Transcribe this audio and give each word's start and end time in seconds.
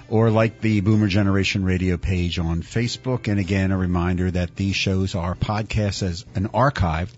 or 0.09 0.29
like 0.29 0.61
the 0.61 0.81
Boomer 0.81 1.07
Generation 1.07 1.65
Radio 1.65 1.97
page 1.97 2.37
on 2.39 2.61
Facebook. 2.61 3.27
And 3.27 3.39
again, 3.39 3.71
a 3.71 3.77
reminder 3.77 4.29
that 4.31 4.55
these 4.55 4.75
shows 4.75 5.15
are 5.15 5.35
podcasts 5.35 6.03
as 6.03 6.25
an 6.35 6.49
archive 6.53 7.11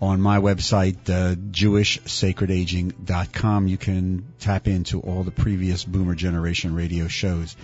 on 0.00 0.20
my 0.20 0.38
website, 0.38 1.08
uh, 1.08 1.34
JewishSacredAging.com. 1.34 3.68
You 3.68 3.76
can 3.76 4.24
tap 4.40 4.66
into 4.66 5.00
all 5.00 5.22
the 5.22 5.30
previous 5.30 5.84
Boomer 5.84 6.14
Generation 6.14 6.74
Radio 6.74 7.08
shows. 7.08 7.54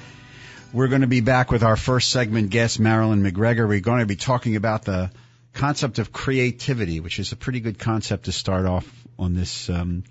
We're 0.72 0.88
going 0.88 1.00
to 1.00 1.06
be 1.06 1.20
back 1.20 1.50
with 1.50 1.62
our 1.62 1.76
first 1.76 2.10
segment 2.10 2.50
guest, 2.50 2.78
Marilyn 2.78 3.22
McGregor. 3.22 3.66
We're 3.66 3.80
going 3.80 4.00
to 4.00 4.06
be 4.06 4.16
talking 4.16 4.54
about 4.54 4.84
the 4.84 5.10
concept 5.54 5.98
of 5.98 6.12
creativity, 6.12 7.00
which 7.00 7.18
is 7.18 7.32
a 7.32 7.36
pretty 7.36 7.60
good 7.60 7.78
concept 7.78 8.26
to 8.26 8.32
start 8.32 8.66
off 8.66 8.86
on 9.18 9.34
this 9.34 9.70
um, 9.70 10.04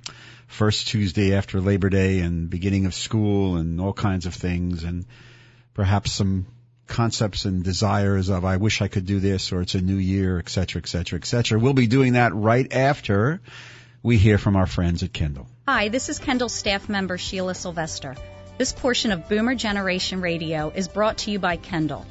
first 0.47 0.87
Tuesday 0.87 1.35
after 1.35 1.61
Labor 1.61 1.89
Day 1.89 2.19
and 2.19 2.49
beginning 2.49 2.85
of 2.85 2.93
school 2.93 3.57
and 3.57 3.79
all 3.79 3.93
kinds 3.93 4.25
of 4.25 4.33
things 4.33 4.83
and 4.83 5.05
perhaps 5.73 6.11
some 6.11 6.47
concepts 6.87 7.45
and 7.45 7.63
desires 7.63 8.29
of 8.29 8.45
I 8.45 8.57
wish 8.57 8.81
I 8.81 8.87
could 8.87 9.05
do 9.05 9.19
this 9.19 9.51
or 9.51 9.61
it's 9.61 9.75
a 9.75 9.81
new 9.81 9.97
year, 9.97 10.39
et 10.39 10.49
cetera, 10.49 10.81
et 10.81 10.87
cetera, 10.87 11.19
et 11.19 11.25
cetera. 11.25 11.59
We'll 11.59 11.73
be 11.73 11.87
doing 11.87 12.13
that 12.13 12.33
right 12.33 12.71
after 12.73 13.41
we 14.01 14.17
hear 14.17 14.37
from 14.37 14.55
our 14.55 14.67
friends 14.67 15.03
at 15.03 15.11
Kendall. 15.13 15.47
Hi, 15.67 15.89
this 15.89 16.07
is 16.09 16.17
Kendall 16.17 16.49
staff 16.49 16.87
member 16.87 17.17
Sheila 17.17 17.53
Sylvester. 17.53 18.15
This 18.57 18.71
portion 18.71 19.11
of 19.11 19.27
Boomer 19.27 19.53
Generation 19.53 20.21
Radio 20.21 20.71
is 20.73 20.87
brought 20.87 21.19
to 21.19 21.31
you 21.31 21.39
by 21.39 21.57
Kendall. 21.57 22.05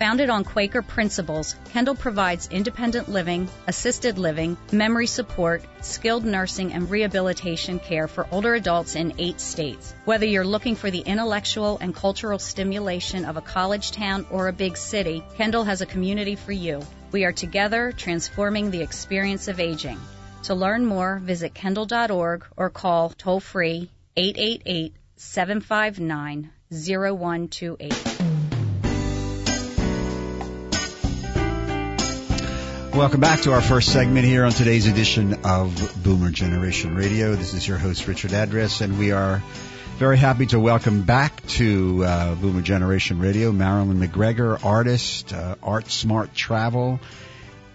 Founded 0.00 0.30
on 0.30 0.44
Quaker 0.44 0.80
principles, 0.80 1.56
Kendall 1.72 1.94
provides 1.94 2.48
independent 2.50 3.10
living, 3.10 3.50
assisted 3.66 4.16
living, 4.16 4.56
memory 4.72 5.06
support, 5.06 5.62
skilled 5.82 6.24
nursing, 6.24 6.72
and 6.72 6.88
rehabilitation 6.88 7.78
care 7.78 8.08
for 8.08 8.26
older 8.30 8.54
adults 8.54 8.96
in 8.96 9.12
eight 9.18 9.42
states. 9.42 9.94
Whether 10.06 10.24
you're 10.24 10.42
looking 10.42 10.74
for 10.74 10.90
the 10.90 11.00
intellectual 11.00 11.76
and 11.82 11.94
cultural 11.94 12.38
stimulation 12.38 13.26
of 13.26 13.36
a 13.36 13.42
college 13.42 13.90
town 13.90 14.24
or 14.30 14.48
a 14.48 14.54
big 14.54 14.78
city, 14.78 15.22
Kendall 15.36 15.64
has 15.64 15.82
a 15.82 15.86
community 15.86 16.34
for 16.34 16.52
you. 16.52 16.80
We 17.12 17.26
are 17.26 17.32
together 17.32 17.92
transforming 17.92 18.70
the 18.70 18.80
experience 18.80 19.48
of 19.48 19.60
aging. 19.60 20.00
To 20.44 20.54
learn 20.54 20.86
more, 20.86 21.18
visit 21.18 21.52
kendall.org 21.52 22.46
or 22.56 22.70
call 22.70 23.10
toll 23.10 23.40
free 23.40 23.90
888 24.16 24.94
759 25.16 26.50
0128. 26.70 28.39
Welcome 32.94 33.20
back 33.20 33.42
to 33.42 33.52
our 33.52 33.62
first 33.62 33.92
segment 33.92 34.26
here 34.26 34.44
on 34.44 34.50
today's 34.50 34.86
edition 34.86 35.44
of 35.44 36.02
Boomer 36.02 36.30
Generation 36.30 36.94
Radio. 36.96 37.34
This 37.34 37.54
is 37.54 37.66
your 37.66 37.78
host, 37.78 38.06
Richard 38.08 38.32
Address, 38.32 38.80
and 38.80 38.98
we 38.98 39.12
are 39.12 39.42
very 39.96 40.18
happy 40.18 40.46
to 40.46 40.58
welcome 40.58 41.02
back 41.02 41.46
to 41.48 42.04
uh, 42.04 42.34
Boomer 42.34 42.62
Generation 42.62 43.20
Radio 43.20 43.52
Marilyn 43.52 44.00
McGregor, 44.00 44.62
artist, 44.64 45.32
uh, 45.32 45.54
Art 45.62 45.88
Smart 45.88 46.34
Travel, 46.34 47.00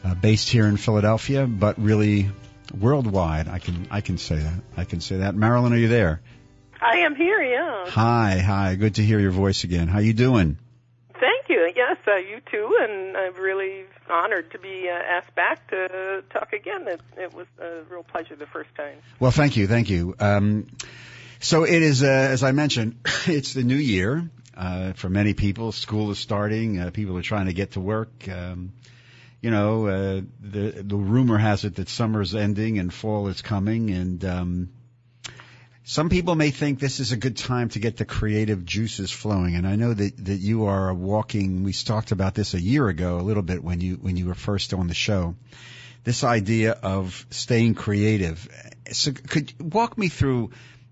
uh, 0.03 0.15
based 0.15 0.49
here 0.49 0.67
in 0.67 0.75
Philadelphia, 0.75 1.47
but 1.47 1.81
really 1.81 2.29
worldwide. 2.77 3.47
I 3.47 3.59
can 3.59 3.87
I 3.89 4.01
can 4.01 4.17
say 4.17 4.35
that. 4.35 4.61
I 4.75 4.83
can 4.83 4.99
say 4.99 5.17
that. 5.17 5.33
Marilyn, 5.33 5.71
are 5.73 5.77
you 5.77 5.87
there? 5.87 6.21
I 6.81 6.99
am 6.99 7.15
here. 7.15 7.41
Yeah. 7.41 7.89
Hi, 7.89 8.39
hi. 8.39 8.75
Good 8.75 8.95
to 8.95 9.01
hear 9.01 9.19
your 9.19 9.31
voice 9.31 9.63
again. 9.63 9.87
How 9.87 9.99
you 9.99 10.13
doing? 10.13 10.57
Uh, 12.07 12.17
you 12.17 12.39
too, 12.51 12.77
and 12.81 13.17
I'm 13.17 13.33
really 13.35 13.85
honored 14.09 14.51
to 14.51 14.59
be 14.59 14.89
uh, 14.89 14.93
asked 14.93 15.33
back 15.33 15.67
to 15.71 16.23
talk 16.29 16.53
again. 16.53 16.87
It, 16.87 17.01
it, 17.17 17.33
was 17.33 17.47
a 17.59 17.81
real 17.89 18.03
pleasure 18.03 18.35
the 18.35 18.45
first 18.45 18.69
time. 18.75 18.97
Well, 19.19 19.31
thank 19.31 19.57
you, 19.57 19.67
thank 19.67 19.89
you. 19.89 20.15
Um, 20.19 20.67
so 21.39 21.63
it 21.63 21.81
is, 21.81 22.03
uh, 22.03 22.07
as 22.07 22.43
I 22.43 22.51
mentioned, 22.51 22.97
it's 23.27 23.53
the 23.53 23.63
new 23.63 23.75
year. 23.75 24.29
Uh, 24.55 24.93
for 24.93 25.09
many 25.09 25.33
people, 25.33 25.71
school 25.71 26.11
is 26.11 26.19
starting. 26.19 26.79
Uh, 26.79 26.89
people 26.91 27.17
are 27.17 27.23
trying 27.23 27.47
to 27.47 27.53
get 27.53 27.71
to 27.71 27.81
work. 27.81 28.27
Um, 28.29 28.71
you 29.41 29.51
know, 29.51 29.87
uh, 29.87 30.21
the 30.39 30.83
the 30.83 30.95
rumor 30.95 31.37
has 31.37 31.65
it 31.65 31.75
that 31.75 31.89
summer's 31.89 32.33
ending 32.33 32.79
and 32.79 32.93
fall 32.93 33.27
is 33.27 33.41
coming, 33.41 33.91
and 33.91 34.23
um, 34.25 34.69
some 35.87 36.09
people 36.09 36.33
may 36.33 36.49
think 36.49 36.79
this 36.79 36.99
is 36.99 37.11
a 37.11 37.17
good 37.17 37.37
time 37.37 37.69
to 37.69 37.79
get 37.79 37.95
the 37.95 38.05
creative 38.05 38.65
juices 38.65 39.11
flowing, 39.11 39.55
and 39.55 39.67
I 39.67 39.75
know 39.75 39.93
that, 39.93 40.25
that 40.25 40.37
you 40.37 40.65
are 40.65 40.91
walking. 40.91 41.63
We 41.63 41.73
talked 41.73 42.11
about 42.11 42.33
this 42.33 42.55
a 42.55 42.59
year 42.59 42.87
ago, 42.87 43.19
a 43.19 43.21
little 43.21 43.43
bit 43.43 43.63
when 43.63 43.81
you 43.81 43.97
when 43.97 44.17
you 44.17 44.25
were 44.25 44.33
first 44.33 44.73
on 44.73 44.87
the 44.87 44.95
show. 44.95 45.35
This 46.03 46.23
idea 46.23 46.71
of 46.71 47.27
staying 47.29 47.75
creative. 47.75 48.49
So, 48.91 49.11
could 49.11 49.53
walk 49.59 49.95
me 49.95 50.09
through 50.09 50.49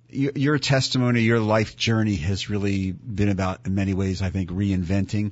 your, 0.09 0.31
your 0.35 0.59
testimony, 0.59 1.21
your 1.21 1.39
life 1.39 1.75
journey 1.75 2.17
has 2.17 2.51
really 2.51 2.91
been 2.91 3.29
about, 3.29 3.65
in 3.65 3.73
many 3.73 3.95
ways, 3.95 4.21
I 4.21 4.29
think, 4.29 4.51
reinventing. 4.51 5.31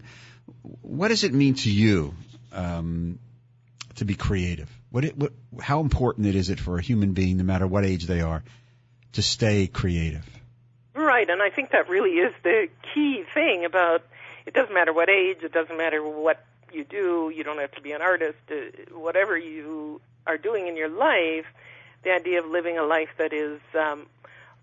What 0.82 1.10
does 1.10 1.24
it 1.24 1.36
mean 1.36 1.54
to 1.56 1.72
you 1.72 2.16
um, 2.52 3.20
to 3.96 4.06
be 4.06 4.16
creative? 4.16 4.72
What, 4.90 5.06
it, 5.06 5.16
what 5.16 5.34
how 5.62 5.82
important 5.82 6.26
it 6.26 6.36
is 6.36 6.50
it 6.50 6.60
for 6.60 6.80
a 6.80 6.82
human 6.82 7.14
being, 7.14 7.38
no 7.38 7.44
matter 7.44 7.68
what 7.68 7.86
age 7.86 8.08
they 8.08 8.22
are, 8.22 8.44
to 9.14 9.22
stay 9.22 9.68
creative. 9.68 10.28
Right, 10.94 11.30
and 11.30 11.42
I 11.42 11.50
think 11.50 11.72
that 11.72 11.90
really 11.90 12.12
is 12.12 12.34
the 12.44 12.68
key 12.94 13.24
thing 13.34 13.66
about 13.66 14.04
it 14.46 14.54
doesn't 14.54 14.74
matter 14.74 14.94
what 14.94 15.10
age, 15.10 15.38
it 15.44 15.54
doesn't 15.54 15.78
matter 15.78 16.04
what 16.04 16.44
you 16.74 16.84
do, 16.84 17.32
you 17.36 17.44
don't 17.44 17.60
have 17.60 17.72
to 17.74 17.82
be 17.82 17.92
an 17.92 18.02
artist, 18.02 18.38
uh, 18.50 18.56
whatever 18.94 19.38
you 19.38 20.02
are 20.26 20.38
doing 20.38 20.68
in 20.68 20.76
your 20.76 20.90
life, 20.90 21.46
the 22.04 22.12
idea 22.12 22.40
of 22.40 22.50
living 22.50 22.78
a 22.78 22.84
life 22.84 23.10
that 23.18 23.34
is 23.34 23.60
um, 23.80 24.08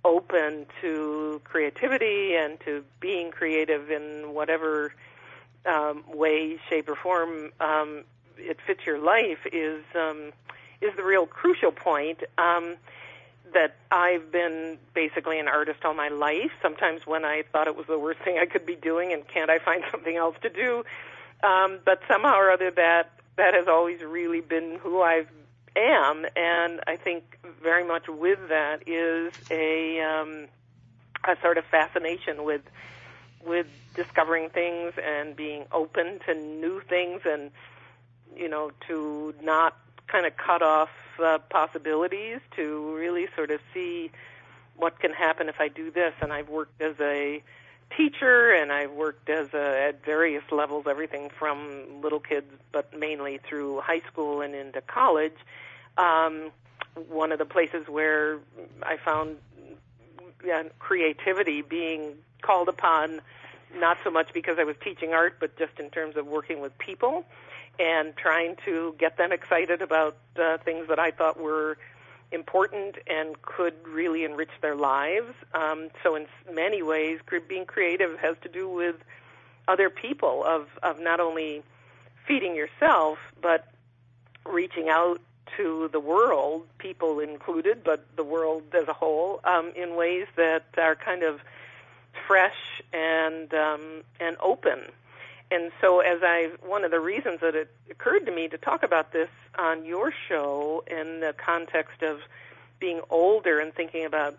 open 0.05 0.67
to 0.81 1.41
creativity 1.45 2.35
and 2.35 2.59
to 2.61 2.85
being 3.01 3.31
creative 3.31 3.91
in 3.91 4.35
whatever 4.35 4.93
um, 5.67 6.03
way, 6.13 6.59
shape, 6.69 6.89
or 6.89 6.97
form 6.97 7.53
um, 7.61 8.05
it 8.39 8.59
fits 8.67 8.87
your 8.87 8.99
life 8.99 9.39
is 9.53 9.83
um, 9.95 10.33
is 10.81 10.95
the 10.97 11.03
real 11.03 11.27
crucial 11.27 11.73
point. 11.73 12.23
Um, 12.39 12.77
that 13.55 13.77
I've 13.91 14.31
been 14.31 14.79
basically 14.95 15.39
an 15.39 15.49
artist 15.49 15.85
all 15.85 15.95
my 15.95 16.09
life. 16.09 16.51
Sometimes 16.63 17.07
when 17.07 17.25
I 17.25 17.43
thought 17.53 17.67
it 17.67 17.77
was 17.77 17.87
the 17.87 17.99
worst 17.99 18.21
thing 18.21 18.39
I 18.39 18.47
could 18.47 18.67
be 18.67 18.77
doing, 18.77 19.13
and 19.13 19.27
can't 19.27 19.51
I 19.51 19.59
find 19.59 19.85
something 19.91 20.17
else 20.17 20.37
to 20.43 20.51
do? 20.51 20.85
Um, 21.43 21.79
but 21.85 22.01
somehow 22.09 22.37
or 22.37 22.51
other, 22.51 22.71
that 22.73 23.11
that 23.37 23.55
has 23.55 23.69
always 23.69 24.03
really 24.03 24.41
been 24.41 24.79
who 24.83 25.01
I 25.01 25.25
am, 25.77 26.27
and 26.37 26.81
I 26.87 26.97
think 26.97 27.39
very 27.63 27.85
much 27.85 28.09
with 28.09 28.41
that 28.49 28.89
is 28.89 29.33
a 29.51 30.01
um, 30.01 30.49
a 31.25 31.41
sort 31.41 31.59
of 31.59 31.65
fascination 31.67 32.45
with 32.45 32.63
with 33.47 33.67
discovering 33.95 34.51
things 34.51 34.95
and 35.03 35.37
being 35.37 35.67
open 35.73 36.21
to 36.27 36.35
new 36.35 36.81
things, 36.89 37.23
and 37.25 37.51
you 38.37 38.49
know, 38.49 38.73
to 38.89 39.35
not 39.43 39.77
kind 40.09 40.27
of 40.27 40.37
cut 40.37 40.63
off 40.63 40.91
uh, 41.19 41.39
possibilities 41.51 42.41
to 42.57 42.95
really 42.97 43.29
sort 43.37 43.51
of 43.51 43.61
see 43.73 44.11
what 44.77 45.01
can 45.01 45.13
happen 45.13 45.49
if 45.49 45.61
I 45.61 45.69
do 45.69 45.91
this. 45.91 46.15
And 46.21 46.33
I've 46.33 46.49
worked 46.49 46.81
as 46.81 46.95
a 47.01 47.43
teacher 47.97 48.53
and 48.53 48.73
I've 48.73 48.93
worked 48.93 49.29
as 49.29 49.53
a, 49.55 49.89
at 49.89 50.05
various 50.05 50.45
levels, 50.51 50.87
everything 50.89 51.31
from 51.39 52.01
little 52.03 52.21
kids, 52.21 52.47
but 52.73 52.97
mainly 52.97 53.39
through 53.39 53.81
high 53.81 54.03
school 54.11 54.41
and 54.41 54.55
into 54.55 54.81
college. 54.81 55.37
Um, 55.97 56.51
one 57.09 57.33
of 57.33 57.39
the 57.39 57.45
places 57.45 57.89
where 57.89 58.39
I 58.83 58.97
found 58.97 59.39
yeah, 60.45 60.65
creativity 60.79 61.63
being 61.63 62.15
called 62.43 62.69
upon, 62.69 63.21
not 63.75 63.99
so 64.05 64.11
much 64.11 64.33
because 64.33 64.59
I 64.59 64.65
was 64.65 64.77
teaching 64.83 65.13
art, 65.13 65.37
but 65.41 65.57
just 65.59 65.79
in 65.79 65.91
terms 65.91 66.17
of 66.17 66.27
working 66.27 66.61
with 66.61 66.77
people 66.79 67.25
and 67.79 68.17
trying 68.17 68.57
to 68.65 68.95
get 68.99 69.17
them 69.17 69.33
excited 69.33 69.83
about 69.83 70.17
uh, 70.41 70.59
things 70.59 70.89
that 70.89 70.99
I 70.99 71.11
thought 71.11 71.41
were 71.41 71.79
important 72.31 72.97
and 73.07 73.41
could 73.43 73.75
really 73.87 74.25
enrich 74.25 74.51
their 74.61 74.77
lives. 74.77 75.33
Um, 75.55 75.89
so, 76.03 76.15
in 76.15 76.27
many 76.53 76.83
ways, 76.83 77.21
being 77.49 77.65
creative 77.65 78.19
has 78.19 78.37
to 78.43 78.49
do 78.49 78.69
with 78.69 78.97
other 79.67 79.91
people 79.91 80.45
of 80.45 80.69
of 80.83 81.01
not 81.01 81.21
only 81.21 81.63
feeding 82.27 82.55
yourself, 82.55 83.19
but 83.41 83.69
reaching 84.45 84.89
out 84.89 85.21
to 85.57 85.89
the 85.93 86.01
world, 86.01 86.67
people 86.79 87.21
included, 87.21 87.83
but 87.83 88.05
the 88.17 88.25
world 88.25 88.63
as 88.75 88.87
a 88.89 88.93
whole, 88.93 89.41
um, 89.45 89.73
in 89.75 89.97
ways 89.97 90.27
that 90.37 90.65
are 90.77 90.95
kind 90.95 91.23
of 91.23 91.41
fresh 92.27 92.83
and 92.93 93.53
um, 93.55 94.03
and 94.21 94.37
open. 94.41 94.81
And 95.51 95.73
so, 95.81 96.01
as 96.01 96.21
I 96.23 96.51
one 96.65 96.85
of 96.85 96.91
the 96.91 97.01
reasons 97.01 97.41
that 97.41 97.55
it 97.55 97.71
occurred 97.91 98.27
to 98.27 98.33
me 98.33 98.49
to 98.49 98.59
talk 98.59 98.83
about 98.83 99.13
this 99.13 99.31
on 99.59 99.85
your 99.85 100.13
show 100.29 100.85
in 100.87 101.21
the 101.21 101.35
context 101.37 102.03
of 102.03 102.21
being 102.79 103.01
older 103.11 103.59
and 103.59 103.73
thinking 103.75 104.05
about 104.05 104.39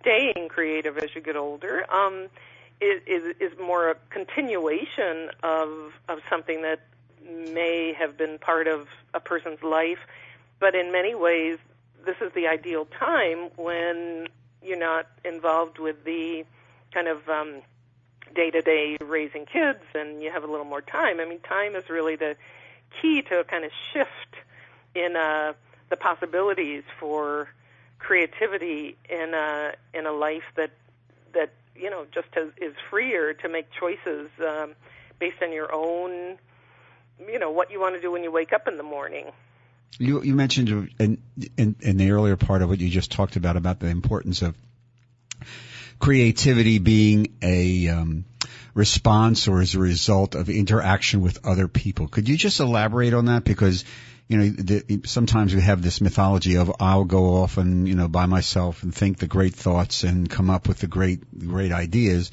staying 0.00 0.48
creative 0.48 0.98
as 0.98 1.14
you 1.14 1.20
get 1.20 1.36
older 1.36 1.84
um, 1.92 2.26
is, 2.80 3.00
is, 3.06 3.34
is 3.40 3.58
more 3.58 3.90
a 3.90 3.96
continuation 4.10 5.30
of 5.42 5.92
of 6.08 6.20
something 6.28 6.62
that 6.62 6.80
may 7.26 7.94
have 7.98 8.18
been 8.18 8.38
part 8.38 8.66
of 8.66 8.86
a 9.14 9.20
person's 9.20 9.62
life, 9.62 10.00
but 10.60 10.74
in 10.74 10.92
many 10.92 11.14
ways, 11.14 11.58
this 12.04 12.16
is 12.20 12.32
the 12.34 12.46
ideal 12.46 12.86
time 12.98 13.50
when 13.56 14.28
you're 14.62 14.78
not 14.78 15.06
involved 15.24 15.78
with 15.78 16.04
the 16.04 16.44
kind 16.92 17.08
of 17.08 17.28
um, 17.28 17.62
day-to-day 18.34 18.98
raising 19.00 19.46
kids, 19.46 19.80
and 19.94 20.22
you 20.22 20.30
have 20.30 20.44
a 20.44 20.46
little 20.46 20.66
more 20.66 20.82
time. 20.82 21.20
I 21.20 21.24
mean, 21.24 21.40
time 21.40 21.76
is 21.76 21.88
really 21.88 22.16
the 22.16 22.36
key 23.00 23.22
to 23.22 23.40
a 23.40 23.44
kind 23.44 23.64
of 23.64 23.70
shift 23.92 24.10
in 24.94 25.16
uh, 25.16 25.54
the 25.90 25.96
possibilities 25.96 26.84
for 26.98 27.48
creativity 27.98 28.96
in 29.08 29.34
a 29.34 29.72
in 29.92 30.06
a 30.06 30.12
life 30.12 30.44
that 30.56 30.70
that 31.32 31.52
you 31.74 31.90
know 31.90 32.06
just 32.12 32.28
has, 32.32 32.48
is 32.58 32.74
freer 32.90 33.34
to 33.34 33.48
make 33.48 33.66
choices 33.72 34.28
um, 34.46 34.74
based 35.18 35.42
on 35.42 35.52
your 35.52 35.72
own 35.74 36.38
you 37.26 37.38
know 37.38 37.50
what 37.50 37.70
you 37.70 37.80
want 37.80 37.94
to 37.94 38.00
do 38.00 38.10
when 38.10 38.22
you 38.22 38.30
wake 38.30 38.52
up 38.52 38.68
in 38.68 38.76
the 38.76 38.82
morning. 38.82 39.26
You 39.98 40.22
you 40.22 40.34
mentioned 40.34 40.90
in, 40.98 41.22
in 41.56 41.76
in 41.80 41.96
the 41.96 42.10
earlier 42.10 42.36
part 42.36 42.62
of 42.62 42.68
what 42.68 42.80
you 42.80 42.88
just 42.88 43.12
talked 43.12 43.36
about 43.36 43.56
about 43.56 43.78
the 43.78 43.86
importance 43.86 44.42
of 44.42 44.54
creativity 45.98 46.78
being 46.78 47.34
a 47.42 47.88
um, 47.88 48.24
response 48.74 49.48
or 49.48 49.60
as 49.60 49.74
a 49.74 49.78
result 49.78 50.34
of 50.34 50.50
interaction 50.50 51.20
with 51.20 51.46
other 51.46 51.68
people. 51.68 52.08
Could 52.08 52.28
you 52.28 52.36
just 52.36 52.60
elaborate 52.60 53.14
on 53.14 53.26
that 53.26 53.44
because 53.44 53.84
you 54.28 54.38
know, 54.38 54.48
the, 54.48 55.00
sometimes 55.04 55.54
we 55.54 55.60
have 55.60 55.82
this 55.82 56.00
mythology 56.00 56.56
of 56.56 56.72
I'll 56.80 57.04
go 57.04 57.42
off 57.42 57.58
and, 57.58 57.86
you 57.86 57.94
know, 57.94 58.08
by 58.08 58.26
myself 58.26 58.82
and 58.82 58.94
think 58.94 59.18
the 59.18 59.26
great 59.26 59.54
thoughts 59.54 60.02
and 60.02 60.30
come 60.30 60.48
up 60.48 60.66
with 60.66 60.78
the 60.78 60.86
great, 60.86 61.38
great 61.46 61.72
ideas. 61.72 62.32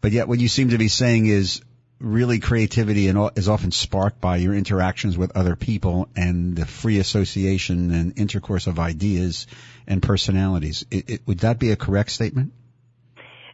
But 0.00 0.10
yet 0.10 0.26
what 0.26 0.40
you 0.40 0.48
seem 0.48 0.70
to 0.70 0.78
be 0.78 0.88
saying 0.88 1.26
is 1.26 1.62
really 2.00 2.40
creativity 2.40 3.06
is 3.06 3.48
often 3.48 3.70
sparked 3.70 4.20
by 4.20 4.38
your 4.38 4.54
interactions 4.54 5.16
with 5.16 5.36
other 5.36 5.54
people 5.54 6.08
and 6.16 6.56
the 6.56 6.66
free 6.66 6.98
association 6.98 7.92
and 7.92 8.18
intercourse 8.18 8.66
of 8.66 8.80
ideas 8.80 9.46
and 9.86 10.02
personalities. 10.02 10.84
It, 10.90 11.08
it, 11.08 11.22
would 11.26 11.40
that 11.40 11.60
be 11.60 11.70
a 11.70 11.76
correct 11.76 12.10
statement? 12.10 12.52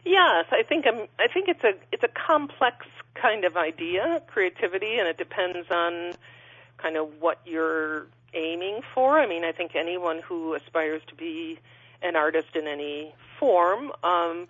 Yes, 0.09 0.45
I 0.51 0.63
think 0.63 0.87
I'm, 0.87 1.07
I 1.19 1.27
think 1.27 1.49
it's 1.49 1.63
a 1.63 1.75
it's 1.91 2.03
a 2.03 2.07
complex 2.07 2.87
kind 3.13 3.45
of 3.45 3.55
idea, 3.55 4.23
creativity, 4.25 4.97
and 4.97 5.07
it 5.07 5.19
depends 5.19 5.69
on 5.69 6.13
kind 6.77 6.97
of 6.97 7.21
what 7.21 7.39
you're 7.45 8.07
aiming 8.33 8.81
for. 8.95 9.19
I 9.19 9.27
mean, 9.27 9.43
I 9.45 9.51
think 9.51 9.75
anyone 9.75 10.17
who 10.17 10.55
aspires 10.55 11.03
to 11.09 11.15
be 11.15 11.59
an 12.01 12.15
artist 12.15 12.55
in 12.55 12.65
any 12.65 13.13
form 13.39 13.91
um, 14.03 14.47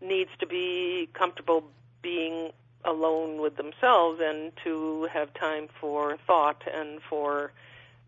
needs 0.00 0.30
to 0.38 0.46
be 0.46 1.08
comfortable 1.14 1.64
being 2.00 2.52
alone 2.84 3.40
with 3.40 3.56
themselves 3.56 4.20
and 4.22 4.52
to 4.62 5.08
have 5.12 5.34
time 5.34 5.66
for 5.80 6.16
thought 6.28 6.62
and 6.72 7.02
for 7.02 7.50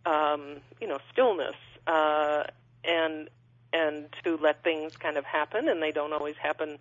um, 0.07 0.61
you 0.81 0.87
know 0.87 0.99
stillness 1.13 1.57
uh, 1.89 2.45
and 2.85 3.29
and 3.75 4.07
to 4.23 4.39
let 4.39 4.63
things 4.63 4.97
kind 4.97 5.17
of 5.17 5.25
happen 5.25 5.69
and 5.69 5.83
they 5.83 5.91
don't 5.91 6.13
always 6.13 6.37
happen 6.37 6.79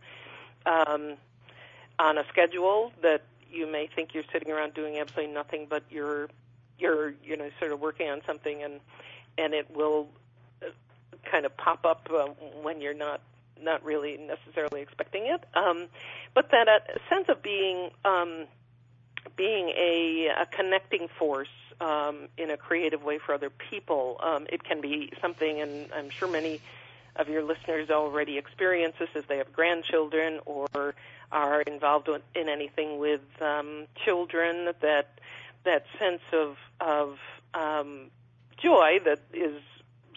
um, 0.66 1.14
on 2.00 2.18
a 2.18 2.26
schedule 2.30 2.94
that 3.02 3.24
you 3.52 3.70
may 3.70 3.88
think 3.88 4.14
you're 4.14 4.24
sitting 4.32 4.52
around 4.52 4.74
doing 4.74 4.98
absolutely 4.98 5.34
nothing 5.34 5.68
but 5.70 5.84
you're 5.90 6.30
you're 6.80 7.14
you 7.24 7.36
know 7.36 7.50
sort 7.60 7.72
of 7.72 7.80
working 7.80 8.10
on 8.10 8.22
something 8.26 8.64
and 8.64 8.80
and 9.38 9.54
it 9.54 9.68
will 9.76 10.08
uh, 10.62 10.68
kind 11.30 11.46
of 11.46 11.56
pop 11.58 11.86
up 11.86 12.08
uh, 12.14 12.28
when 12.62 12.80
you're 12.80 12.94
not 12.94 13.22
not 13.62 13.84
really 13.84 14.18
necessarily 14.18 14.82
expecting 14.82 15.26
it. 15.26 15.44
Um, 15.54 15.88
but 16.34 16.52
that 16.52 16.68
uh, 16.68 16.80
sense 17.10 17.30
of 17.30 17.42
being 17.42 17.92
um, 18.06 18.46
being 19.36 19.70
a, 19.70 20.30
a 20.42 20.46
connecting 20.46 21.08
force 21.08 21.48
um, 21.80 22.28
in 22.38 22.50
a 22.50 22.58
creative 22.58 23.04
way 23.04 23.18
for 23.18 23.34
other 23.34 23.50
people, 23.50 24.18
um, 24.22 24.48
it 24.50 24.64
can 24.64 24.82
be 24.82 25.12
something, 25.22 25.62
and 25.62 25.92
I'm 25.94 26.10
sure 26.10 26.28
many 26.30 26.62
of 27.16 27.30
your 27.30 27.44
listeners 27.44 27.90
already 27.90 28.38
experience 28.38 28.96
this 29.00 29.10
as 29.16 29.24
they 29.26 29.38
have 29.38 29.52
grandchildren 29.54 30.40
or 30.46 30.96
are 31.32 31.62
involved 31.62 32.10
in 32.36 32.50
anything 32.50 33.00
with 33.00 33.22
um, 33.42 33.86
children 34.04 34.74
that 34.82 35.10
that 35.64 35.86
sense 36.00 36.22
of 36.32 36.58
of 36.80 37.18
um, 37.54 38.10
joy 38.58 39.00
that 39.06 39.20
is 39.34 39.62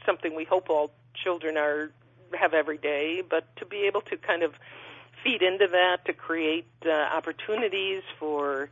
something 0.05 0.35
we 0.35 0.45
hope 0.45 0.71
all 0.71 0.91
children 1.15 1.57
are 1.57 1.91
have 2.35 2.55
every 2.55 2.79
day, 2.79 3.23
but 3.29 3.45
to 3.57 3.67
be 3.67 3.87
able 3.87 4.01
to 4.03 4.17
kind 4.17 4.43
of 4.43 4.55
feed 5.23 5.43
into 5.43 5.67
that 5.69 6.05
to 6.05 6.13
create 6.13 6.67
uh, 6.85 6.91
opportunities 6.91 8.03
for 8.19 8.69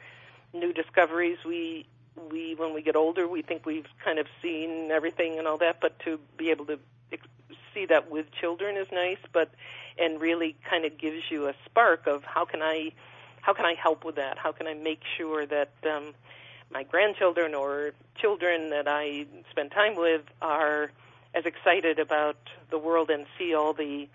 new 0.53 0.73
discoveries. 0.73 1.39
We 1.45 1.87
we 2.31 2.55
when 2.55 2.75
we 2.75 2.83
get 2.83 2.97
older, 2.97 3.27
we 3.27 3.43
think 3.43 3.67
we've 3.67 3.89
kind 4.05 4.19
of 4.19 4.27
seen 4.43 4.91
everything 4.91 5.39
and 5.39 5.47
all 5.47 5.59
that, 5.59 5.81
but 5.81 5.99
to 6.01 6.19
be 6.37 6.51
able 6.51 6.67
to 6.67 6.79
see 7.75 7.87
that 7.87 8.11
with 8.11 8.27
children 8.33 8.77
is 8.77 8.87
nice, 8.93 9.19
but 9.33 9.51
and 9.99 10.21
really 10.21 10.57
kind 10.69 10.85
of 10.85 10.97
gives 10.99 11.31
you 11.31 11.49
a 11.49 11.55
spark 11.65 12.07
of 12.07 12.25
how 12.25 12.45
can 12.45 12.63
I 12.63 12.93
how 13.41 13.53
can 13.53 13.67
I 13.67 13.75
help 13.75 14.05
with 14.05 14.17
that? 14.17 14.39
How 14.39 14.53
can 14.53 14.67
I 14.67 14.75
make 14.75 15.03
sure 15.19 15.45
that 15.45 15.73
um, 15.85 16.15
my 16.73 16.83
grandchildren 16.83 17.55
or 17.55 17.93
children 18.17 18.71
that 18.71 18.89
I 18.89 19.27
spend 19.51 19.71
time 19.71 19.97
with 19.97 20.23
are 20.41 20.91
as 21.35 21.45
excited 21.45 21.99
about 21.99 22.37
the 22.71 22.79
world 22.79 23.11
and 23.11 23.27
see 23.39 23.55
all 23.55 23.75
the 23.75 24.09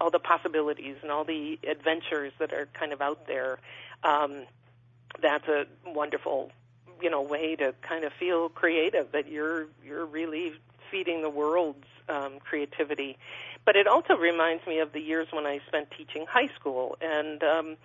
all 0.00 0.10
the 0.10 0.18
possibilities 0.18 0.96
and 1.02 1.10
all 1.10 1.24
the 1.24 1.58
adventures 1.68 2.32
that 2.38 2.52
are 2.52 2.66
kind 2.72 2.92
of 2.92 3.00
out 3.00 3.26
there. 3.26 3.58
Um, 4.02 4.46
that's 5.20 5.46
a 5.46 5.66
wonderful, 5.86 6.50
you 7.00 7.10
know, 7.10 7.22
way 7.22 7.54
to 7.56 7.74
kind 7.82 8.04
of 8.04 8.12
feel 8.12 8.48
creative 8.48 9.12
that 9.12 9.28
you're 9.28 9.66
you're 9.84 10.06
really 10.06 10.54
feeding 10.90 11.22
the 11.22 11.30
world's 11.30 11.86
um, 12.08 12.38
creativity. 12.40 13.18
But 13.64 13.76
it 13.76 13.86
also 13.86 14.16
reminds 14.16 14.66
me 14.66 14.80
of 14.80 14.92
the 14.92 15.00
years 15.00 15.28
when 15.32 15.46
I 15.46 15.60
spent 15.66 15.90
teaching 15.96 16.26
high 16.28 16.48
school, 16.58 16.96
and 17.00 17.42
um, 17.42 17.76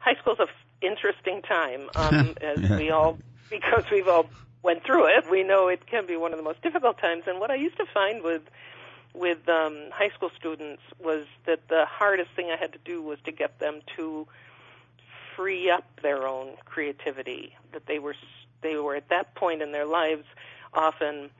high 0.00 0.14
school's 0.20 0.38
a 0.38 0.44
f- 0.44 0.48
interesting 0.80 1.42
time, 1.42 1.88
um, 1.96 2.34
as 2.40 2.58
yeah. 2.60 2.76
we 2.76 2.90
all 2.90 3.18
because 3.50 3.84
we've 3.90 4.08
all 4.08 4.26
went 4.62 4.84
through 4.84 5.06
it. 5.06 5.30
We 5.30 5.42
know 5.42 5.68
it 5.68 5.86
can 5.86 6.06
be 6.06 6.16
one 6.16 6.32
of 6.32 6.38
the 6.38 6.42
most 6.42 6.60
difficult 6.62 6.98
times. 6.98 7.24
And 7.26 7.38
what 7.38 7.50
I 7.50 7.54
used 7.54 7.76
to 7.76 7.86
find 7.86 8.22
with 8.22 8.42
with 9.14 9.48
um, 9.48 9.76
high 9.92 10.10
school 10.10 10.30
students 10.38 10.82
was 11.02 11.24
that 11.46 11.68
the 11.68 11.86
hardest 11.86 12.30
thing 12.36 12.50
I 12.50 12.56
had 12.56 12.72
to 12.74 12.78
do 12.84 13.00
was 13.02 13.18
to 13.24 13.32
get 13.32 13.58
them 13.60 13.80
to 13.96 14.26
free 15.34 15.70
up 15.70 15.84
their 16.02 16.26
own 16.26 16.56
creativity. 16.64 17.54
That 17.72 17.86
they 17.86 17.98
were 17.98 18.14
they 18.62 18.76
were 18.76 18.96
at 18.96 19.08
that 19.08 19.34
point 19.34 19.62
in 19.62 19.72
their 19.72 19.86
lives 19.86 20.24
often 20.74 21.30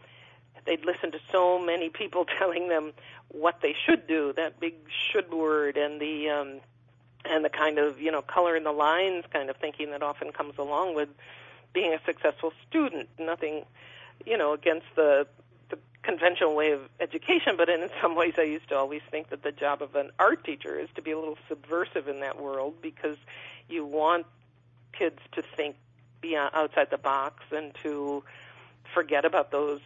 they'd 0.65 0.85
listen 0.85 1.13
to 1.13 1.19
so 1.31 1.59
many 1.59 1.89
people 1.89 2.25
telling 2.39 2.69
them 2.69 2.93
what 3.29 3.61
they 3.63 3.75
should 3.87 4.07
do. 4.07 4.33
That 4.35 4.61
big 4.61 4.75
should 5.11 5.33
word 5.33 5.77
and 5.77 6.01
the 6.01 6.29
um, 6.31 6.61
and 7.25 7.45
the 7.45 7.51
kind 7.51 7.79
of 7.79 8.01
you 8.01 8.11
know 8.11 8.23
color 8.23 8.57
in 8.57 8.65
the 8.65 8.73
lines 8.73 9.25
kind 9.33 9.51
of 9.51 9.57
thinking 9.57 9.91
that 9.91 10.03
often 10.03 10.33
comes 10.33 10.55
along 10.59 10.95
with 10.95 11.09
being 11.73 11.93
a 11.93 12.01
successful 12.05 12.53
student. 12.69 13.09
Nothing, 13.19 13.65
you 14.25 14.37
know, 14.37 14.53
against 14.53 14.87
the 14.95 15.27
the 15.69 15.79
conventional 16.03 16.55
way 16.55 16.73
of 16.73 16.81
education, 17.01 17.57
but 17.57 17.69
in 17.69 17.89
some 18.01 18.15
ways, 18.15 18.35
I 18.39 18.43
used 18.43 18.69
to 18.69 18.77
always 18.77 19.03
think 19.11 19.31
that 19.31 19.43
the 19.43 19.53
job 19.53 19.83
of 19.83 19.95
an 19.95 20.11
art 20.19 20.45
teacher 20.45 20.79
is 20.79 20.89
to 20.95 21.03
be 21.03 21.11
a 21.11 21.19
little 21.19 21.39
subversive 21.49 22.09
in 22.09 22.21
that 22.21 22.41
world 22.41 22.75
because 22.81 23.17
you 23.69 23.85
want 23.85 24.27
kids 24.93 25.19
to 25.33 25.43
think 25.43 25.77
beyond 26.21 26.51
outside 26.55 26.89
the 26.91 26.99
box 26.99 27.43
and 27.51 27.75
to 27.83 28.23
forget 28.95 29.25
about 29.25 29.51
those 29.51 29.81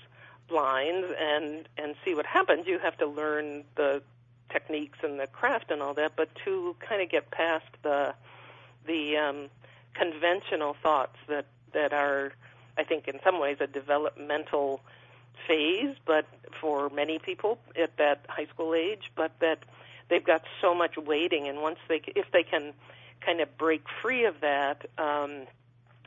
blinds 0.50 1.06
and 1.18 1.68
and 1.78 1.94
see 2.04 2.14
what 2.14 2.26
happens. 2.26 2.66
You 2.66 2.78
have 2.78 2.98
to 2.98 3.06
learn 3.06 3.64
the 3.76 4.02
techniques 4.50 4.98
and 5.02 5.18
the 5.18 5.26
craft 5.28 5.70
and 5.70 5.80
all 5.80 5.94
that, 5.94 6.12
but 6.16 6.28
to 6.44 6.76
kind 6.80 7.00
of 7.00 7.08
get 7.08 7.30
past 7.30 7.66
the 7.82 8.14
the 8.86 9.16
um, 9.16 9.48
conventional 9.94 10.76
thoughts 10.82 11.16
that 11.28 11.46
that 11.72 11.92
are, 11.92 12.32
I 12.76 12.84
think, 12.84 13.08
in 13.08 13.20
some 13.24 13.40
ways 13.40 13.58
a 13.60 13.66
developmental 13.66 14.80
phase, 15.46 15.96
but 16.04 16.26
for 16.60 16.90
many 16.90 17.18
people 17.18 17.58
at 17.80 17.96
that 17.96 18.26
high 18.28 18.46
school 18.46 18.74
age, 18.74 19.10
but 19.14 19.32
that 19.40 19.60
they've 20.08 20.24
got 20.24 20.42
so 20.60 20.74
much 20.74 20.96
waiting, 20.96 21.48
and 21.48 21.62
once 21.62 21.78
they, 21.88 22.02
if 22.16 22.30
they 22.32 22.42
can 22.42 22.72
kind 23.24 23.40
of 23.40 23.56
break 23.56 23.82
free 24.02 24.24
of 24.24 24.40
that, 24.40 24.86
um, 24.98 25.46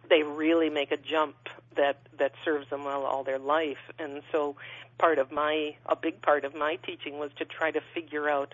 they 0.09 0.23
really 0.23 0.69
make 0.69 0.91
a 0.91 0.97
jump 0.97 1.35
that 1.75 1.99
that 2.17 2.33
serves 2.43 2.69
them 2.69 2.83
well 2.83 3.03
all 3.03 3.23
their 3.23 3.39
life. 3.39 3.91
And 3.99 4.21
so, 4.31 4.55
part 4.97 5.17
of 5.17 5.31
my, 5.31 5.75
a 5.85 5.95
big 5.95 6.21
part 6.21 6.45
of 6.45 6.55
my 6.55 6.75
teaching 6.75 7.17
was 7.17 7.31
to 7.37 7.45
try 7.45 7.71
to 7.71 7.81
figure 7.93 8.29
out 8.29 8.53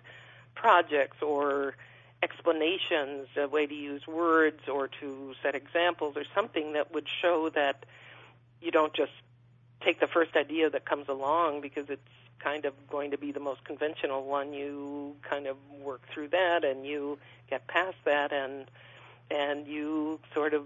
projects 0.55 1.21
or 1.21 1.75
explanations, 2.21 3.27
a 3.37 3.47
way 3.47 3.65
to 3.65 3.73
use 3.73 4.05
words 4.07 4.67
or 4.67 4.87
to 4.99 5.33
set 5.41 5.55
examples 5.55 6.15
or 6.17 6.23
something 6.35 6.73
that 6.73 6.93
would 6.93 7.07
show 7.21 7.49
that 7.49 7.85
you 8.61 8.71
don't 8.71 8.93
just 8.93 9.11
take 9.81 9.99
the 9.99 10.07
first 10.07 10.35
idea 10.35 10.69
that 10.69 10.85
comes 10.85 11.07
along 11.07 11.61
because 11.61 11.89
it's 11.89 12.01
kind 12.39 12.65
of 12.65 12.73
going 12.89 13.11
to 13.11 13.17
be 13.17 13.31
the 13.31 13.39
most 13.39 13.63
conventional 13.63 14.25
one. 14.25 14.53
You 14.53 15.15
kind 15.21 15.47
of 15.47 15.57
work 15.81 16.01
through 16.13 16.29
that 16.29 16.63
and 16.63 16.85
you 16.85 17.17
get 17.49 17.67
past 17.67 17.97
that 18.05 18.31
and 18.31 18.65
and 19.31 19.67
you 19.67 20.19
sort 20.33 20.53
of 20.53 20.63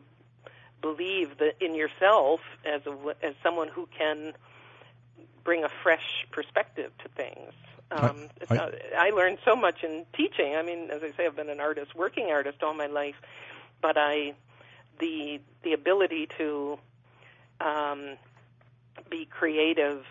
believe 0.83 1.37
that 1.39 1.55
in 1.59 1.73
yourself 1.73 2.41
as 2.65 2.81
a 2.85 2.95
as 3.23 3.33
someone 3.41 3.69
who 3.69 3.87
can 3.97 4.33
bring 5.43 5.63
a 5.63 5.69
fresh 5.69 6.27
perspective 6.29 6.91
to 6.99 7.09
things. 7.09 7.53
Um, 7.91 8.29
I, 8.49 8.57
I, 8.57 8.71
I 8.97 9.09
learned 9.11 9.39
so 9.43 9.55
much 9.55 9.83
in 9.83 10.05
teaching. 10.15 10.55
I 10.55 10.61
mean, 10.61 10.89
as 10.91 11.01
I 11.03 11.11
say, 11.15 11.25
I've 11.25 11.35
been 11.35 11.49
an 11.49 11.59
artist, 11.59 11.95
working 11.95 12.31
artist 12.31 12.61
all 12.61 12.73
my 12.73 12.87
life, 12.87 13.15
but 13.81 13.97
I 13.97 14.35
the 14.99 15.39
the 15.63 15.73
ability 15.73 16.27
to 16.37 16.77
um, 17.61 18.17
be 19.09 19.25
creative 19.25 20.05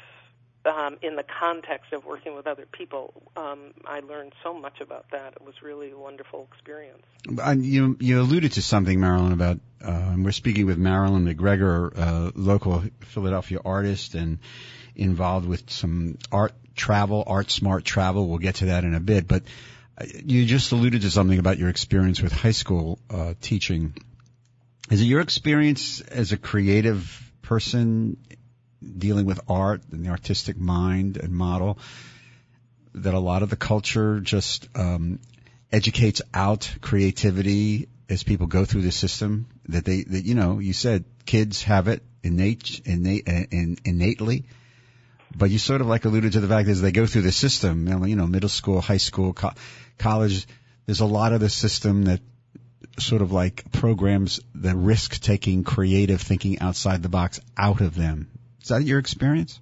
um, 0.64 0.96
in 1.02 1.16
the 1.16 1.24
context 1.24 1.92
of 1.92 2.04
working 2.04 2.34
with 2.34 2.46
other 2.46 2.66
people. 2.66 3.12
Um, 3.36 3.74
I 3.84 4.00
learned 4.00 4.32
so 4.42 4.54
much 4.54 4.80
about 4.80 5.06
that. 5.10 5.34
It 5.34 5.42
was 5.42 5.62
really 5.62 5.90
a 5.90 5.98
wonderful 5.98 6.48
experience. 6.52 7.02
And 7.26 7.64
you 7.64 7.96
you 8.00 8.20
alluded 8.20 8.52
to 8.52 8.62
something, 8.62 9.00
Marilyn, 9.00 9.32
about 9.32 9.60
uh, 9.84 10.14
we're 10.16 10.32
speaking 10.32 10.66
with 10.66 10.78
Marilyn 10.78 11.26
McGregor, 11.26 11.92
uh, 11.96 12.30
local 12.34 12.84
Philadelphia 13.00 13.58
artist, 13.64 14.14
and 14.14 14.38
involved 14.94 15.46
with 15.46 15.70
some 15.70 16.18
art 16.30 16.52
travel, 16.74 17.24
art 17.26 17.50
smart 17.50 17.84
travel. 17.84 18.28
We'll 18.28 18.38
get 18.38 18.56
to 18.56 18.66
that 18.66 18.84
in 18.84 18.94
a 18.94 19.00
bit, 19.00 19.26
but 19.26 19.42
uh, 19.98 20.04
you 20.24 20.46
just 20.46 20.72
alluded 20.72 21.02
to 21.02 21.10
something 21.10 21.38
about 21.38 21.58
your 21.58 21.68
experience 21.68 22.22
with 22.22 22.32
high 22.32 22.52
school 22.52 22.98
uh, 23.10 23.34
teaching. 23.40 23.94
Is 24.90 25.00
it 25.00 25.04
your 25.04 25.20
experience 25.20 26.00
as 26.00 26.32
a 26.32 26.36
creative 26.36 27.32
person 27.40 28.16
dealing 28.98 29.26
with 29.26 29.40
art 29.48 29.82
and 29.92 30.04
the 30.04 30.10
artistic 30.10 30.56
mind 30.56 31.16
and 31.16 31.32
model 31.32 31.78
that 32.94 33.14
a 33.14 33.18
lot 33.18 33.42
of 33.42 33.50
the 33.50 33.56
culture 33.56 34.20
just 34.20 34.68
um, 34.74 35.18
educates 35.70 36.20
out 36.34 36.74
creativity 36.80 37.88
as 38.08 38.22
people 38.22 38.46
go 38.46 38.64
through 38.64 38.82
the 38.82 38.92
system 38.92 39.46
that 39.68 39.84
they 39.84 40.02
that 40.02 40.24
you 40.24 40.34
know 40.34 40.58
you 40.58 40.72
said 40.72 41.04
kids 41.24 41.62
have 41.62 41.88
it 41.88 42.02
innate, 42.22 42.82
innate 42.84 43.26
in, 43.26 43.78
innately 43.84 44.44
but 45.34 45.50
you 45.50 45.58
sort 45.58 45.80
of 45.80 45.86
like 45.86 46.04
alluded 46.04 46.32
to 46.32 46.40
the 46.40 46.48
fact 46.48 46.66
that 46.66 46.72
as 46.72 46.82
they 46.82 46.92
go 46.92 47.06
through 47.06 47.22
the 47.22 47.32
system 47.32 47.88
you 48.06 48.16
know 48.16 48.26
middle 48.26 48.48
school 48.48 48.80
high 48.80 48.98
school 48.98 49.32
co- 49.32 49.52
college 49.98 50.46
there's 50.86 51.00
a 51.00 51.06
lot 51.06 51.32
of 51.32 51.40
the 51.40 51.48
system 51.48 52.04
that 52.04 52.20
sort 52.98 53.22
of 53.22 53.32
like 53.32 53.72
programs 53.72 54.40
the 54.54 54.76
risk 54.76 55.20
taking 55.20 55.64
creative 55.64 56.20
thinking 56.20 56.58
outside 56.58 57.02
the 57.02 57.08
box 57.08 57.40
out 57.56 57.80
of 57.80 57.94
them 57.94 58.30
is 58.62 58.68
that 58.68 58.84
your 58.84 58.98
experience? 58.98 59.60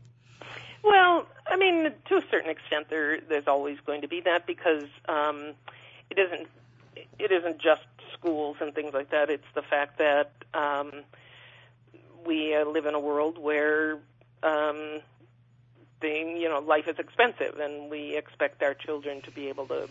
Well, 0.83 1.27
I 1.47 1.57
mean, 1.57 1.93
to 2.09 2.17
a 2.17 2.23
certain 2.31 2.51
extent, 2.51 2.87
there 2.89 3.21
there's 3.21 3.47
always 3.47 3.79
going 3.85 4.03
to 4.03 4.09
be 4.09 4.21
that 4.23 4.47
because 4.47 4.85
um, 5.09 5.55
it 6.11 6.19
isn't 6.19 6.49
it 7.19 7.33
isn't 7.33 7.59
just 7.61 7.83
schools 8.13 8.57
and 8.61 8.75
things 8.75 8.93
like 8.93 9.11
that. 9.11 9.31
It's 9.31 9.45
the 9.55 9.63
fact 9.63 9.99
that 9.99 10.33
um, 10.55 10.91
we 12.27 12.55
uh, 12.55 12.65
live 12.65 12.87
in 12.87 12.95
a 12.95 13.01
world 13.01 13.39
where 13.39 13.95
um, 14.43 15.01
the 16.01 16.37
you 16.39 16.49
know 16.49 16.61
life 16.61 16.89
is 16.89 16.99
expensive, 16.99 17.59
and 17.59 17.91
we 17.91 18.17
expect 18.17 18.63
our 18.63 18.75
children 18.75 19.23
to 19.23 19.31
be 19.31 19.49
able 19.49 19.67
to 19.67 19.89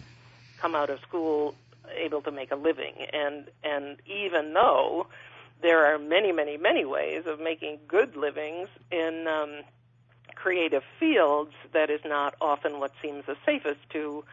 come 0.62 0.76
out 0.76 0.90
of 0.90 1.00
school 1.02 1.56
able 1.96 2.22
to 2.22 2.32
make 2.32 2.52
a 2.52 2.56
living. 2.56 2.94
And 3.14 3.46
and 3.64 3.98
even 4.06 4.54
though 4.54 5.08
there 5.62 5.86
are 5.86 6.00
many, 6.00 6.32
many, 6.32 6.58
many 6.58 6.86
ways 6.86 7.24
of 7.26 7.40
making 7.40 7.80
good 7.88 8.16
livings 8.16 8.70
in 8.92 9.28
um, 9.28 9.62
creative 10.36 10.84
fields 11.00 11.54
that 11.74 11.90
is 11.90 12.02
not 12.06 12.36
often 12.40 12.80
what 12.80 12.92
seems 13.02 13.26
the 13.26 13.36
safest 13.46 13.80
to 13.92 14.24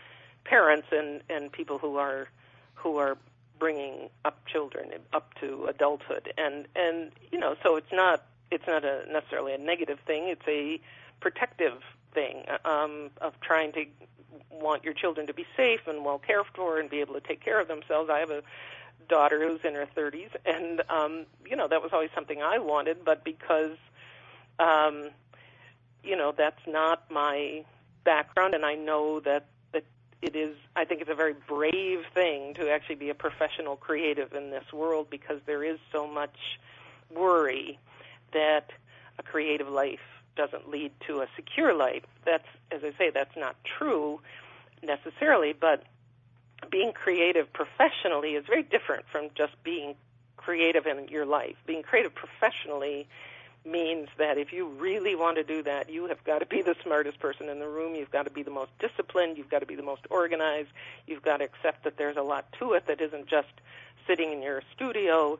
parents 0.45 0.87
and, 0.93 1.23
and 1.29 1.51
people 1.51 1.79
who 1.79 1.97
are 1.97 2.29
who 2.75 2.99
are 2.99 3.17
bringing 3.59 4.11
up 4.25 4.45
children 4.47 4.91
up 5.13 5.35
to 5.41 5.67
adulthood. 5.67 6.33
And 6.39 6.67
and 6.77 7.11
you 7.33 7.39
know 7.39 7.57
so 7.63 7.77
it's 7.77 7.93
not 7.93 8.25
it's 8.51 8.67
not 8.67 8.85
a 8.85 9.05
necessarily 9.11 9.53
a 9.55 9.59
negative 9.59 9.99
thing. 10.07 10.29
It's 10.29 10.47
a 10.47 10.81
protective 11.21 11.83
thing 12.15 12.45
um, 12.65 13.11
of 13.21 13.35
trying 13.41 13.73
to 13.73 13.87
want 14.51 14.85
your 14.85 14.95
children 14.95 15.27
to 15.27 15.35
be 15.35 15.47
safe 15.57 15.81
and 15.87 16.05
well 16.05 16.19
cared 16.19 16.47
for 16.55 16.79
and 16.79 16.89
be 16.89 17.01
able 17.01 17.15
to 17.15 17.21
take 17.21 17.45
care 17.45 17.61
of 17.61 17.69
themselves. 17.69 18.11
I 18.11 18.21
have 18.21 18.31
a 18.31 18.43
daughter 19.09 19.47
who's 19.47 19.61
in 19.65 19.75
her 19.75 19.87
30s, 19.97 20.31
and 20.45 20.83
um, 20.91 21.27
you 21.45 21.57
know 21.57 21.69
that 21.69 21.83
was 21.83 21.93
always 21.93 22.11
something 22.15 22.43
I 22.43 22.59
wanted, 22.59 23.05
but 23.05 23.25
because 23.25 23.77
um, 24.59 25.11
you 26.03 26.17
know 26.17 26.33
that's 26.37 26.61
not 26.67 27.11
my 27.11 27.65
background, 28.05 28.55
and 28.55 28.65
I 28.65 28.75
know 28.75 29.21
that 29.21 29.47
that 29.73 29.85
it 30.23 30.37
is. 30.37 30.57
I 30.75 30.85
think 30.85 31.01
it's 31.01 31.11
a 31.11 31.15
very 31.15 31.35
brave 31.35 32.05
thing 32.15 32.55
to 32.55 32.71
actually 32.71 32.97
be 32.97 33.11
a 33.11 33.15
professional 33.15 33.77
creative 33.77 34.33
in 34.33 34.51
this 34.51 34.73
world 34.73 35.09
because 35.11 35.41
there 35.47 35.65
is 35.65 35.79
so 35.93 36.07
much 36.07 36.59
worry 37.15 37.79
that 38.33 38.71
a 39.19 39.23
creative 39.23 39.69
life 39.69 40.01
doesn't 40.37 40.69
lead 40.69 40.93
to 41.07 41.21
a 41.21 41.27
secure 41.35 41.75
life. 41.75 42.05
That's, 42.25 42.47
as 42.71 42.83
I 42.85 42.93
say, 42.99 43.11
that's 43.11 43.37
not 43.37 43.57
true 43.65 44.21
necessarily, 44.83 45.53
but 45.53 45.83
being 46.71 46.93
creative 46.93 47.53
professionally 47.53 48.35
is 48.35 48.45
very 48.47 48.63
different 48.63 49.07
from 49.11 49.29
just 49.35 49.53
being 49.63 49.95
creative 50.37 50.87
in 50.87 51.09
your 51.09 51.27
life. 51.27 51.57
Being 51.67 51.83
creative 51.83 52.15
professionally 52.15 53.09
means 53.65 54.09
that 54.19 54.39
if 54.39 54.53
you 54.53 54.69
really 54.69 55.17
want 55.17 55.37
to 55.37 55.45
do 55.45 55.63
that, 55.65 55.91
you 55.91 56.07
have 56.07 56.23
got 56.25 56.39
to 56.39 56.47
be 56.47 56.63
the 56.63 56.77
smartest 56.83 57.19
person 57.19 57.49
in 57.49 57.59
the 57.59 57.69
room. 57.69 57.95
You've 57.95 58.13
got 58.13 58.25
to 58.25 58.31
be 58.31 58.45
the 58.45 58.51
most 58.51 58.71
disciplined. 58.79 59.39
You've 59.39 59.51
got 59.51 59.59
to 59.61 59.67
be 59.67 59.75
the 59.75 59.83
most 59.83 60.03
organized. 60.09 60.69
You've 61.07 61.23
got 61.23 61.39
to 61.39 61.45
accept 61.45 61.85
that 61.85 61.97
there's 61.97 62.17
a 62.17 62.23
lot 62.23 62.47
to 62.61 62.75
it 62.75 62.87
that 62.87 63.01
isn't 63.01 63.27
just 63.27 63.49
sitting 64.07 64.33
in 64.33 64.43
your 64.43 64.63
studio 64.75 65.39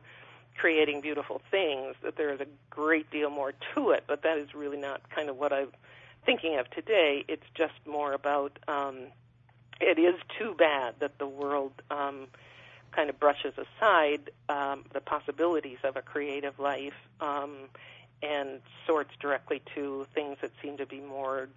creating 0.57 1.01
beautiful 1.01 1.41
things, 1.51 1.95
that 2.03 2.17
there 2.17 2.33
is 2.33 2.41
a 2.41 2.47
great 2.69 3.09
deal 3.11 3.29
more 3.29 3.53
to 3.75 3.91
it, 3.91 4.03
but 4.07 4.23
that 4.23 4.37
is 4.37 4.53
really 4.53 4.77
not 4.77 5.07
kind 5.09 5.29
of 5.29 5.37
what 5.37 5.53
I'm 5.53 5.69
thinking 6.25 6.57
of 6.57 6.69
today. 6.71 7.23
It's 7.27 7.45
just 7.53 7.73
more 7.85 8.13
about 8.13 8.57
um, 8.67 8.97
it 9.79 9.99
is 9.99 10.15
too 10.37 10.55
bad 10.57 10.95
that 10.99 11.17
the 11.17 11.27
world 11.27 11.73
um, 11.91 12.27
kind 12.91 13.09
of 13.09 13.19
brushes 13.19 13.53
aside 13.57 14.31
um, 14.49 14.85
the 14.93 15.01
possibilities 15.01 15.77
of 15.83 15.95
a 15.95 16.01
creative 16.01 16.59
life 16.59 16.95
um, 17.21 17.55
and 18.23 18.61
sorts 18.85 19.11
directly 19.19 19.61
to 19.75 20.07
things 20.13 20.37
that 20.41 20.51
seem 20.61 20.77
to 20.77 20.85
be 20.85 20.99
more, 20.99 21.47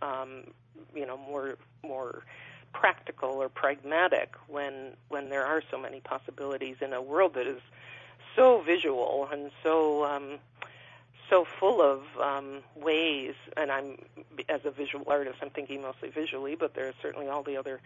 um, 0.00 0.44
you 0.94 1.06
know, 1.06 1.16
more 1.16 1.56
more 1.82 2.22
practical 2.72 3.30
or 3.30 3.48
pragmatic 3.48 4.34
when 4.46 4.92
when 5.08 5.28
there 5.30 5.44
are 5.44 5.62
so 5.70 5.78
many 5.78 6.00
possibilities 6.00 6.76
in 6.80 6.92
a 6.92 7.02
world 7.02 7.34
that 7.34 7.46
is 7.46 7.60
so 8.36 8.60
visual 8.60 9.28
and 9.32 9.50
so 9.62 10.04
um, 10.04 10.38
so 11.30 11.44
full 11.44 11.82
of 11.82 12.02
um, 12.20 12.60
ways, 12.76 13.34
and 13.56 13.70
I'm 13.70 13.98
as 14.48 14.60
a 14.64 14.70
visual 14.70 15.04
artist, 15.08 15.38
I'm 15.42 15.50
thinking 15.50 15.82
mostly 15.82 16.10
visually, 16.10 16.54
but 16.54 16.74
there's 16.74 16.94
certainly 17.02 17.28
all 17.28 17.42
the 17.42 17.56
other 17.56 17.80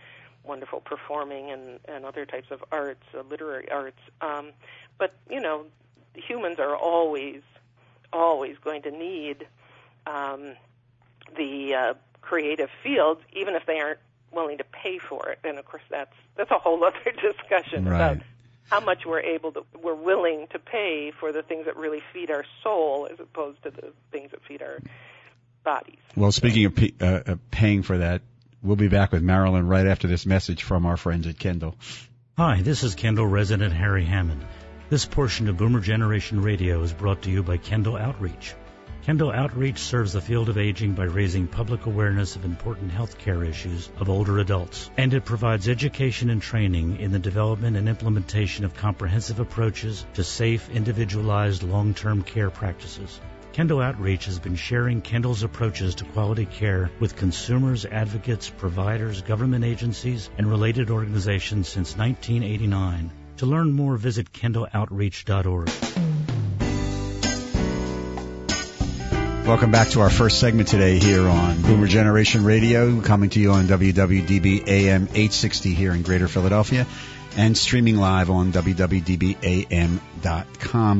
wonderful 0.44 0.80
performing 0.80 1.50
and, 1.50 1.78
and 1.86 2.04
other 2.04 2.26
types 2.26 2.50
of 2.50 2.64
arts, 2.72 3.04
uh, 3.16 3.22
literary 3.28 3.70
arts. 3.70 3.98
Um, 4.20 4.52
but 4.98 5.14
you 5.30 5.40
know, 5.40 5.66
humans 6.14 6.58
are 6.58 6.76
always 6.76 7.42
always 8.12 8.56
going 8.58 8.82
to 8.82 8.90
need 8.90 9.46
um, 10.06 10.54
the 11.36 11.74
uh, 11.74 11.94
creative 12.20 12.70
fields, 12.82 13.20
even 13.32 13.54
if 13.54 13.64
they 13.66 13.80
aren't 13.80 14.00
willing 14.30 14.58
to 14.58 14.64
pay 14.64 14.98
for 14.98 15.28
it. 15.30 15.38
And 15.44 15.58
of 15.58 15.64
course, 15.64 15.82
that's 15.90 16.14
that's 16.36 16.50
a 16.50 16.58
whole 16.58 16.82
other 16.84 17.12
discussion 17.12 17.86
right. 17.86 17.96
about 17.96 18.18
how 18.68 18.80
much 18.80 19.04
we're 19.04 19.20
able 19.20 19.52
to 19.52 19.64
we're 19.82 19.94
willing 19.94 20.46
to 20.52 20.58
pay 20.58 21.12
for 21.18 21.32
the 21.32 21.42
things 21.42 21.66
that 21.66 21.76
really 21.76 22.02
feed 22.12 22.30
our 22.30 22.44
soul 22.62 23.08
as 23.10 23.20
opposed 23.20 23.62
to 23.64 23.70
the 23.70 23.92
things 24.10 24.30
that 24.30 24.42
feed 24.44 24.62
our 24.62 24.78
bodies. 25.64 25.98
Well, 26.16 26.32
speaking 26.32 26.64
of 26.66 26.74
p- 26.74 26.94
uh, 27.00 27.36
paying 27.50 27.82
for 27.82 27.98
that, 27.98 28.22
we'll 28.62 28.76
be 28.76 28.88
back 28.88 29.12
with 29.12 29.22
Marilyn 29.22 29.66
right 29.66 29.86
after 29.86 30.08
this 30.08 30.26
message 30.26 30.62
from 30.62 30.86
our 30.86 30.96
friends 30.96 31.26
at 31.26 31.38
Kendall. 31.38 31.76
Hi, 32.36 32.62
this 32.62 32.82
is 32.82 32.94
Kendall 32.94 33.26
resident 33.26 33.74
Harry 33.74 34.04
Hammond. 34.04 34.44
This 34.88 35.04
portion 35.04 35.48
of 35.48 35.56
Boomer 35.56 35.80
Generation 35.80 36.42
Radio 36.42 36.82
is 36.82 36.92
brought 36.92 37.22
to 37.22 37.30
you 37.30 37.42
by 37.42 37.56
Kendall 37.56 37.96
Outreach. 37.96 38.54
Kendall 39.02 39.32
Outreach 39.32 39.80
serves 39.80 40.12
the 40.12 40.20
field 40.20 40.48
of 40.48 40.56
aging 40.56 40.92
by 40.92 41.02
raising 41.02 41.48
public 41.48 41.86
awareness 41.86 42.36
of 42.36 42.44
important 42.44 42.92
health 42.92 43.18
care 43.18 43.42
issues 43.42 43.90
of 43.98 44.08
older 44.08 44.38
adults, 44.38 44.92
and 44.96 45.12
it 45.12 45.24
provides 45.24 45.68
education 45.68 46.30
and 46.30 46.40
training 46.40 46.98
in 47.00 47.10
the 47.10 47.18
development 47.18 47.76
and 47.76 47.88
implementation 47.88 48.64
of 48.64 48.76
comprehensive 48.76 49.40
approaches 49.40 50.06
to 50.14 50.22
safe, 50.22 50.70
individualized 50.70 51.64
long-term 51.64 52.22
care 52.22 52.48
practices. 52.48 53.20
Kendall 53.52 53.80
Outreach 53.80 54.26
has 54.26 54.38
been 54.38 54.54
sharing 54.54 55.02
Kendall's 55.02 55.42
approaches 55.42 55.96
to 55.96 56.04
quality 56.04 56.46
care 56.46 56.88
with 57.00 57.16
consumers, 57.16 57.84
advocates, 57.84 58.50
providers, 58.50 59.20
government 59.20 59.64
agencies, 59.64 60.30
and 60.38 60.46
related 60.46 60.90
organizations 60.90 61.68
since 61.68 61.96
1989. 61.96 63.10
To 63.38 63.46
learn 63.46 63.72
more, 63.72 63.96
visit 63.96 64.32
kendalloutreach.org. 64.32 66.01
Welcome 69.44 69.72
back 69.72 69.88
to 69.88 70.00
our 70.02 70.08
first 70.08 70.38
segment 70.38 70.68
today 70.68 71.00
here 71.00 71.26
on 71.28 71.62
Boomer 71.62 71.88
Generation 71.88 72.44
Radio, 72.44 73.00
coming 73.00 73.28
to 73.30 73.40
you 73.40 73.50
on 73.50 73.66
WWDB 73.66 74.68
AM 74.68 75.02
860 75.02 75.74
here 75.74 75.92
in 75.92 76.02
Greater 76.02 76.28
Philadelphia 76.28 76.86
and 77.36 77.58
streaming 77.58 77.96
live 77.96 78.30
on 78.30 78.52
www.dbam.com 78.52 79.08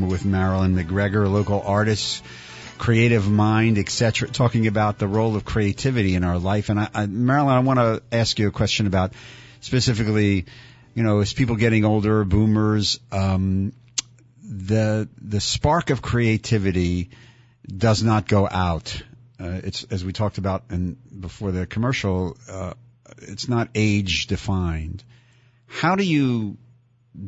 with 0.08 0.24
Marilyn 0.24 0.74
McGregor, 0.74 1.30
local 1.30 1.62
artist, 1.62 2.24
creative 2.78 3.30
mind, 3.30 3.78
etc., 3.78 4.28
talking 4.28 4.66
about 4.66 4.98
the 4.98 5.06
role 5.06 5.36
of 5.36 5.44
creativity 5.44 6.16
in 6.16 6.24
our 6.24 6.40
life. 6.40 6.68
And 6.68 6.80
I, 6.80 6.88
I, 6.92 7.06
Marilyn, 7.06 7.54
I 7.54 7.60
want 7.60 7.78
to 7.78 8.02
ask 8.10 8.40
you 8.40 8.48
a 8.48 8.52
question 8.52 8.88
about 8.88 9.12
specifically, 9.60 10.46
you 10.96 11.04
know, 11.04 11.20
as 11.20 11.32
people 11.32 11.54
getting 11.54 11.84
older, 11.84 12.24
boomers, 12.24 12.98
um, 13.12 13.72
the 14.42 15.08
the 15.20 15.40
spark 15.40 15.90
of 15.90 16.02
creativity 16.02 17.10
does 17.66 18.02
not 18.02 18.28
go 18.28 18.48
out. 18.48 19.02
Uh, 19.40 19.60
it's 19.64 19.84
as 19.84 20.04
we 20.04 20.12
talked 20.12 20.38
about 20.38 20.64
in 20.70 20.96
before 21.20 21.52
the 21.52 21.66
commercial. 21.66 22.36
Uh, 22.48 22.74
it's 23.18 23.48
not 23.48 23.68
age 23.74 24.26
defined. 24.26 25.04
How 25.66 25.96
do 25.96 26.04
you 26.04 26.56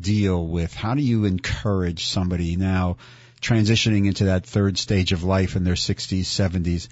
deal 0.00 0.46
with? 0.46 0.74
How 0.74 0.94
do 0.94 1.02
you 1.02 1.24
encourage 1.24 2.06
somebody 2.06 2.56
now 2.56 2.96
transitioning 3.40 4.06
into 4.06 4.24
that 4.24 4.46
third 4.46 4.78
stage 4.78 5.12
of 5.12 5.24
life 5.24 5.56
in 5.56 5.64
their 5.64 5.74
60s, 5.74 6.22
70s? 6.22 6.88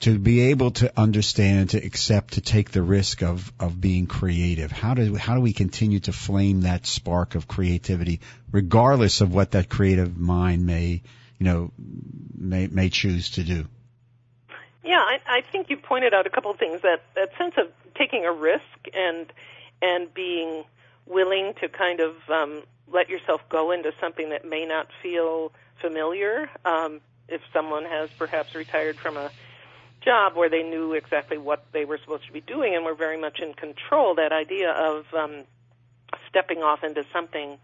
to 0.00 0.18
be 0.18 0.40
able 0.48 0.70
to 0.70 0.90
understand, 0.98 1.70
to 1.70 1.84
accept, 1.84 2.34
to 2.34 2.40
take 2.40 2.70
the 2.70 2.82
risk 2.82 3.22
of, 3.22 3.52
of 3.60 3.80
being 3.80 4.06
creative? 4.06 4.72
How 4.72 4.94
do, 4.94 5.14
how 5.14 5.34
do 5.34 5.42
we 5.42 5.52
continue 5.52 6.00
to 6.00 6.12
flame 6.12 6.62
that 6.62 6.86
spark 6.86 7.34
of 7.34 7.46
creativity, 7.46 8.20
regardless 8.50 9.20
of 9.20 9.34
what 9.34 9.50
that 9.50 9.68
creative 9.68 10.16
mind 10.16 10.64
may, 10.64 11.02
you 11.40 11.46
know, 11.46 11.72
may, 12.36 12.68
may 12.68 12.90
choose 12.90 13.30
to 13.30 13.42
do? 13.42 13.66
Yeah, 14.84 14.98
I, 14.98 15.18
I 15.26 15.40
think 15.40 15.70
you 15.70 15.76
pointed 15.76 16.14
out 16.14 16.26
a 16.26 16.30
couple 16.30 16.50
of 16.50 16.58
things. 16.58 16.82
That 16.82 17.02
that 17.14 17.30
sense 17.36 17.54
of 17.56 17.68
taking 17.94 18.24
a 18.24 18.32
risk 18.32 18.62
and 18.94 19.32
and 19.82 20.12
being 20.12 20.64
willing 21.06 21.54
to 21.60 21.68
kind 21.68 22.00
of 22.00 22.14
um, 22.28 22.62
let 22.92 23.08
yourself 23.08 23.40
go 23.48 23.72
into 23.72 23.92
something 24.00 24.30
that 24.30 24.44
may 24.44 24.66
not 24.66 24.88
feel 25.02 25.52
familiar. 25.80 26.48
Um, 26.64 27.00
if 27.28 27.40
someone 27.52 27.84
has 27.84 28.10
perhaps 28.18 28.54
retired 28.54 28.96
from 28.96 29.16
a 29.16 29.30
job 30.00 30.34
where 30.34 30.48
they 30.48 30.62
knew 30.62 30.94
exactly 30.94 31.38
what 31.38 31.64
they 31.72 31.84
were 31.84 31.98
supposed 31.98 32.26
to 32.26 32.32
be 32.32 32.40
doing 32.40 32.74
and 32.74 32.84
were 32.84 32.94
very 32.94 33.20
much 33.20 33.40
in 33.40 33.54
control. 33.54 34.14
That 34.14 34.32
idea 34.32 34.72
of 34.72 35.04
um, 35.14 35.44
stepping 36.28 36.58
off 36.62 36.82
into 36.82 37.04
something 37.12 37.58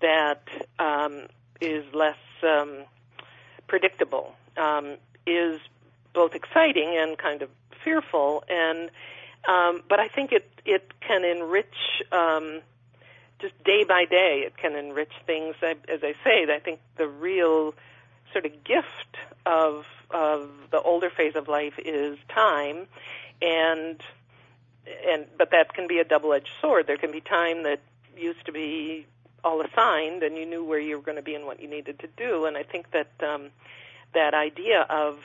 that 0.00 0.42
um, 0.78 1.26
is 1.60 1.84
less 1.94 2.16
um, 2.42 2.84
predictable 3.66 4.34
um, 4.56 4.96
is 5.26 5.60
both 6.12 6.34
exciting 6.34 6.96
and 6.96 7.18
kind 7.18 7.42
of 7.42 7.50
fearful. 7.82 8.44
And 8.48 8.90
um, 9.46 9.82
but 9.88 10.00
I 10.00 10.08
think 10.08 10.32
it 10.32 10.50
it 10.64 10.92
can 11.00 11.24
enrich. 11.24 12.02
Um, 12.12 12.60
just 13.40 13.62
day 13.64 13.84
by 13.84 14.06
day, 14.06 14.44
it 14.46 14.56
can 14.56 14.74
enrich 14.74 15.12
things. 15.26 15.56
As 15.62 16.00
I 16.02 16.14
say, 16.24 16.46
I 16.48 16.60
think 16.60 16.80
the 16.96 17.06
real 17.06 17.74
sort 18.32 18.46
of 18.46 18.64
gift 18.64 19.16
of 19.44 19.84
of 20.10 20.50
the 20.70 20.80
older 20.80 21.10
phase 21.10 21.34
of 21.34 21.48
life 21.48 21.74
is 21.78 22.16
time, 22.28 22.86
and 23.42 24.00
and 25.08 25.26
but 25.36 25.50
that 25.50 25.74
can 25.74 25.86
be 25.86 25.98
a 25.98 26.04
double-edged 26.04 26.50
sword. 26.60 26.86
There 26.86 26.96
can 26.96 27.12
be 27.12 27.20
time 27.20 27.64
that 27.64 27.80
used 28.16 28.46
to 28.46 28.52
be 28.52 29.06
all 29.44 29.60
assigned, 29.60 30.22
and 30.22 30.36
you 30.36 30.46
knew 30.46 30.64
where 30.64 30.78
you 30.80 30.96
were 30.96 31.02
going 31.02 31.16
to 31.16 31.22
be 31.22 31.34
and 31.34 31.46
what 31.46 31.60
you 31.60 31.68
needed 31.68 31.98
to 32.00 32.08
do. 32.16 32.46
And 32.46 32.56
I 32.56 32.62
think 32.62 32.90
that 32.92 33.10
um, 33.22 33.50
that 34.14 34.34
idea 34.34 34.86
of 34.88 35.18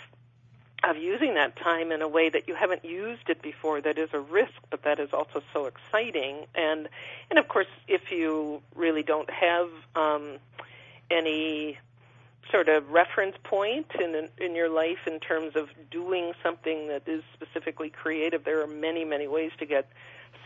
of 0.81 0.95
using 0.95 1.33
that 1.33 1.57
time 1.57 1.91
in 1.91 2.01
a 2.01 2.07
way 2.07 2.29
that 2.29 2.47
you 2.47 2.55
haven't 2.55 2.85
used 2.85 3.29
it 3.29 3.41
before 3.41 3.81
that 3.81 3.97
is 3.97 4.09
a 4.13 4.19
risk 4.19 4.53
but 4.69 4.83
that 4.83 4.97
is 4.97 5.09
also 5.11 5.43
so 5.51 5.65
exciting 5.65 6.45
and 6.55 6.87
and 7.29 7.37
of 7.37 7.49
course 7.49 7.67
if 7.89 8.11
you 8.11 8.61
really 8.75 9.03
don't 9.03 9.29
have 9.29 9.67
um 9.97 10.37
any 11.11 11.77
sort 12.51 12.69
of 12.69 12.89
reference 12.89 13.35
point 13.43 13.87
in 13.99 14.29
in 14.37 14.55
your 14.55 14.69
life 14.69 15.07
in 15.07 15.19
terms 15.19 15.55
of 15.55 15.69
doing 15.91 16.33
something 16.41 16.87
that 16.87 17.07
is 17.07 17.23
specifically 17.33 17.89
creative. 17.89 18.43
There 18.43 18.61
are 18.61 18.67
many 18.67 19.05
many 19.05 19.27
ways 19.27 19.51
to 19.59 19.65
get 19.65 19.89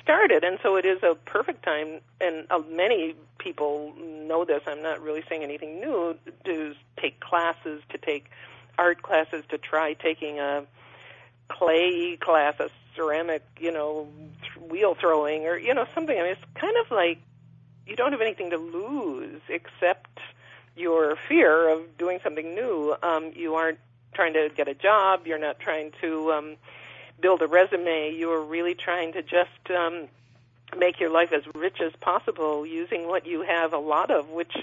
started, 0.03 0.43
and 0.43 0.59
so 0.61 0.75
it 0.75 0.85
is 0.85 1.01
a 1.03 1.15
perfect 1.15 1.63
time. 1.63 2.01
And 2.21 2.45
uh, 2.49 2.59
many 2.69 3.15
people 3.37 3.93
know 3.97 4.45
this. 4.45 4.61
I'm 4.67 4.81
not 4.81 5.01
really 5.01 5.23
saying 5.27 5.43
anything 5.43 5.79
new. 5.79 6.15
To 6.45 6.75
take 6.99 7.19
classes, 7.19 7.81
to 7.89 7.97
take 7.97 8.29
art 8.77 9.01
classes, 9.01 9.43
to 9.49 9.57
try 9.57 9.93
taking 9.93 10.39
a 10.39 10.65
clay 11.49 12.17
class, 12.17 12.59
a 12.59 12.69
ceramic, 12.95 13.43
you 13.59 13.71
know, 13.71 14.07
wheel 14.69 14.95
throwing, 14.95 15.45
or 15.45 15.57
you 15.57 15.73
know 15.73 15.87
something. 15.93 16.17
I 16.17 16.23
mean, 16.23 16.31
it's 16.31 16.41
kind 16.55 16.75
of 16.83 16.91
like 16.91 17.19
you 17.87 17.95
don't 17.95 18.11
have 18.11 18.21
anything 18.21 18.49
to 18.51 18.57
lose 18.57 19.41
except 19.49 20.19
your 20.75 21.15
fear 21.27 21.69
of 21.69 21.97
doing 21.97 22.19
something 22.23 22.55
new. 22.55 22.95
Um, 23.03 23.31
you 23.35 23.55
aren't 23.55 23.79
trying 24.13 24.33
to 24.33 24.49
get 24.55 24.67
a 24.67 24.73
job. 24.73 25.27
You're 25.27 25.39
not 25.39 25.59
trying 25.59 25.91
to 26.01 26.31
um, 26.31 26.55
build 27.19 27.41
a 27.41 27.47
resume. 27.47 28.13
You 28.13 28.31
are 28.31 28.43
really 28.43 28.75
trying 28.75 29.13
to 29.13 29.21
just 29.21 29.71
um, 29.75 30.07
make 30.77 30.99
your 30.99 31.09
life 31.09 31.31
as 31.31 31.43
rich 31.55 31.81
as 31.81 31.93
possible 31.99 32.65
using 32.65 33.07
what 33.07 33.25
you 33.25 33.41
have 33.41 33.73
a 33.73 33.77
lot 33.77 34.11
of, 34.11 34.29
which 34.29 34.55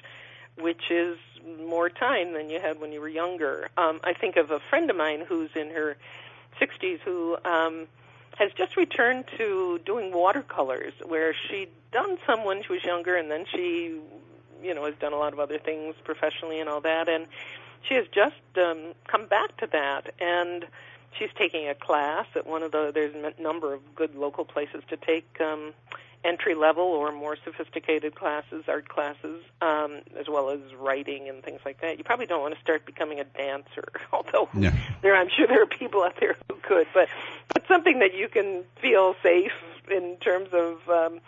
which 0.58 0.90
is 0.90 1.16
more 1.58 1.88
time 1.88 2.32
than 2.32 2.50
you 2.50 2.60
had 2.60 2.80
when 2.80 2.92
you 2.92 3.00
were 3.00 3.08
younger. 3.08 3.70
Um, 3.76 4.00
I 4.04 4.12
think 4.12 4.36
of 4.36 4.50
a 4.50 4.60
friend 4.68 4.90
of 4.90 4.96
mine 4.96 5.24
who's 5.26 5.50
in 5.54 5.70
her 5.70 5.96
60s 6.60 7.00
who 7.00 7.38
um, 7.44 7.86
has 8.36 8.52
just 8.52 8.76
returned 8.76 9.24
to 9.38 9.80
doing 9.86 10.12
watercolors, 10.12 10.92
where 11.06 11.34
she'd 11.34 11.70
done 11.92 12.18
some 12.26 12.44
when 12.44 12.62
she 12.62 12.72
was 12.72 12.84
younger, 12.84 13.16
and 13.16 13.30
then 13.30 13.46
she 13.46 14.00
you 14.62 14.74
know 14.74 14.84
has 14.84 14.94
done 14.96 15.12
a 15.12 15.16
lot 15.16 15.32
of 15.32 15.40
other 15.40 15.58
things 15.58 15.94
professionally 16.04 16.60
and 16.60 16.68
all 16.68 16.80
that, 16.80 17.08
and 17.08 17.26
she 17.82 17.94
has 17.94 18.06
just 18.08 18.34
um, 18.56 18.94
come 19.06 19.26
back 19.26 19.56
to 19.58 19.66
that 19.66 20.12
and 20.20 20.66
she's 21.18 21.30
taking 21.36 21.68
a 21.68 21.74
class 21.74 22.26
at 22.34 22.46
one 22.46 22.62
of 22.62 22.72
the 22.72 22.90
there's 22.94 23.14
a 23.14 23.42
number 23.42 23.72
of 23.72 23.80
good 23.94 24.14
local 24.14 24.44
places 24.44 24.82
to 24.88 24.96
take 24.96 25.40
um 25.40 25.72
entry 26.22 26.54
level 26.54 26.84
or 26.84 27.12
more 27.12 27.36
sophisticated 27.44 28.14
classes 28.14 28.64
art 28.68 28.88
classes 28.88 29.42
um 29.62 30.00
as 30.18 30.28
well 30.28 30.50
as 30.50 30.60
writing 30.78 31.28
and 31.28 31.42
things 31.42 31.60
like 31.64 31.80
that 31.80 31.96
you 31.96 32.04
probably 32.04 32.26
don't 32.26 32.42
want 32.42 32.54
to 32.54 32.60
start 32.60 32.84
becoming 32.84 33.18
a 33.20 33.24
dancer 33.24 33.88
although 34.12 34.48
yeah. 34.54 34.72
there 35.02 35.16
i'm 35.16 35.28
sure 35.34 35.46
there 35.46 35.62
are 35.62 35.66
people 35.66 36.02
out 36.02 36.14
there 36.20 36.36
who 36.48 36.56
could 36.62 36.86
but 36.92 37.08
but 37.54 37.66
something 37.66 38.00
that 38.00 38.14
you 38.14 38.28
can 38.28 38.64
feel 38.80 39.14
safe 39.22 39.52
in 39.90 40.16
terms 40.20 40.50
of 40.52 40.88
um 40.88 41.20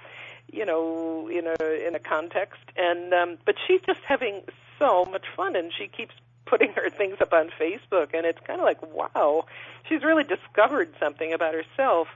you 0.53 0.67
know, 0.67 1.29
in 1.29 1.47
a 1.47 1.87
in 1.87 1.95
a 1.95 1.99
context. 1.99 2.61
And 2.77 3.13
um, 3.13 3.39
but 3.45 3.57
she's 3.67 3.81
just 3.81 4.01
having 4.07 4.43
so 4.79 5.05
much 5.07 5.25
fun, 5.35 5.57
and 5.57 5.73
she 5.77 5.89
keeps 5.89 6.15
putting 6.47 6.73
her 6.73 6.91
things 6.91 7.17
up 7.21 7.33
on 7.33 7.51
Facebook, 7.59 8.15
and 8.15 8.27
it's 8.27 8.41
kind 8.41 8.61
of 8.61 8.65
like, 8.65 8.83
wow, 8.95 9.47
she's 9.89 10.03
really 10.03 10.25
discovered 10.25 10.93
something 10.99 11.33
about 11.33 11.55
herself 11.55 12.09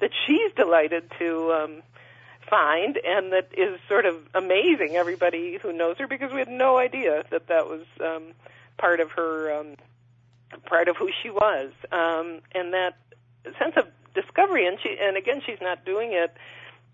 that 0.00 0.10
she's 0.26 0.52
delighted 0.52 1.10
to 1.18 1.52
um, 1.52 1.82
find, 2.48 2.98
and 3.04 3.32
that 3.32 3.48
is 3.56 3.78
sort 3.88 4.06
of 4.06 4.16
amazing 4.34 4.96
everybody 4.96 5.58
who 5.60 5.72
knows 5.72 5.96
her 5.98 6.06
because 6.06 6.32
we 6.32 6.38
had 6.38 6.48
no 6.48 6.78
idea 6.78 7.24
that 7.30 7.48
that 7.48 7.66
was 7.66 7.82
um, 8.04 8.32
part 8.76 9.00
of 9.00 9.10
her, 9.12 9.52
um, 9.52 9.76
part 10.66 10.88
of 10.88 10.96
who 10.96 11.10
she 11.22 11.30
was, 11.30 11.70
um, 11.92 12.40
and 12.52 12.72
that 12.72 12.96
sense 13.58 13.76
of 13.76 13.86
discovery. 14.14 14.66
And 14.66 14.78
she, 14.80 14.96
and 15.00 15.16
again, 15.16 15.42
she's 15.44 15.60
not 15.60 15.84
doing 15.84 16.12
it 16.12 16.34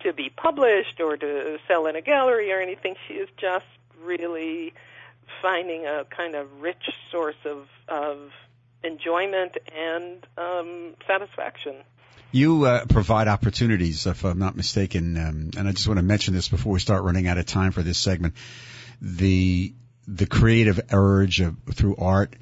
to 0.01 0.13
be 0.13 0.31
published 0.31 1.01
or 1.01 1.17
to 1.17 1.59
sell 1.69 1.87
in 1.87 1.97
a 1.97 2.01
gallery 2.01 2.53
or 2.53 2.61
anything. 2.61 2.97
She 3.07 3.15
is 3.15 3.29
just 3.37 3.67
really 4.03 4.75
finding 5.43 5.87
a 5.87 6.05
kind 6.05 6.35
of 6.35 6.61
rich 6.61 6.91
source 7.11 7.37
of 7.45 7.67
of 7.89 8.31
enjoyment 8.83 9.57
and 9.75 10.27
um, 10.37 10.95
satisfaction. 11.07 11.77
You 12.33 12.65
uh, 12.65 12.85
provide 12.87 13.29
opportunities, 13.29 14.07
if 14.07 14.25
I'm 14.25 14.39
not 14.39 14.57
mistaken, 14.57 15.17
um, 15.17 15.51
and 15.57 15.69
I 15.69 15.73
just 15.73 15.87
want 15.87 15.99
to 15.99 16.03
mention 16.03 16.35
this 16.35 16.49
before 16.49 16.73
we 16.73 16.81
start 16.81 17.05
running 17.05 17.29
out 17.29 17.39
of 17.39 17.47
time 17.47 17.73
for 17.73 17.83
this 17.83 17.99
segment. 17.99 18.35
The 19.01 19.73
the 20.07 20.27
creative 20.27 20.81
urge 20.93 21.41
of, 21.41 21.57
through 21.73 21.97
art, 21.97 22.35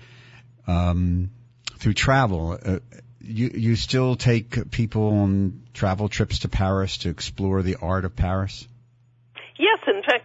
um, 0.67 1.31
through 1.79 1.95
travel. 1.95 2.59
Uh, 2.65 2.79
you 3.21 3.51
you 3.55 3.77
still 3.77 4.17
take 4.17 4.71
people 4.71 5.21
on 5.21 5.63
travel 5.75 6.09
trips 6.09 6.41
to 6.41 6.49
Paris 6.49 6.99
to 6.99 7.11
explore 7.11 7.63
the 7.63 7.77
art 7.77 8.05
of 8.05 8.17
Paris? 8.17 8.67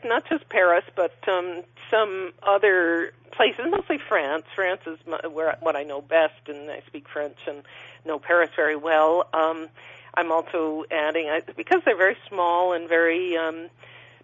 Not 0.08 0.28
just 0.30 0.48
Paris, 0.50 0.86
but 0.96 1.14
um, 1.28 1.64
some 1.92 2.34
other 2.44 3.12
places, 3.32 3.66
mostly 3.70 3.98
France. 3.98 4.46
France 4.56 4.82
is 4.88 4.98
my, 5.06 5.20
where 5.28 5.58
what 5.60 5.76
I 5.76 5.84
know 5.84 6.02
best, 6.02 6.48
and 6.48 6.70
I 6.72 6.82
speak 6.88 7.08
French 7.08 7.38
and 7.48 7.64
know 8.06 8.20
Paris 8.20 8.50
very 8.56 8.76
well. 8.76 9.28
Um, 9.34 9.68
I'm 10.16 10.32
also 10.32 10.86
adding 10.92 11.30
I, 11.30 11.42
because 11.56 11.82
they're 11.86 11.98
very 11.98 12.18
small 12.28 12.74
and 12.74 12.90
very 12.90 13.38
um, 13.38 13.70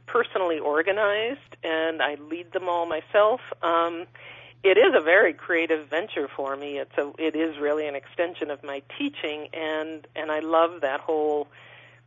personally 0.07 0.59
organized, 0.59 1.55
and 1.63 2.01
I 2.01 2.15
lead 2.15 2.51
them 2.51 2.67
all 2.67 2.85
myself. 2.85 3.41
Um, 3.61 4.05
it 4.63 4.77
is 4.77 4.93
a 4.95 5.01
very 5.01 5.33
creative 5.33 5.89
venture 5.89 6.27
for 6.27 6.55
me. 6.55 6.79
It's 6.79 6.97
a 6.97 7.11
it 7.17 7.35
is 7.35 7.59
really 7.59 7.87
an 7.87 7.95
extension 7.95 8.49
of 8.49 8.63
my 8.63 8.81
teaching, 8.97 9.49
and 9.53 10.07
and 10.15 10.31
I 10.31 10.39
love 10.39 10.81
that 10.81 11.01
whole 11.01 11.47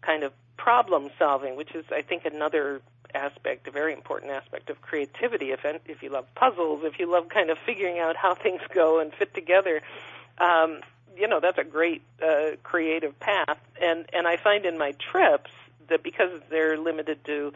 kind 0.02 0.22
of 0.22 0.32
problem 0.56 1.10
solving, 1.18 1.56
which 1.56 1.74
is 1.74 1.84
I 1.92 2.02
think 2.02 2.24
another 2.24 2.80
aspect, 3.16 3.66
a 3.66 3.70
very 3.70 3.92
important 3.92 4.32
aspect 4.32 4.70
of 4.70 4.80
creativity. 4.80 5.50
If 5.50 5.64
if 5.86 6.02
you 6.02 6.10
love 6.10 6.26
puzzles, 6.34 6.82
if 6.84 6.98
you 6.98 7.10
love 7.10 7.28
kind 7.28 7.50
of 7.50 7.58
figuring 7.58 7.98
out 7.98 8.16
how 8.16 8.34
things 8.42 8.60
go 8.72 9.00
and 9.00 9.12
fit 9.12 9.34
together, 9.34 9.82
um, 10.38 10.80
you 11.16 11.26
know 11.26 11.40
that's 11.40 11.58
a 11.58 11.64
great 11.64 12.02
uh, 12.22 12.56
creative 12.62 13.18
path. 13.18 13.58
And 13.80 14.06
and 14.12 14.28
I 14.28 14.36
find 14.36 14.64
in 14.64 14.78
my 14.78 14.92
trips 14.92 15.50
that 15.88 16.02
because 16.02 16.40
they're 16.50 16.78
limited 16.78 17.24
to 17.24 17.52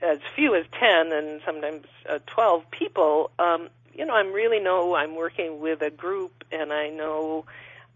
as 0.00 0.18
few 0.34 0.54
as 0.54 0.64
10 0.78 1.12
and 1.12 1.40
sometimes 1.44 1.86
uh, 2.08 2.18
12 2.26 2.70
people, 2.70 3.30
um, 3.38 3.68
you 3.94 4.04
know, 4.04 4.14
I'm 4.14 4.32
really 4.32 4.60
know 4.60 4.94
I'm 4.94 5.14
working 5.14 5.60
with 5.60 5.82
a 5.82 5.90
group 5.90 6.44
and 6.50 6.72
I 6.72 6.88
know, 6.88 7.44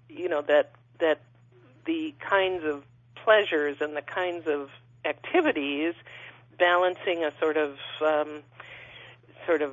you 0.09 0.29
know, 0.29 0.43
that, 0.43 0.73
that 1.01 1.21
the 1.85 2.15
kinds 2.19 2.65
of 2.65 2.85
pleasures 3.15 3.79
and 3.81 3.97
the 3.97 4.03
kinds 4.03 4.47
of 4.47 4.71
activities 5.05 5.95
balancing 6.59 7.25
a 7.25 7.33
sort 7.41 7.57
of, 7.57 7.79
um, 8.01 8.43
sort 9.47 9.63
of, 9.63 9.73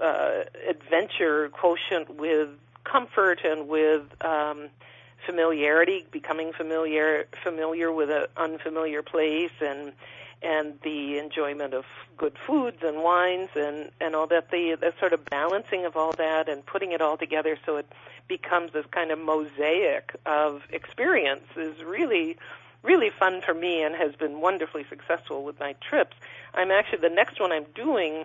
uh, 0.00 0.44
adventure 0.68 1.48
quotient 1.50 2.14
with 2.16 2.48
comfort 2.84 3.40
and 3.44 3.68
with, 3.68 4.02
um, 4.24 4.68
familiarity, 5.26 6.06
becoming 6.10 6.52
familiar, 6.52 7.26
familiar 7.42 7.92
with 7.92 8.10
an 8.10 8.26
unfamiliar 8.36 9.02
place 9.02 9.50
and, 9.60 9.92
and 10.42 10.78
the 10.82 11.18
enjoyment 11.18 11.74
of 11.74 11.84
good 12.16 12.34
foods 12.46 12.78
and 12.82 13.02
wines 13.02 13.48
and 13.56 13.90
and 14.00 14.14
all 14.14 14.26
that 14.26 14.50
the 14.50 14.76
the 14.80 14.92
sort 14.98 15.12
of 15.12 15.24
balancing 15.24 15.84
of 15.84 15.96
all 15.96 16.12
that 16.12 16.48
and 16.48 16.64
putting 16.64 16.92
it 16.92 17.00
all 17.00 17.16
together 17.16 17.58
so 17.66 17.76
it 17.76 17.86
becomes 18.28 18.72
this 18.72 18.86
kind 18.90 19.10
of 19.10 19.18
mosaic 19.18 20.14
of 20.26 20.62
experience 20.70 21.44
is 21.56 21.82
really 21.84 22.36
really 22.82 23.10
fun 23.10 23.42
for 23.44 23.54
me 23.54 23.82
and 23.82 23.94
has 23.94 24.14
been 24.14 24.40
wonderfully 24.40 24.84
successful 24.88 25.44
with 25.44 25.58
my 25.58 25.74
trips. 25.88 26.16
I'm 26.54 26.70
actually 26.70 27.00
the 27.00 27.14
next 27.14 27.40
one 27.40 27.52
I'm 27.52 27.66
doing 27.74 28.24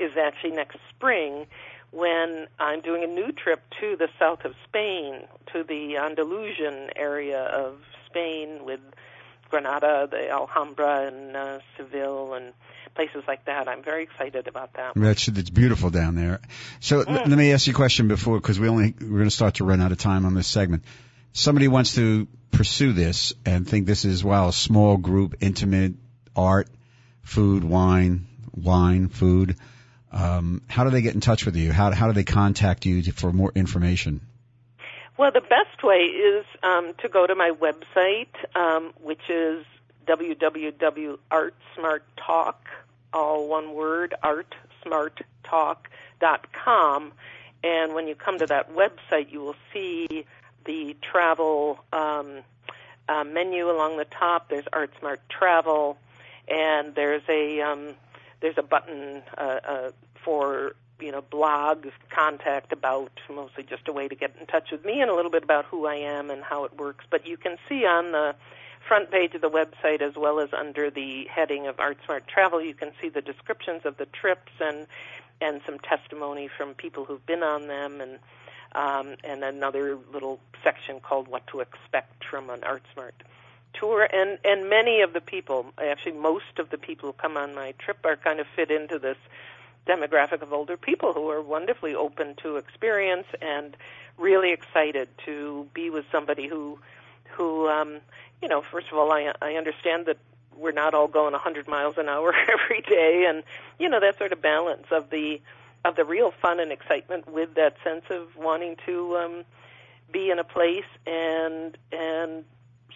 is 0.00 0.16
actually 0.16 0.52
next 0.52 0.78
spring 0.90 1.46
when 1.90 2.48
I'm 2.58 2.80
doing 2.80 3.04
a 3.04 3.06
new 3.06 3.30
trip 3.30 3.62
to 3.80 3.96
the 3.96 4.08
south 4.18 4.44
of 4.44 4.54
Spain, 4.64 5.22
to 5.52 5.62
the 5.62 5.96
Andalusian 5.96 6.90
area 6.96 7.40
of 7.40 7.78
Spain 8.06 8.64
with 8.64 8.80
Granada, 9.48 10.08
the 10.10 10.28
Alhambra, 10.28 11.06
and 11.06 11.36
uh, 11.36 11.58
Seville, 11.76 12.34
and 12.34 12.52
places 12.96 13.22
like 13.28 13.44
that. 13.44 13.68
I'm 13.68 13.82
very 13.84 14.02
excited 14.02 14.48
about 14.48 14.72
that. 14.74 14.92
It's, 14.96 15.28
it's 15.28 15.50
beautiful 15.50 15.90
down 15.90 16.16
there. 16.16 16.40
So 16.80 17.04
mm. 17.04 17.06
let 17.06 17.28
me 17.28 17.52
ask 17.52 17.66
you 17.68 17.72
a 17.72 17.76
question 17.76 18.08
before, 18.08 18.40
because 18.40 18.58
we 18.58 18.68
only 18.68 18.94
we're 19.00 19.18
going 19.18 19.24
to 19.24 19.30
start 19.30 19.54
to 19.56 19.64
run 19.64 19.80
out 19.80 19.92
of 19.92 19.98
time 19.98 20.26
on 20.26 20.34
this 20.34 20.48
segment. 20.48 20.82
Somebody 21.32 21.68
wants 21.68 21.94
to 21.94 22.26
pursue 22.54 22.92
this 22.92 23.32
and 23.44 23.68
think 23.68 23.86
this 23.86 24.04
is 24.04 24.22
well, 24.24 24.48
a 24.48 24.52
small 24.52 24.96
group, 24.96 25.34
intimate 25.40 25.94
art, 26.36 26.68
food, 27.22 27.64
wine, 27.64 28.26
wine, 28.54 29.08
food. 29.08 29.56
Um, 30.12 30.62
how 30.68 30.84
do 30.84 30.90
they 30.90 31.02
get 31.02 31.14
in 31.14 31.20
touch 31.20 31.44
with 31.44 31.56
you? 31.56 31.72
How 31.72 31.90
how 31.90 32.06
do 32.06 32.12
they 32.12 32.22
contact 32.24 32.86
you 32.86 33.02
to, 33.02 33.12
for 33.12 33.32
more 33.32 33.50
information? 33.54 34.20
Well, 35.16 35.30
the 35.32 35.40
best 35.40 35.82
way 35.82 35.98
is 35.98 36.44
um, 36.62 36.92
to 37.02 37.08
go 37.08 37.26
to 37.26 37.34
my 37.34 37.50
website, 37.50 38.28
um, 38.56 38.92
which 39.00 39.28
is 39.28 39.64
www.artsmarttalk, 40.06 42.54
all 43.12 43.48
one 43.48 43.74
word, 43.74 44.14
artsmarttalk.com. 44.22 47.12
And 47.62 47.94
when 47.94 48.08
you 48.08 48.14
come 48.14 48.38
to 48.38 48.46
that 48.46 48.74
website, 48.74 49.30
you 49.32 49.40
will 49.40 49.56
see 49.72 50.26
the 50.64 50.96
travel 51.00 51.78
um, 51.92 52.40
uh, 53.08 53.24
menu 53.24 53.70
along 53.70 53.96
the 53.96 54.06
top. 54.06 54.48
There's 54.48 54.64
ArtSmart 54.66 55.18
Travel, 55.28 55.98
and 56.48 56.94
there's 56.94 57.22
a 57.28 57.60
um, 57.60 57.94
there's 58.40 58.58
a 58.58 58.62
button 58.62 59.22
uh, 59.36 59.60
uh, 59.66 59.90
for 60.24 60.74
you 61.00 61.10
know, 61.10 61.22
blog, 61.22 61.86
contact 62.08 62.72
about, 62.72 63.10
mostly 63.28 63.64
just 63.64 63.88
a 63.88 63.92
way 63.92 64.08
to 64.08 64.14
get 64.14 64.34
in 64.38 64.46
touch 64.46 64.70
with 64.70 64.84
me 64.84 65.00
and 65.00 65.10
a 65.10 65.14
little 65.14 65.30
bit 65.30 65.42
about 65.42 65.64
who 65.64 65.86
I 65.86 65.96
am 65.96 66.30
and 66.30 66.42
how 66.42 66.64
it 66.64 66.76
works. 66.78 67.04
But 67.10 67.26
you 67.26 67.36
can 67.36 67.58
see 67.68 67.84
on 67.84 68.12
the 68.12 68.34
front 68.86 69.10
page 69.10 69.34
of 69.34 69.40
the 69.40 69.50
website 69.50 70.02
as 70.02 70.14
well 70.14 70.38
as 70.40 70.50
under 70.52 70.90
the 70.90 71.24
heading 71.24 71.66
of 71.66 71.80
Art 71.80 71.98
Smart 72.04 72.28
Travel, 72.28 72.62
you 72.62 72.74
can 72.74 72.92
see 73.00 73.08
the 73.08 73.22
descriptions 73.22 73.82
of 73.84 73.96
the 73.96 74.06
trips 74.06 74.52
and 74.60 74.86
and 75.40 75.60
some 75.66 75.80
testimony 75.80 76.48
from 76.48 76.74
people 76.74 77.04
who've 77.04 77.26
been 77.26 77.42
on 77.42 77.66
them 77.66 78.00
and 78.00 78.20
um, 78.74 79.14
and 79.22 79.44
another 79.44 79.98
little 80.12 80.40
section 80.62 81.00
called 81.00 81.28
What 81.28 81.46
to 81.48 81.60
Expect 81.60 82.24
from 82.24 82.50
an 82.50 82.60
ArtSmart 82.60 83.12
tour. 83.74 84.08
And 84.12 84.38
and 84.44 84.68
many 84.68 85.00
of 85.00 85.12
the 85.12 85.20
people 85.20 85.66
actually 85.78 86.12
most 86.12 86.58
of 86.58 86.70
the 86.70 86.78
people 86.78 87.10
who 87.10 87.12
come 87.12 87.36
on 87.36 87.54
my 87.54 87.72
trip 87.78 87.98
are 88.04 88.16
kind 88.16 88.40
of 88.40 88.46
fit 88.54 88.70
into 88.70 88.98
this 88.98 89.18
demographic 89.86 90.40
of 90.40 90.52
older 90.52 90.76
people 90.76 91.12
who 91.12 91.28
are 91.28 91.42
wonderfully 91.42 91.94
open 91.94 92.34
to 92.36 92.56
experience 92.56 93.26
and 93.42 93.76
really 94.16 94.52
excited 94.52 95.08
to 95.26 95.66
be 95.74 95.90
with 95.90 96.06
somebody 96.10 96.48
who 96.48 96.78
who 97.36 97.68
um 97.68 98.00
you 98.40 98.48
know 98.48 98.62
first 98.62 98.86
of 98.90 98.96
all 98.96 99.12
I 99.12 99.32
I 99.42 99.54
understand 99.54 100.06
that 100.06 100.18
we're 100.56 100.72
not 100.72 100.94
all 100.94 101.08
going 101.08 101.32
100 101.32 101.66
miles 101.66 101.98
an 101.98 102.08
hour 102.08 102.32
every 102.48 102.80
day 102.82 103.26
and 103.28 103.42
you 103.78 103.88
know 103.88 104.00
that 104.00 104.16
sort 104.18 104.32
of 104.32 104.40
balance 104.40 104.86
of 104.90 105.10
the 105.10 105.40
of 105.84 105.96
the 105.96 106.04
real 106.04 106.32
fun 106.42 106.60
and 106.60 106.72
excitement 106.72 107.30
with 107.30 107.54
that 107.54 107.76
sense 107.84 108.04
of 108.10 108.36
wanting 108.36 108.76
to 108.86 109.16
um 109.16 109.44
be 110.12 110.30
in 110.30 110.38
a 110.38 110.44
place 110.44 110.84
and 111.06 111.76
and 111.92 112.44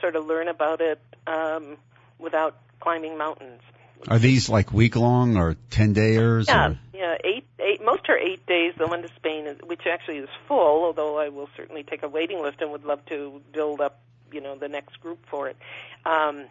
sort 0.00 0.16
of 0.16 0.26
learn 0.26 0.48
about 0.48 0.80
it 0.80 1.00
um 1.26 1.76
without 2.18 2.56
climbing 2.80 3.18
mountains 3.18 3.60
are 4.06 4.18
these 4.18 4.48
like 4.48 4.72
week 4.72 4.94
long 4.96 5.36
or 5.36 5.56
ten 5.70 5.94
dayers? 5.94 6.48
Yeah, 6.48 6.68
or? 6.68 6.78
yeah, 6.94 7.16
eight, 7.24 7.44
eight. 7.58 7.84
Most 7.84 8.08
are 8.08 8.16
eight 8.16 8.46
days. 8.46 8.74
The 8.78 8.86
one 8.86 9.02
to 9.02 9.08
Spain, 9.16 9.46
is, 9.46 9.58
which 9.64 9.82
actually 9.86 10.18
is 10.18 10.28
full, 10.46 10.84
although 10.84 11.18
I 11.18 11.30
will 11.30 11.48
certainly 11.56 11.82
take 11.82 12.02
a 12.02 12.08
waiting 12.08 12.40
list 12.40 12.60
and 12.60 12.70
would 12.70 12.84
love 12.84 13.04
to 13.06 13.40
build 13.52 13.80
up, 13.80 14.00
you 14.30 14.40
know, 14.40 14.56
the 14.56 14.68
next 14.68 15.00
group 15.00 15.18
for 15.28 15.48
it. 15.48 15.56
Um, 16.04 16.44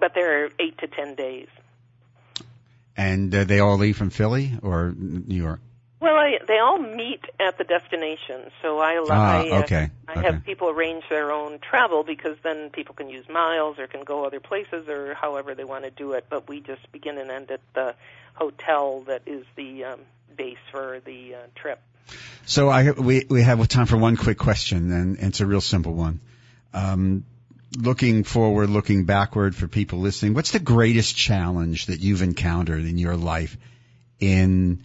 but 0.00 0.12
they're 0.14 0.50
eight 0.58 0.78
to 0.78 0.88
ten 0.88 1.14
days. 1.14 1.48
And 2.96 3.34
uh, 3.34 3.44
they 3.44 3.60
all 3.60 3.76
leave 3.76 3.96
from 3.96 4.10
Philly 4.10 4.52
or 4.62 4.94
New 4.96 5.34
York? 5.34 5.60
Well, 6.00 6.16
I, 6.16 6.38
they 6.46 6.58
all 6.58 6.78
meet 6.78 7.24
at 7.40 7.56
the 7.56 7.64
destination, 7.64 8.50
so 8.60 8.78
I. 8.78 9.02
Ah, 9.08 9.38
I, 9.40 9.50
uh, 9.50 9.62
okay. 9.62 9.90
I 10.06 10.12
okay. 10.12 10.22
have 10.22 10.44
people 10.44 10.68
arrange 10.68 11.04
their 11.08 11.32
own 11.32 11.58
travel 11.60 12.04
because 12.04 12.36
then 12.42 12.68
people 12.68 12.94
can 12.94 13.08
use 13.08 13.26
miles 13.26 13.78
or 13.78 13.86
can 13.86 14.04
go 14.04 14.26
other 14.26 14.38
places 14.38 14.86
or 14.86 15.14
however 15.14 15.54
they 15.54 15.64
want 15.64 15.84
to 15.84 15.90
do 15.90 16.12
it. 16.12 16.26
But 16.28 16.46
we 16.46 16.60
just 16.60 16.92
begin 16.92 17.16
and 17.16 17.30
end 17.30 17.50
at 17.50 17.62
the 17.72 17.94
hotel 18.34 19.00
that 19.06 19.22
is 19.24 19.46
the 19.56 19.84
um, 19.84 20.00
base 20.36 20.58
for 20.70 21.00
the 21.06 21.36
uh, 21.36 21.38
trip. 21.54 21.80
So 22.44 22.68
I 22.68 22.90
we 22.90 23.24
we 23.30 23.42
have 23.42 23.66
time 23.68 23.86
for 23.86 23.96
one 23.96 24.16
quick 24.16 24.36
question, 24.36 24.92
and, 24.92 25.16
and 25.16 25.28
it's 25.28 25.40
a 25.40 25.46
real 25.46 25.62
simple 25.62 25.94
one. 25.94 26.20
Um, 26.74 27.24
looking 27.76 28.24
forward, 28.24 28.70
looking 28.70 29.04
backward 29.04 29.54
for 29.54 29.68
people 29.68 29.98
listening, 29.98 30.34
what's 30.34 30.50
the 30.50 30.58
greatest 30.58 31.16
challenge 31.16 31.86
that 31.86 32.00
you've 32.00 32.22
encountered 32.22 32.84
in 32.84 32.98
your 32.98 33.16
life 33.16 33.56
in 34.20 34.82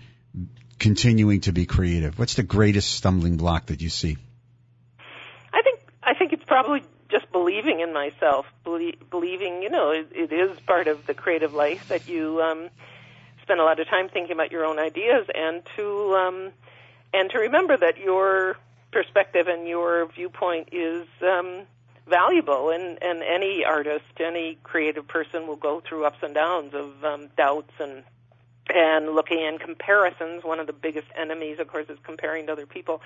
continuing 0.79 1.41
to 1.41 1.51
be 1.51 1.65
creative? 1.65 2.17
What's 2.17 2.35
the 2.35 2.43
greatest 2.43 2.91
stumbling 2.91 3.37
block 3.37 3.67
that 3.67 3.81
you 3.81 3.89
see? 3.89 4.17
I 5.53 5.61
think 5.61 5.79
I 6.03 6.13
think 6.13 6.33
it's 6.33 6.43
probably 6.45 6.83
just 7.09 7.31
believing 7.31 7.79
in 7.79 7.93
myself, 7.93 8.45
belie- 8.63 8.97
believing 9.09 9.61
you 9.61 9.69
know 9.69 9.91
it, 9.91 10.09
it 10.13 10.31
is 10.31 10.59
part 10.61 10.87
of 10.87 11.05
the 11.05 11.13
creative 11.13 11.53
life 11.53 11.87
that 11.89 12.07
you 12.07 12.41
um, 12.41 12.69
spend 13.43 13.59
a 13.59 13.63
lot 13.63 13.79
of 13.79 13.87
time 13.87 14.09
thinking 14.09 14.31
about 14.31 14.51
your 14.51 14.65
own 14.65 14.79
ideas 14.79 15.27
and 15.33 15.63
to 15.75 16.15
um, 16.15 16.51
and 17.13 17.29
to 17.31 17.39
remember 17.39 17.77
that 17.77 17.97
your 17.97 18.57
perspective 18.91 19.47
and 19.47 19.67
your 19.67 20.07
viewpoint 20.07 20.69
is 20.71 21.07
um, 21.21 21.65
valuable 22.09 22.69
and 22.69 23.01
and 23.01 23.21
any 23.23 23.63
artist 23.65 24.05
any 24.19 24.57
creative 24.63 25.07
person 25.07 25.47
will 25.47 25.55
go 25.55 25.81
through 25.87 26.05
ups 26.05 26.19
and 26.21 26.33
downs 26.33 26.73
of 26.73 27.03
um, 27.03 27.29
doubts 27.37 27.71
and 27.79 28.03
and 28.71 29.15
looking 29.15 29.39
in 29.39 29.57
comparisons, 29.57 30.43
one 30.43 30.59
of 30.59 30.67
the 30.67 30.73
biggest 30.73 31.07
enemies, 31.15 31.57
of 31.59 31.67
course, 31.67 31.87
is 31.89 31.97
comparing 32.03 32.45
to 32.45 32.51
other 32.51 32.67
people. 32.67 33.01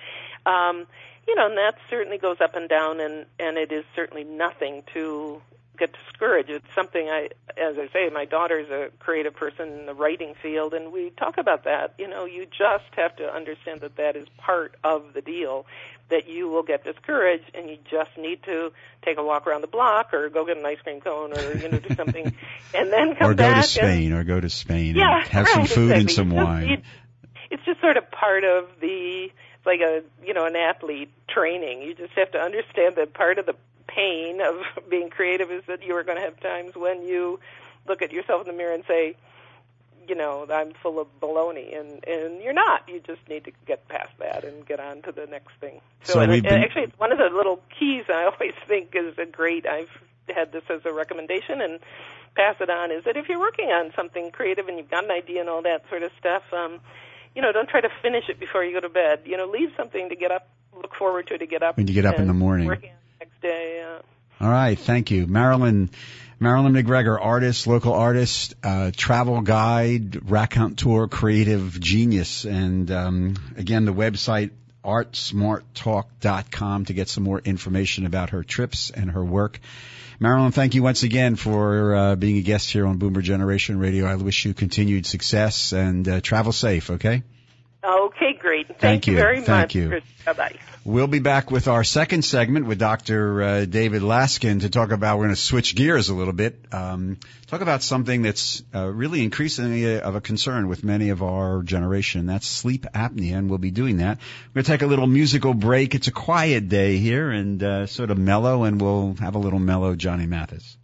Um, 0.45 0.85
you 1.27 1.35
know, 1.35 1.45
and 1.45 1.57
that 1.57 1.75
certainly 1.89 2.17
goes 2.17 2.37
up 2.41 2.55
and 2.55 2.67
down, 2.67 2.99
and 2.99 3.25
and 3.39 3.57
it 3.57 3.71
is 3.71 3.85
certainly 3.95 4.23
nothing 4.23 4.83
to 4.93 5.41
get 5.83 5.95
discouraged. 6.05 6.49
It's 6.49 6.65
something 6.75 7.09
I, 7.09 7.29
as 7.57 7.77
I 7.77 7.87
say, 7.91 8.09
my 8.09 8.25
daughter's 8.25 8.69
a 8.69 8.89
creative 8.99 9.35
person 9.35 9.79
in 9.79 9.85
the 9.85 9.93
writing 9.93 10.33
field, 10.41 10.73
and 10.73 10.91
we 10.93 11.09
talk 11.11 11.37
about 11.37 11.65
that. 11.65 11.93
You 11.97 12.07
know, 12.07 12.25
you 12.25 12.45
just 12.45 12.85
have 12.95 13.15
to 13.17 13.25
understand 13.25 13.81
that 13.81 13.97
that 13.97 14.15
is 14.15 14.27
part 14.37 14.75
of 14.83 15.13
the 15.13 15.21
deal. 15.21 15.65
That 16.09 16.27
you 16.27 16.49
will 16.49 16.63
get 16.63 16.83
discouraged, 16.83 17.51
and 17.53 17.69
you 17.69 17.77
just 17.89 18.11
need 18.17 18.43
to 18.43 18.71
take 19.03 19.17
a 19.17 19.23
walk 19.23 19.47
around 19.47 19.61
the 19.61 19.67
block, 19.67 20.13
or 20.13 20.29
go 20.29 20.45
get 20.45 20.57
an 20.57 20.65
ice 20.65 20.77
cream 20.83 21.01
cone, 21.01 21.33
or 21.33 21.57
you 21.57 21.69
know, 21.69 21.79
do 21.79 21.95
something, 21.95 22.25
and 22.73 22.91
then 22.91 23.15
come 23.15 23.35
back. 23.35 23.49
or 23.49 23.55
go 23.55 23.61
to 23.61 23.67
Spain, 23.67 24.11
and, 24.11 24.19
or 24.19 24.23
go 24.23 24.39
to 24.39 24.49
Spain, 24.49 24.95
yeah, 24.95 25.19
and 25.19 25.27
have 25.27 25.45
right, 25.45 25.53
some 25.53 25.65
food 25.65 25.91
exactly. 25.91 26.01
and 26.01 26.11
some 26.11 26.29
wine. 26.29 26.83
it's 27.49 27.63
just 27.65 27.79
sort 27.79 27.97
of 27.97 28.11
part 28.11 28.43
of 28.43 28.67
the 28.79 29.31
it's 29.63 29.65
like 29.65 29.81
a 29.81 30.03
you 30.25 30.33
know 30.33 30.45
an 30.45 30.55
athlete 30.55 31.11
training. 31.27 31.81
You 31.81 31.93
just 31.93 32.13
have 32.13 32.31
to 32.31 32.39
understand 32.39 32.95
that 32.95 33.13
part 33.13 33.39
of 33.39 33.45
the 33.45 33.55
pain 33.87 34.41
of 34.41 34.55
being 34.89 35.09
creative 35.09 35.51
is 35.51 35.63
that 35.67 35.83
you 35.83 35.95
are 35.95 36.03
going 36.03 36.17
to 36.17 36.23
have 36.23 36.39
times 36.39 36.75
when 36.75 37.03
you 37.03 37.39
look 37.87 38.01
at 38.01 38.11
yourself 38.11 38.41
in 38.41 38.47
the 38.47 38.57
mirror 38.57 38.73
and 38.73 38.83
say, 38.87 39.15
you 40.07 40.15
know, 40.15 40.45
I'm 40.51 40.73
full 40.81 40.99
of 40.99 41.07
baloney, 41.21 41.79
and 41.79 42.03
and 42.05 42.41
you're 42.41 42.53
not. 42.53 42.87
You 42.89 42.99
just 42.99 43.21
need 43.29 43.45
to 43.45 43.51
get 43.65 43.87
past 43.87 44.11
that 44.19 44.43
and 44.43 44.65
get 44.65 44.79
on 44.79 45.01
to 45.03 45.11
the 45.13 45.25
next 45.27 45.53
thing. 45.61 45.79
So, 46.03 46.13
So 46.13 46.19
and, 46.19 46.31
we've 46.31 46.45
and 46.45 46.63
actually, 46.63 46.83
it's 46.83 46.99
one 46.99 47.11
of 47.13 47.17
the 47.17 47.29
little 47.29 47.61
keys 47.79 48.05
I 48.09 48.23
always 48.33 48.53
think 48.67 48.93
is 48.95 49.17
a 49.17 49.25
great. 49.25 49.65
I've 49.65 49.89
had 50.27 50.51
this 50.51 50.63
as 50.69 50.81
a 50.85 50.91
recommendation 50.91 51.61
and 51.61 51.79
pass 52.35 52.55
it 52.59 52.69
on. 52.69 52.91
Is 52.91 53.05
that 53.05 53.15
if 53.15 53.29
you're 53.29 53.39
working 53.39 53.69
on 53.69 53.93
something 53.95 54.31
creative 54.31 54.67
and 54.67 54.77
you've 54.77 54.91
got 54.91 55.05
an 55.05 55.11
idea 55.11 55.39
and 55.39 55.49
all 55.49 55.61
that 55.61 55.87
sort 55.89 56.03
of 56.03 56.11
stuff, 56.19 56.43
um, 56.51 56.81
you 57.35 57.41
know, 57.41 57.51
don't 57.51 57.69
try 57.69 57.81
to 57.81 57.89
finish 58.01 58.29
it 58.29 58.39
before 58.39 58.63
you 58.63 58.73
go 58.73 58.81
to 58.81 58.89
bed. 58.89 59.21
You 59.25 59.37
know, 59.37 59.45
leave 59.45 59.69
something 59.77 60.09
to 60.09 60.15
get 60.15 60.31
up, 60.31 60.49
look 60.75 60.93
forward 60.95 61.27
to 61.27 61.37
to 61.37 61.45
get 61.45 61.63
up 61.63 61.77
When 61.77 61.87
you 61.87 61.93
get 61.93 62.05
up 62.05 62.19
in 62.19 62.27
the 62.27 62.33
morning. 62.33 62.67
the 62.67 62.75
next 63.19 63.41
day. 63.41 63.85
All 64.39 64.49
right, 64.49 64.77
thank 64.77 65.11
you, 65.11 65.27
Marilyn. 65.27 65.89
Marilyn 66.39 66.73
McGregor, 66.73 67.17
artist, 67.21 67.67
local 67.67 67.93
artist, 67.93 68.55
uh, 68.63 68.91
travel 68.95 69.41
guide, 69.41 70.29
raconteur, 70.29 71.07
creative 71.07 71.79
genius, 71.79 72.43
and 72.43 72.91
um, 72.91 73.35
again 73.55 73.85
the 73.85 73.93
website 73.93 74.51
artsmarttalk.com 74.83 76.85
to 76.85 76.93
get 76.93 77.07
some 77.07 77.23
more 77.23 77.39
information 77.39 78.05
about 78.05 78.31
her 78.31 78.43
trips 78.43 78.89
and 78.89 79.11
her 79.11 79.23
work. 79.23 79.59
Marilyn, 80.19 80.51
thank 80.51 80.75
you 80.75 80.83
once 80.83 81.03
again 81.03 81.35
for 81.35 81.95
uh, 81.95 82.15
being 82.15 82.37
a 82.37 82.41
guest 82.41 82.69
here 82.69 82.85
on 82.85 82.97
Boomer 82.97 83.21
Generation 83.21 83.79
Radio. 83.79 84.05
I 84.05 84.15
wish 84.15 84.45
you 84.45 84.53
continued 84.53 85.05
success 85.05 85.73
and 85.73 86.07
uh, 86.07 86.21
travel 86.21 86.51
safe. 86.51 86.89
Okay. 86.91 87.23
Okay, 87.83 88.33
great. 88.39 88.67
Thank, 88.67 88.79
Thank 88.79 89.07
you. 89.07 89.15
very 89.15 89.41
Thank 89.41 89.47
much. 89.47 89.75
you. 89.75 90.01
Bye 90.25 90.33
bye. 90.33 90.55
We'll 90.85 91.07
be 91.07 91.19
back 91.19 91.49
with 91.49 91.69
our 91.69 91.85
second 91.85 92.23
segment 92.23 92.65
with 92.65 92.77
Dr. 92.77 93.41
Uh, 93.41 93.65
David 93.65 94.01
Laskin 94.01 94.61
to 94.61 94.69
talk 94.69 94.91
about. 94.91 95.17
We're 95.17 95.25
going 95.25 95.35
to 95.35 95.41
switch 95.41 95.75
gears 95.75 96.09
a 96.09 96.13
little 96.13 96.33
bit. 96.33 96.59
Um, 96.73 97.19
talk 97.47 97.61
about 97.61 97.83
something 97.83 98.21
that's 98.21 98.63
uh, 98.75 98.87
really 98.87 99.23
increasingly 99.23 100.01
of 100.01 100.15
a 100.15 100.21
concern 100.21 100.67
with 100.67 100.83
many 100.83 101.09
of 101.09 101.23
our 101.23 101.63
generation. 101.63 102.25
That's 102.25 102.47
sleep 102.47 102.85
apnea, 102.93 103.37
and 103.37 103.49
we'll 103.49 103.59
be 103.59 103.71
doing 103.71 103.97
that. 103.97 104.17
We're 104.49 104.61
going 104.61 104.65
to 104.65 104.71
take 104.71 104.81
a 104.81 104.87
little 104.87 105.07
musical 105.07 105.53
break. 105.53 105.95
It's 105.95 106.07
a 106.07 106.11
quiet 106.11 106.67
day 106.67 106.97
here 106.97 107.31
and 107.31 107.63
uh, 107.63 107.87
sort 107.87 108.11
of 108.11 108.17
mellow, 108.17 108.63
and 108.63 108.81
we'll 108.81 109.15
have 109.21 109.35
a 109.35 109.39
little 109.39 109.59
mellow 109.59 109.95
Johnny 109.95 110.25
Mathis. 110.25 110.77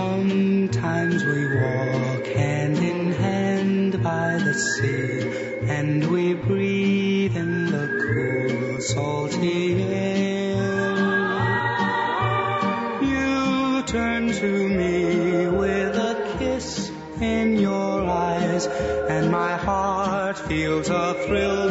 Sometimes 0.00 1.26
we 1.26 1.42
walk 1.60 2.24
hand 2.28 2.78
in 2.78 3.12
hand 3.12 4.02
by 4.02 4.38
the 4.46 4.54
sea, 4.54 5.20
and 5.68 6.10
we 6.10 6.32
breathe 6.32 7.36
in 7.36 7.66
the 7.66 7.86
cool, 8.04 8.80
salty 8.80 9.82
air. 9.82 10.96
You 13.12 13.82
turn 13.82 14.32
to 14.42 14.52
me 14.80 15.48
with 15.48 15.94
a 16.10 16.14
kiss 16.38 16.90
in 17.20 17.58
your 17.58 18.02
eyes, 18.08 18.66
and 18.66 19.30
my 19.30 19.54
heart 19.58 20.38
feels 20.38 20.88
a 20.88 21.12
thrill 21.26 21.70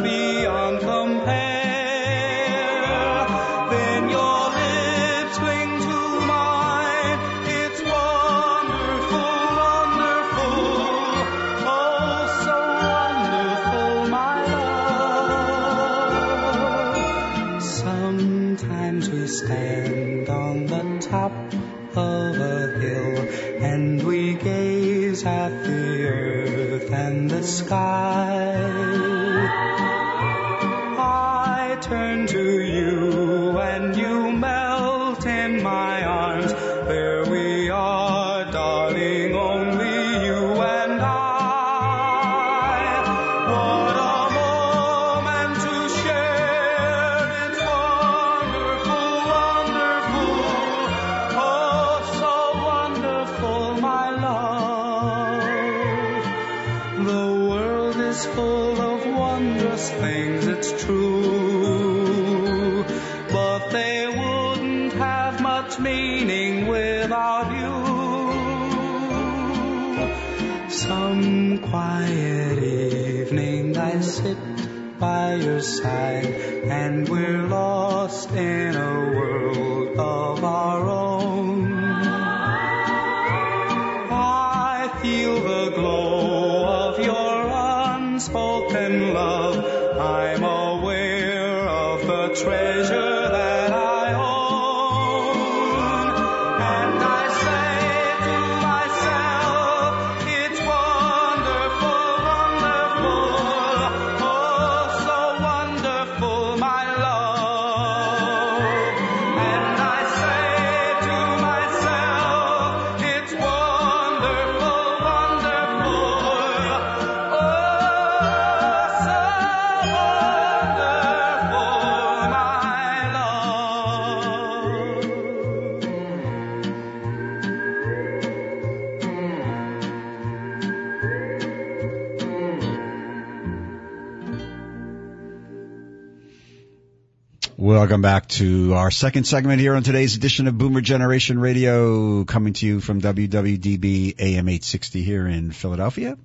Welcome 137.80 138.02
back 138.02 138.28
to 138.28 138.74
our 138.74 138.90
second 138.90 139.24
segment 139.24 139.58
here 139.58 139.74
on 139.74 139.82
today's 139.82 140.14
edition 140.14 140.46
of 140.46 140.58
Boomer 140.58 140.82
Generation 140.82 141.38
Radio, 141.38 142.24
coming 142.24 142.52
to 142.52 142.66
you 142.66 142.78
from 142.78 143.00
WWDB 143.00 144.20
AM 144.20 144.50
860 144.50 145.02
here 145.02 145.26
in 145.26 145.50
Philadelphia. 145.50 146.18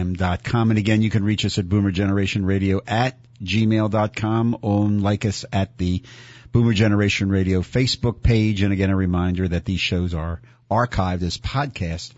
And 0.71 0.78
again, 0.78 1.02
you 1.02 1.10
can 1.10 1.23
reach 1.23 1.45
us 1.45 1.58
at 1.58 1.69
Boomer 1.69 1.91
Generation 1.91 2.45
Radio 2.45 2.82
at 2.86 3.17
gmail.com 3.41 4.58
or 4.62 4.86
like 4.89 5.23
us 5.23 5.45
at 5.54 5.78
the 5.78 6.04
Boomer 6.52 6.73
Generation 6.73 7.30
Radio 7.30 7.62
Facebook 7.62 8.21
page. 8.21 8.62
And 8.62 8.73
again, 8.73 8.89
a 8.89 8.95
reminder 8.97 9.47
that 9.47 9.63
these 9.63 9.80
shows 9.80 10.13
are 10.13 10.41
archived 10.69 11.21
as 11.21 11.38
podcasts 11.38 12.12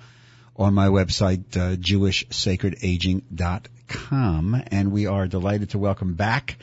on 0.56 0.74
my 0.74 0.88
website, 0.88 1.58
uh, 1.58 1.76
jewishsacredaging.com. 1.76 4.64
And 4.68 4.92
we 4.92 5.08
are 5.08 5.28
delighted 5.28 5.72
to 5.72 5.78
welcome 5.78 6.14
back 6.14 6.58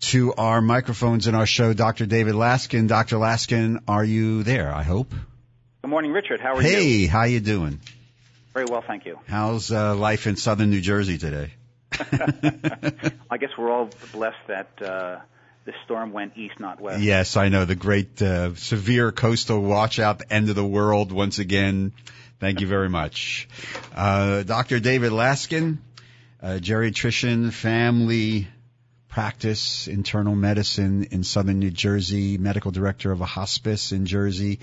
to 0.00 0.34
our 0.34 0.60
microphones 0.60 1.26
in 1.26 1.34
our 1.34 1.46
show, 1.46 1.72
Dr. 1.72 2.06
David 2.06 2.34
Laskin. 2.34 2.88
Dr. 2.88 3.16
Laskin, 3.16 3.82
are 3.88 4.04
you 4.04 4.42
there? 4.42 4.72
I 4.72 4.82
hope. 4.82 5.12
Good 5.82 5.90
morning, 5.90 6.12
Richard. 6.12 6.40
How 6.40 6.56
are 6.56 6.62
hey, 6.62 6.84
you? 6.84 6.98
Hey, 7.00 7.06
how 7.06 7.24
you 7.24 7.40
doing? 7.40 7.80
Very 8.54 8.66
well, 8.66 8.82
thank 8.86 9.06
you. 9.06 9.18
How's 9.26 9.72
uh, 9.72 9.94
life 9.94 10.26
in 10.26 10.36
southern 10.36 10.70
New 10.70 10.80
Jersey 10.80 11.18
today? 11.18 11.52
I 13.30 13.38
guess 13.38 13.50
we're 13.56 13.70
all 13.70 13.90
blessed 14.12 14.36
that 14.46 14.82
uh, 14.82 15.20
the 15.64 15.72
storm 15.84 16.12
went 16.12 16.36
east, 16.36 16.60
not 16.60 16.80
west. 16.80 17.00
Yes, 17.00 17.36
I 17.36 17.48
know 17.48 17.64
the 17.64 17.74
great 17.74 18.20
uh, 18.22 18.54
severe 18.54 19.12
coastal 19.12 19.62
watchout, 19.62 20.18
the 20.18 20.32
end 20.32 20.48
of 20.48 20.56
the 20.56 20.64
world 20.64 21.12
once 21.12 21.38
again. 21.38 21.92
Thank 22.40 22.60
you 22.60 22.68
very 22.68 22.88
much, 22.88 23.48
uh, 23.96 24.44
Dr. 24.44 24.78
David 24.78 25.10
Laskin, 25.10 25.78
uh, 26.40 26.58
geriatrician, 26.60 27.52
family 27.52 28.46
practice, 29.08 29.88
internal 29.88 30.36
medicine 30.36 31.08
in 31.10 31.24
southern 31.24 31.58
New 31.58 31.72
Jersey, 31.72 32.38
medical 32.38 32.70
director 32.70 33.10
of 33.10 33.20
a 33.20 33.26
hospice 33.26 33.90
in 33.90 34.06
Jersey. 34.06 34.60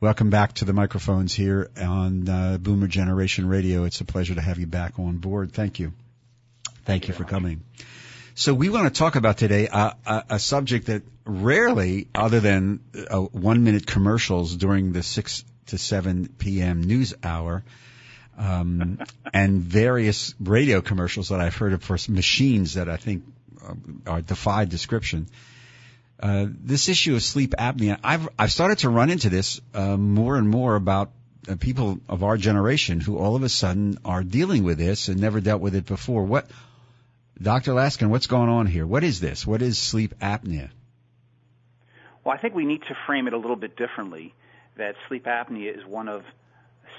Welcome 0.00 0.28
back 0.28 0.52
to 0.54 0.66
the 0.66 0.74
microphones 0.74 1.32
here 1.32 1.70
on 1.80 2.28
uh, 2.28 2.58
Boomer 2.58 2.88
Generation 2.88 3.48
Radio. 3.48 3.84
It's 3.84 4.02
a 4.02 4.04
pleasure 4.04 4.34
to 4.34 4.42
have 4.42 4.58
you 4.58 4.66
back 4.66 4.98
on 4.98 5.16
board. 5.16 5.52
Thank 5.54 5.78
you. 5.78 5.94
Thank 6.84 7.08
you 7.08 7.14
for 7.14 7.24
coming. 7.24 7.62
So 8.34 8.52
we 8.52 8.68
want 8.68 8.92
to 8.92 8.98
talk 8.98 9.16
about 9.16 9.38
today 9.38 9.68
a, 9.72 9.94
a, 10.28 10.38
subject 10.38 10.88
that 10.88 11.04
rarely, 11.24 12.08
other 12.14 12.40
than 12.40 12.80
uh, 13.08 13.20
one-minute 13.20 13.86
commercials 13.86 14.56
during 14.56 14.92
the 14.92 15.02
six 15.02 15.44
to 15.66 15.78
seven 15.78 16.28
p.m. 16.38 16.82
news 16.82 17.14
hour, 17.22 17.64
um, 18.38 18.98
and 19.32 19.60
various 19.60 20.34
radio 20.40 20.80
commercials 20.80 21.28
that 21.28 21.40
I've 21.40 21.56
heard 21.56 21.72
of 21.72 21.82
for 21.82 21.96
machines 22.08 22.74
that 22.74 22.88
I 22.88 22.96
think 22.96 23.24
uh, 23.66 23.74
are 24.06 24.20
defy 24.20 24.64
description. 24.64 25.26
Uh, 26.20 26.46
this 26.48 26.88
issue 26.88 27.14
of 27.14 27.22
sleep 27.22 27.54
apnea, 27.58 27.98
I've 28.02 28.28
I've 28.38 28.52
started 28.52 28.78
to 28.78 28.88
run 28.88 29.10
into 29.10 29.30
this 29.30 29.60
uh, 29.74 29.96
more 29.96 30.36
and 30.36 30.48
more 30.48 30.76
about 30.76 31.10
uh, 31.48 31.56
people 31.56 32.00
of 32.08 32.22
our 32.22 32.36
generation 32.36 33.00
who 33.00 33.18
all 33.18 33.36
of 33.36 33.42
a 33.42 33.48
sudden 33.48 33.98
are 34.04 34.22
dealing 34.22 34.64
with 34.64 34.78
this 34.78 35.08
and 35.08 35.20
never 35.20 35.40
dealt 35.40 35.60
with 35.60 35.74
it 35.74 35.86
before. 35.86 36.24
What, 36.24 36.48
Dr. 37.40 37.72
Laskin, 37.72 38.08
what's 38.08 38.26
going 38.26 38.48
on 38.48 38.66
here? 38.66 38.86
What 38.86 39.04
is 39.04 39.20
this? 39.20 39.46
What 39.46 39.60
is 39.60 39.76
sleep 39.76 40.14
apnea? 40.20 40.70
Well, 42.24 42.34
I 42.34 42.38
think 42.38 42.54
we 42.54 42.64
need 42.64 42.82
to 42.82 42.96
frame 43.06 43.26
it 43.26 43.34
a 43.34 43.36
little 43.36 43.56
bit 43.56 43.76
differently. 43.76 44.34
That 44.76 44.96
sleep 45.08 45.24
apnea 45.24 45.76
is 45.76 45.84
one 45.84 46.08
of 46.08 46.24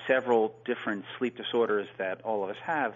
several 0.08 0.56
different 0.66 1.06
sleep 1.18 1.38
disorders 1.38 1.88
that 1.98 2.22
all 2.22 2.44
of 2.44 2.50
us 2.50 2.58
have. 2.64 2.94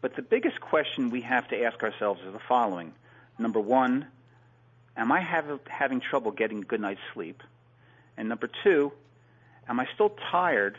But 0.00 0.16
the 0.16 0.22
biggest 0.22 0.60
question 0.60 1.10
we 1.10 1.22
have 1.22 1.48
to 1.48 1.64
ask 1.64 1.82
ourselves 1.82 2.20
is 2.26 2.32
the 2.32 2.40
following. 2.48 2.92
Number 3.38 3.60
one, 3.60 4.06
am 4.96 5.10
I 5.10 5.20
have, 5.20 5.60
having 5.66 6.00
trouble 6.00 6.30
getting 6.30 6.58
a 6.58 6.64
good 6.64 6.80
night's 6.80 7.00
sleep? 7.14 7.42
And 8.16 8.28
number 8.28 8.48
two, 8.62 8.92
am 9.68 9.80
I 9.80 9.86
still 9.94 10.14
tired 10.30 10.78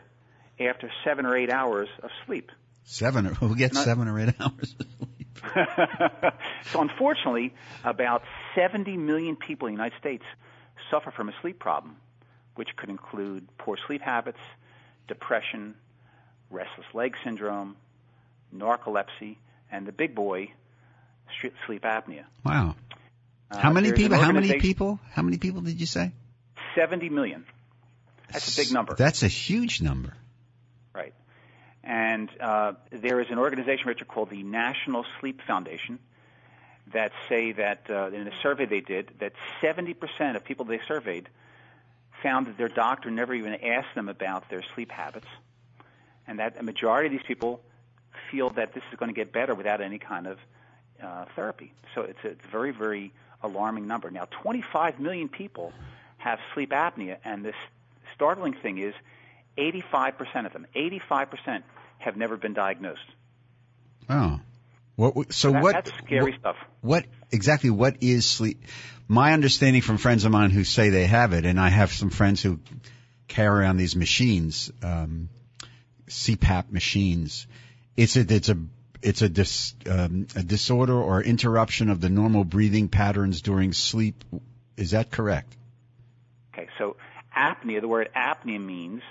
after 0.59 0.89
seven 1.03 1.25
or 1.25 1.35
eight 1.35 1.49
hours 1.49 1.89
of 2.01 2.09
sleep? 2.25 2.51
Seven? 2.83 3.25
Who 3.25 3.55
gets 3.55 3.83
seven 3.83 4.07
or 4.07 4.19
eight 4.19 4.35
hours 4.39 4.75
of 4.79 4.85
sleep? 4.97 5.39
so 6.71 6.81
unfortunately, 6.81 7.53
about 7.83 8.23
70 8.55 8.95
million 8.97 9.35
people 9.35 9.67
in 9.67 9.73
the 9.73 9.77
United 9.77 9.97
States 9.99 10.23
suffer 10.89 11.11
from 11.11 11.29
a 11.29 11.33
sleep 11.41 11.59
problem, 11.59 11.97
which 12.55 12.75
could 12.75 12.89
include 12.89 13.47
poor 13.57 13.77
sleep 13.87 14.01
habits, 14.01 14.39
depression, 15.07 15.75
restless 16.49 16.87
leg 16.93 17.15
syndrome, 17.23 17.75
narcolepsy, 18.55 19.37
and 19.71 19.85
the 19.85 19.91
big 19.91 20.15
boy, 20.15 20.51
sleep 21.65 21.83
apnea. 21.83 22.25
Wow. 22.43 22.75
How 23.51 23.71
many 23.71 23.91
uh, 23.91 23.95
people? 23.95 24.17
How 24.17 24.31
many 24.31 24.59
people? 24.59 24.99
How 25.11 25.21
many 25.21 25.37
people 25.37 25.61
did 25.61 25.79
you 25.79 25.85
say? 25.85 26.11
70 26.75 27.09
million. 27.09 27.45
That's 28.31 28.57
a 28.57 28.61
big 28.61 28.73
number. 28.73 28.95
That's 28.95 29.23
a 29.23 29.27
huge 29.27 29.81
number. 29.81 30.13
Right. 30.93 31.13
And 31.83 32.29
uh, 32.41 32.73
there 32.89 33.21
is 33.21 33.27
an 33.29 33.37
organization, 33.37 33.87
Richard, 33.87 34.07
called 34.07 34.29
the 34.29 34.43
National 34.43 35.05
Sleep 35.19 35.41
Foundation 35.45 35.99
that 36.93 37.11
say 37.29 37.51
that 37.53 37.85
uh, 37.89 38.07
in 38.07 38.27
a 38.27 38.31
survey 38.41 38.65
they 38.65 38.81
did 38.81 39.11
that 39.19 39.33
70% 39.61 40.35
of 40.35 40.43
people 40.43 40.65
they 40.65 40.79
surveyed 40.87 41.29
found 42.25 42.47
that 42.47 42.57
their 42.57 42.69
doctor 42.69 43.11
never 43.11 43.35
even 43.35 43.53
asked 43.53 43.93
them 43.93 44.09
about 44.09 44.49
their 44.49 44.63
sleep 44.73 44.91
habits, 44.91 45.27
and 46.25 46.39
that 46.39 46.55
a 46.59 46.63
majority 46.63 47.05
of 47.05 47.11
these 47.11 47.27
people 47.27 47.61
feel 48.31 48.49
that 48.49 48.73
this 48.73 48.83
is 48.91 48.97
going 48.97 49.13
to 49.13 49.15
get 49.15 49.31
better 49.31 49.53
without 49.53 49.79
any 49.79 49.99
kind 49.99 50.25
of 50.25 50.39
uh, 51.03 51.25
therapy. 51.35 51.71
So 51.93 52.01
it's 52.01 52.17
a, 52.23 52.35
very, 52.49 52.71
very 52.71 53.13
alarming 53.43 53.85
number. 53.85 54.09
Now, 54.09 54.25
25 54.41 54.99
million 54.99 55.29
people 55.29 55.71
have 56.17 56.39
sleep 56.55 56.71
apnea, 56.71 57.17
and 57.23 57.45
this 57.45 57.55
startling 58.15 58.53
thing 58.53 58.79
is 58.79 58.95
85% 59.55 60.47
of 60.47 60.53
them, 60.53 60.65
85% 60.75 61.61
have 61.99 62.17
never 62.17 62.37
been 62.37 62.53
diagnosed. 62.53 63.05
Oh. 64.09 64.39
What, 64.95 65.31
so 65.31 65.51
that, 65.51 65.61
what? 65.61 65.73
That's 65.73 65.91
scary 66.03 66.31
what, 66.31 66.39
stuff. 66.39 66.55
What 66.81 67.05
exactly? 67.29 67.69
What 67.69 67.97
is 68.01 68.25
sleep? 68.25 68.63
My 69.07 69.33
understanding 69.33 69.81
from 69.81 69.97
friends 69.97 70.25
of 70.25 70.31
mine 70.31 70.49
who 70.49 70.63
say 70.63 70.89
they 70.89 71.05
have 71.05 71.33
it, 71.33 71.45
and 71.45 71.59
I 71.59 71.69
have 71.69 71.91
some 71.91 72.09
friends 72.09 72.41
who 72.41 72.59
carry 73.27 73.61
around 73.61 73.77
these 73.77 73.95
machines, 73.95 74.71
um, 74.81 75.29
CPAP 76.07 76.71
machines. 76.71 77.45
It's 77.95 78.15
a 78.15 78.21
it's 78.21 78.49
a 78.49 78.57
it's 79.01 79.21
a, 79.21 79.29
dis, 79.29 79.75
um, 79.87 80.25
a 80.35 80.41
disorder 80.41 80.99
or 80.99 81.21
interruption 81.21 81.89
of 81.89 82.01
the 82.01 82.09
normal 82.09 82.43
breathing 82.43 82.89
patterns 82.89 83.41
during 83.41 83.71
sleep. 83.71 84.23
Is 84.77 84.91
that 84.91 85.11
correct? 85.11 85.55
Okay, 86.53 86.67
so 86.79 86.97
apnea, 87.35 87.81
the 87.81 87.87
word 87.87 88.09
apnea 88.15 88.59
means 88.59 89.03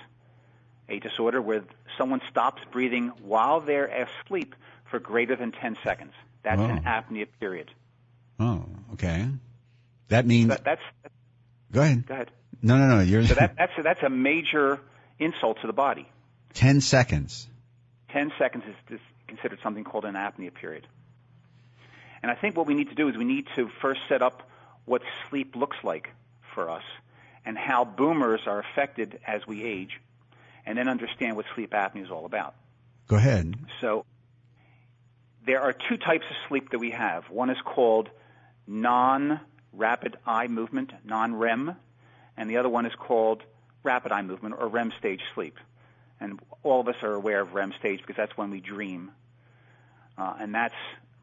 a 0.89 0.99
disorder 0.99 1.41
where 1.41 1.63
someone 1.97 2.21
stops 2.29 2.61
breathing 2.71 3.13
while 3.23 3.61
they're 3.61 3.85
asleep 3.85 4.53
for 4.91 4.99
greater 4.99 5.37
than 5.37 5.53
10 5.53 5.77
seconds. 5.81 6.11
That's 6.43 6.59
oh. 6.59 6.65
an 6.65 6.83
apnea 6.83 7.27
period. 7.39 7.71
Oh, 8.37 8.65
okay. 8.93 9.29
That 10.09 10.25
means. 10.25 10.49
That, 10.49 10.63
that's. 10.63 10.81
Go 11.71 11.81
ahead. 11.81 12.05
Go 12.05 12.13
ahead. 12.13 12.31
No, 12.61 12.77
no, 12.77 12.87
no. 12.87 13.01
You're. 13.01 13.25
So 13.25 13.35
that, 13.35 13.55
that's 13.57 13.73
a, 13.77 13.83
that's 13.83 14.03
a 14.03 14.09
major 14.09 14.79
insult 15.19 15.61
to 15.61 15.67
the 15.67 15.73
body. 15.73 16.07
Ten 16.53 16.81
seconds. 16.81 17.47
Ten 18.09 18.31
seconds 18.37 18.63
is, 18.67 18.95
is 18.95 18.99
considered 19.27 19.59
something 19.61 19.83
called 19.83 20.05
an 20.05 20.15
apnea 20.15 20.53
period. 20.53 20.87
And 22.21 22.31
I 22.31 22.35
think 22.35 22.57
what 22.57 22.65
we 22.65 22.73
need 22.73 22.89
to 22.89 22.95
do 22.95 23.07
is 23.09 23.17
we 23.17 23.25
need 23.25 23.47
to 23.55 23.69
first 23.81 24.01
set 24.09 24.21
up 24.21 24.49
what 24.85 25.01
sleep 25.29 25.55
looks 25.55 25.77
like 25.83 26.09
for 26.53 26.69
us 26.69 26.83
and 27.45 27.57
how 27.57 27.85
boomers 27.85 28.41
are 28.47 28.59
affected 28.59 29.19
as 29.27 29.45
we 29.45 29.63
age, 29.63 30.01
and 30.65 30.77
then 30.77 30.87
understand 30.89 31.35
what 31.35 31.45
sleep 31.53 31.71
apnea 31.71 32.03
is 32.03 32.09
all 32.09 32.25
about. 32.25 32.55
Go 33.07 33.17
ahead. 33.17 33.53
So 33.81 34.05
there 35.45 35.61
are 35.61 35.73
two 35.73 35.97
types 35.97 36.25
of 36.27 36.35
sleep 36.47 36.71
that 36.71 36.79
we 36.79 36.91
have. 36.91 37.29
One 37.29 37.51
is 37.51 37.57
called 37.63 38.09
non-rapid 39.75 40.17
eye 40.25 40.47
movement, 40.47 40.91
non-REM, 41.03 41.75
and 42.37 42.49
the 42.49 42.57
other 42.57 42.69
one 42.69 42.85
is 42.85 42.93
called 42.95 43.43
rapid 43.83 44.11
eye 44.11 44.21
movement 44.21 44.55
or 44.57 44.67
REM 44.67 44.91
stage 44.97 45.21
sleep. 45.33 45.57
And 46.19 46.39
all 46.63 46.79
of 46.79 46.87
us 46.87 46.95
are 47.03 47.13
aware 47.13 47.41
of 47.41 47.53
REM 47.53 47.73
stage 47.79 47.99
because 47.99 48.15
that's 48.15 48.37
when 48.37 48.51
we 48.51 48.61
dream. 48.61 49.11
Uh, 50.17 50.33
and 50.39 50.55
that 50.55 50.71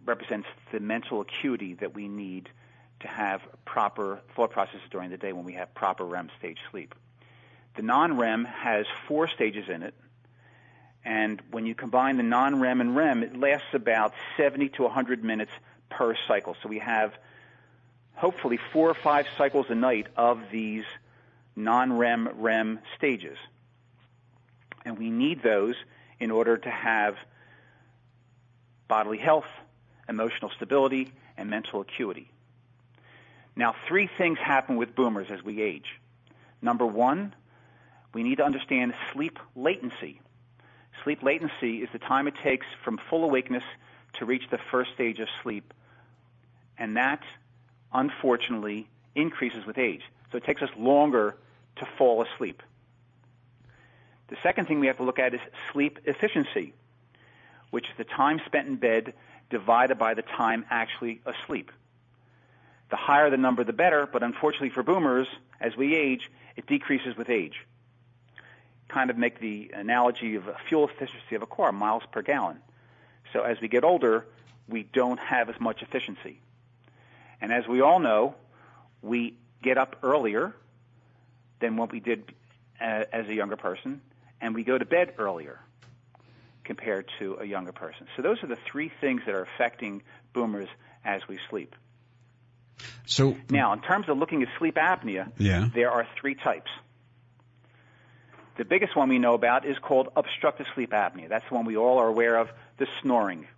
represents 0.05 0.47
the 0.71 0.81
mental 0.81 1.23
acuity 1.23 1.75
that 1.75 1.95
we 1.95 2.09
need 2.09 2.49
to 3.01 3.09
have 3.09 3.41
proper 3.65 4.21
thought 4.37 4.51
processes 4.51 4.83
during 4.91 5.11
the 5.11 5.17
day 5.17 5.33
when 5.33 5.45
we 5.45 5.55
have 5.55 5.75
proper 5.75 6.05
REM 6.05 6.31
stage 6.39 6.59
sleep. 6.71 6.95
The 7.77 7.83
non-REM 7.83 8.45
has 8.45 8.85
four 9.09 9.29
stages 9.29 9.69
in 9.69 9.83
it, 9.83 9.95
and 11.05 11.41
when 11.51 11.65
you 11.65 11.75
combine 11.75 12.19
the 12.19 12.23
non-REM 12.23 12.81
and 12.83 12.95
REM, 12.95 13.23
it 13.23 13.37
lasts 13.37 13.73
about 13.73 14.13
70 14.37 14.69
to 14.71 14.83
100 14.83 15.25
minutes 15.25 15.53
per 15.89 16.15
cycle. 16.29 16.55
So 16.63 16.69
we 16.69 16.79
have 16.81 17.15
hopefully 18.15 18.59
four 18.73 18.91
or 18.91 18.95
five 18.95 19.27
cycles 19.37 19.67
a 19.69 19.75
night 19.75 20.07
of 20.17 20.41
these 20.51 20.85
non-REM 21.57 22.29
REM 22.37 22.79
stages. 22.97 23.39
And 24.85 24.99
we 24.99 25.11
need 25.11 25.43
those 25.43 25.75
in 26.19 26.31
order 26.31 26.57
to 26.57 26.71
have 26.71 27.17
bodily 28.89 29.19
health, 29.19 29.47
emotional 30.09 30.51
stability, 30.51 31.13
and 31.37 31.49
mental 31.51 31.81
acuity. 31.81 32.31
Now, 33.55 33.75
three 33.87 34.09
things 34.19 34.39
happen 34.39 34.77
with 34.77 34.95
boomers 34.95 35.29
as 35.31 35.43
we 35.43 35.61
age. 35.61 36.01
Number 36.61 36.87
one, 36.87 37.35
we 38.15 38.23
need 38.23 38.37
to 38.37 38.45
understand 38.45 38.95
sleep 39.13 39.39
latency. 39.55 40.21
Sleep 41.05 41.23
latency 41.23 41.83
is 41.83 41.89
the 41.93 41.99
time 41.99 42.29
it 42.29 42.35
takes 42.43 42.67
from 42.85 42.99
full 43.11 43.25
awakeness 43.25 43.65
to 44.15 44.25
reach 44.25 44.45
the 44.51 44.59
first 44.71 44.93
stage 44.95 45.21
of 45.21 45.29
sleep. 45.43 45.75
And 46.79 46.97
that, 46.97 47.23
unfortunately, 47.93 48.89
increases 49.15 49.67
with 49.67 49.79
age. 49.79 50.03
So 50.31 50.39
it 50.39 50.45
takes 50.45 50.63
us 50.63 50.71
longer 50.77 51.37
to 51.77 51.87
fall 51.99 52.23
asleep. 52.23 52.63
The 54.29 54.37
second 54.43 54.67
thing 54.67 54.81
we 54.81 54.87
have 54.87 54.97
to 54.97 55.03
look 55.03 55.19
at 55.19 55.35
is 55.35 55.41
sleep 55.73 55.99
efficiency, 56.05 56.73
which 57.71 57.85
is 57.85 57.97
the 57.99 58.05
time 58.05 58.41
spent 58.47 58.67
in 58.67 58.77
bed 58.77 59.13
divided 59.51 59.99
by 59.99 60.15
the 60.15 60.23
time 60.23 60.65
actually 60.71 61.21
asleep. 61.27 61.71
The 62.89 62.97
higher 62.97 63.31
the 63.31 63.37
number, 63.37 63.65
the 63.65 63.73
better, 63.73 64.07
but 64.07 64.23
unfortunately 64.23 64.71
for 64.71 64.83
boomers, 64.83 65.29
as 65.61 65.77
we 65.77 65.95
age, 65.95 66.31
it 66.57 66.67
decreases 66.67 67.17
with 67.17 67.29
age. 67.29 67.67
Kind 68.89 69.11
of 69.11 69.17
make 69.17 69.39
the 69.41 69.71
analogy 69.75 70.35
of 70.35 70.45
fuel 70.69 70.89
efficiency 70.89 71.35
of 71.35 71.43
a 71.43 71.47
car, 71.47 71.73
miles 71.73 72.03
per 72.11 72.23
gallon. 72.23 72.59
So 73.33 73.43
as 73.43 73.61
we 73.61 73.69
get 73.69 73.85
older, 73.85 74.27
we 74.69 74.83
don't 74.83 75.19
have 75.19 75.49
as 75.49 75.61
much 75.61 75.83
efficiency. 75.83 76.41
And 77.43 77.53
as 77.53 77.67
we 77.67 77.81
all 77.81 77.99
know, 77.99 78.37
we 79.03 79.37
get 79.63 79.77
up 79.77 79.97
earlier 80.03 80.55
than 81.61 81.77
what 81.77 81.93
we 81.93 82.01
did 82.01 82.33
uh, 82.81 83.05
as 83.13 83.27
a 83.29 83.35
younger 83.35 83.57
person, 83.57 84.01
and 84.41 84.55
we 84.55 84.63
go 84.63 84.79
to 84.79 84.85
bed 84.85 85.15
earlier 85.19 85.61
compared 86.65 87.11
to 87.19 87.39
a 87.41 87.45
younger 87.45 87.73
person. 87.73 88.07
So 88.17 88.23
those 88.23 88.43
are 88.45 88.47
the 88.47 88.59
three 88.71 88.93
things 89.01 89.23
that 89.27 89.35
are 89.35 89.43
affecting 89.43 90.03
boomers 90.33 90.69
as 91.05 91.23
we 91.29 91.39
sleep. 91.51 91.75
So 93.07 93.37
now, 93.51 93.73
in 93.73 93.81
terms 93.81 94.09
of 94.09 94.17
looking 94.17 94.43
at 94.43 94.49
sleep 94.59 94.77
apnea, 94.77 95.31
yeah. 95.37 95.69
there 95.75 95.91
are 95.91 96.07
three 96.21 96.37
types. 96.37 96.71
The 98.57 98.65
biggest 98.65 98.95
one 98.95 99.09
we 99.09 99.19
know 99.19 99.35
about 99.35 99.67
is 99.67 99.77
called 99.79 100.09
obstructive 100.15 100.67
sleep 100.75 100.93
apnea. 100.93 101.29
That's 101.29 101.45
the 101.49 101.55
one 101.55 101.65
we 101.65 101.77
all 101.77 101.99
are 101.99 102.09
aware 102.09 102.37
of, 102.37 102.49
the 102.79 102.87
snoring. 103.03 103.49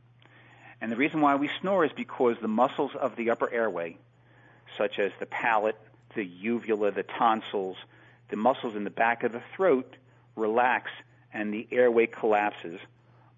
And 0.80 0.90
the 0.90 0.96
reason 0.96 1.20
why 1.20 1.36
we 1.36 1.50
snore 1.60 1.84
is 1.84 1.92
because 1.92 2.36
the 2.40 2.48
muscles 2.48 2.92
of 2.98 3.16
the 3.16 3.30
upper 3.30 3.50
airway, 3.50 3.96
such 4.76 4.98
as 4.98 5.12
the 5.18 5.26
palate, 5.26 5.78
the 6.14 6.24
uvula, 6.24 6.90
the 6.90 7.02
tonsils, 7.02 7.76
the 8.28 8.36
muscles 8.36 8.74
in 8.74 8.84
the 8.84 8.90
back 8.90 9.22
of 9.22 9.32
the 9.32 9.42
throat, 9.54 9.96
relax 10.36 10.90
and 11.32 11.52
the 11.52 11.66
airway 11.70 12.06
collapses, 12.06 12.78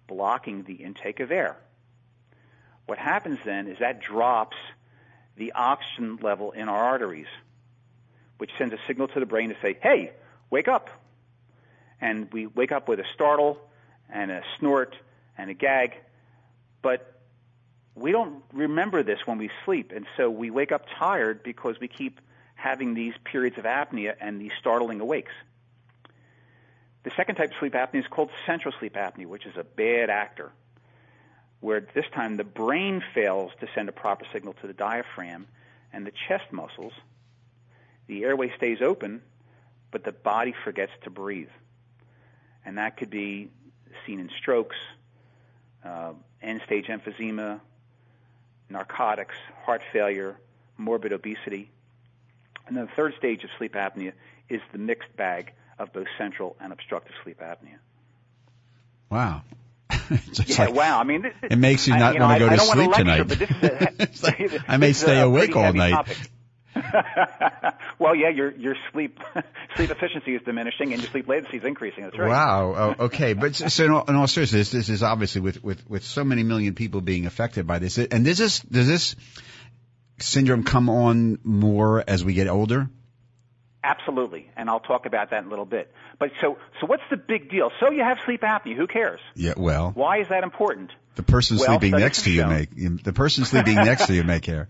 blocking 0.07 0.63
the 0.63 0.75
intake 0.75 1.19
of 1.19 1.31
air. 1.31 1.57
What 2.85 2.97
happens 2.97 3.39
then 3.43 3.67
is 3.67 3.79
that 3.79 4.01
drops 4.01 4.55
the 5.35 5.51
oxygen 5.53 6.17
level 6.21 6.51
in 6.51 6.69
our 6.69 6.83
arteries, 6.83 7.27
which 8.37 8.51
sends 8.57 8.73
a 8.73 8.79
signal 8.87 9.07
to 9.09 9.19
the 9.19 9.25
brain 9.25 9.49
to 9.49 9.55
say, 9.61 9.77
hey, 9.81 10.11
wake 10.49 10.67
up. 10.67 10.89
And 11.99 12.31
we 12.31 12.45
wake 12.45 12.71
up 12.71 12.87
with 12.87 12.99
a 12.99 13.05
startle 13.13 13.59
and 14.09 14.31
a 14.31 14.43
snort 14.59 14.95
and 15.37 15.49
a 15.49 15.53
gag, 15.53 15.95
but 16.81 17.16
we 17.97 18.11
don't 18.11 18.43
remember 18.53 19.01
this 19.01 19.19
when 19.25 19.37
we 19.37 19.49
sleep. 19.65 19.91
And 19.93 20.05
so 20.15 20.29
we 20.29 20.51
wake 20.51 20.71
up 20.71 20.85
tired 20.99 21.41
because 21.43 21.79
we 21.79 21.87
keep 21.87 22.21
having 22.55 22.93
these 22.93 23.13
periods 23.23 23.57
of 23.57 23.65
apnea 23.65 24.15
and 24.19 24.39
these 24.39 24.51
startling 24.59 25.01
awakes. 25.01 25.31
The 27.03 27.11
second 27.15 27.35
type 27.35 27.51
of 27.51 27.57
sleep 27.59 27.73
apnea 27.73 28.01
is 28.01 28.07
called 28.07 28.29
central 28.45 28.73
sleep 28.79 28.93
apnea, 28.93 29.25
which 29.25 29.45
is 29.45 29.55
a 29.57 29.63
bad 29.63 30.09
actor, 30.09 30.51
where 31.59 31.87
this 31.93 32.05
time 32.13 32.37
the 32.37 32.43
brain 32.43 33.03
fails 33.13 33.51
to 33.61 33.67
send 33.73 33.89
a 33.89 33.91
proper 33.91 34.25
signal 34.31 34.53
to 34.61 34.67
the 34.67 34.73
diaphragm 34.73 35.47
and 35.91 36.05
the 36.05 36.11
chest 36.27 36.51
muscles. 36.51 36.93
The 38.07 38.23
airway 38.25 38.51
stays 38.55 38.81
open, 38.81 39.21
but 39.91 40.03
the 40.03 40.11
body 40.11 40.53
forgets 40.63 40.91
to 41.03 41.09
breathe. 41.09 41.49
And 42.65 42.77
that 42.77 42.97
could 42.97 43.09
be 43.09 43.49
seen 44.05 44.19
in 44.19 44.29
strokes, 44.37 44.75
uh, 45.83 46.13
end 46.41 46.61
stage 46.65 46.87
emphysema, 46.87 47.61
narcotics, 48.69 49.35
heart 49.65 49.81
failure, 49.91 50.37
morbid 50.77 51.13
obesity. 51.13 51.69
And 52.67 52.75
then 52.75 52.85
the 52.85 52.91
third 52.95 53.13
stage 53.17 53.43
of 53.43 53.49
sleep 53.57 53.73
apnea 53.73 54.13
is 54.49 54.61
the 54.71 54.77
mixed 54.77 55.15
bag 55.15 55.53
of 55.79 55.93
both 55.93 56.07
central 56.17 56.55
and 56.59 56.73
obstructive 56.73 57.15
sleep 57.23 57.39
apnea. 57.39 57.77
Wow. 59.09 59.43
yeah, 60.45 60.65
like, 60.65 60.73
wow. 60.73 60.99
I 60.99 61.03
mean, 61.03 61.21
this, 61.21 61.33
it 61.43 61.57
makes 61.57 61.87
you 61.87 61.95
not 61.97 62.13
you 62.13 62.19
know, 62.19 62.27
want 62.27 62.39
to 62.39 62.45
go 62.45 62.51
I, 62.51 62.55
to 62.55 62.61
I 62.61 62.65
sleep 62.65 62.89
lecture, 62.91 63.35
tonight. 63.35 64.23
like, 64.23 64.61
I 64.67 64.77
may 64.77 64.93
stay 64.93 65.19
awake 65.19 65.55
all 65.55 65.73
night. 65.73 66.29
well, 67.99 68.15
yeah, 68.15 68.29
your 68.29 68.51
your 68.51 68.75
sleep 68.91 69.19
sleep 69.75 69.89
efficiency 69.89 70.35
is 70.35 70.41
diminishing 70.43 70.93
and 70.93 71.01
your 71.01 71.11
sleep 71.11 71.27
latency 71.27 71.57
is 71.57 71.63
increasing. 71.63 72.03
That's 72.03 72.17
right. 72.17 72.29
Wow. 72.29 72.95
Oh, 72.99 73.05
okay, 73.05 73.33
but 73.33 73.55
so 73.55 73.85
in 73.85 73.91
all, 73.91 74.05
in 74.05 74.15
all 74.15 74.27
seriousness, 74.27 74.71
this 74.71 74.89
is 74.89 75.03
obviously 75.03 75.41
with 75.41 75.63
with 75.63 75.89
with 75.89 76.03
so 76.03 76.23
many 76.23 76.43
million 76.43 76.75
people 76.75 77.01
being 77.01 77.25
affected 77.25 77.67
by 77.67 77.79
this, 77.79 77.97
and 77.97 78.25
does 78.25 78.37
this 78.37 78.59
does 78.59 78.87
this 78.87 79.15
syndrome 80.19 80.63
come 80.63 80.89
on 80.89 81.39
more 81.43 82.03
as 82.07 82.23
we 82.23 82.33
get 82.33 82.47
older? 82.47 82.89
Absolutely, 83.83 84.49
and 84.57 84.69
I'll 84.69 84.79
talk 84.79 85.05
about 85.05 85.29
that 85.29 85.39
in 85.43 85.45
a 85.45 85.49
little 85.49 85.65
bit. 85.65 85.93
But 86.19 86.31
so, 86.41 86.57
so 86.81 86.87
what's 86.87 87.03
the 87.09 87.17
big 87.17 87.49
deal? 87.49 87.71
So 87.79 87.91
you 87.91 88.03
have 88.03 88.19
sleep 88.25 88.41
apnea. 88.41 88.75
Who 88.75 88.87
cares? 88.87 89.19
Yeah. 89.35 89.53
Well. 89.55 89.91
Why 89.93 90.17
is 90.17 90.29
that 90.29 90.43
important? 90.43 90.91
The 91.15 91.23
person 91.23 91.57
well, 91.57 91.67
sleeping 91.67 91.91
next 91.91 92.23
to 92.23 92.31
you 92.31 92.41
shown. 92.41 92.49
may 92.49 92.65
the 93.03 93.13
person 93.13 93.45
sleeping 93.45 93.75
next 93.75 94.07
to 94.07 94.13
you 94.13 94.23
may 94.23 94.39
care. 94.41 94.67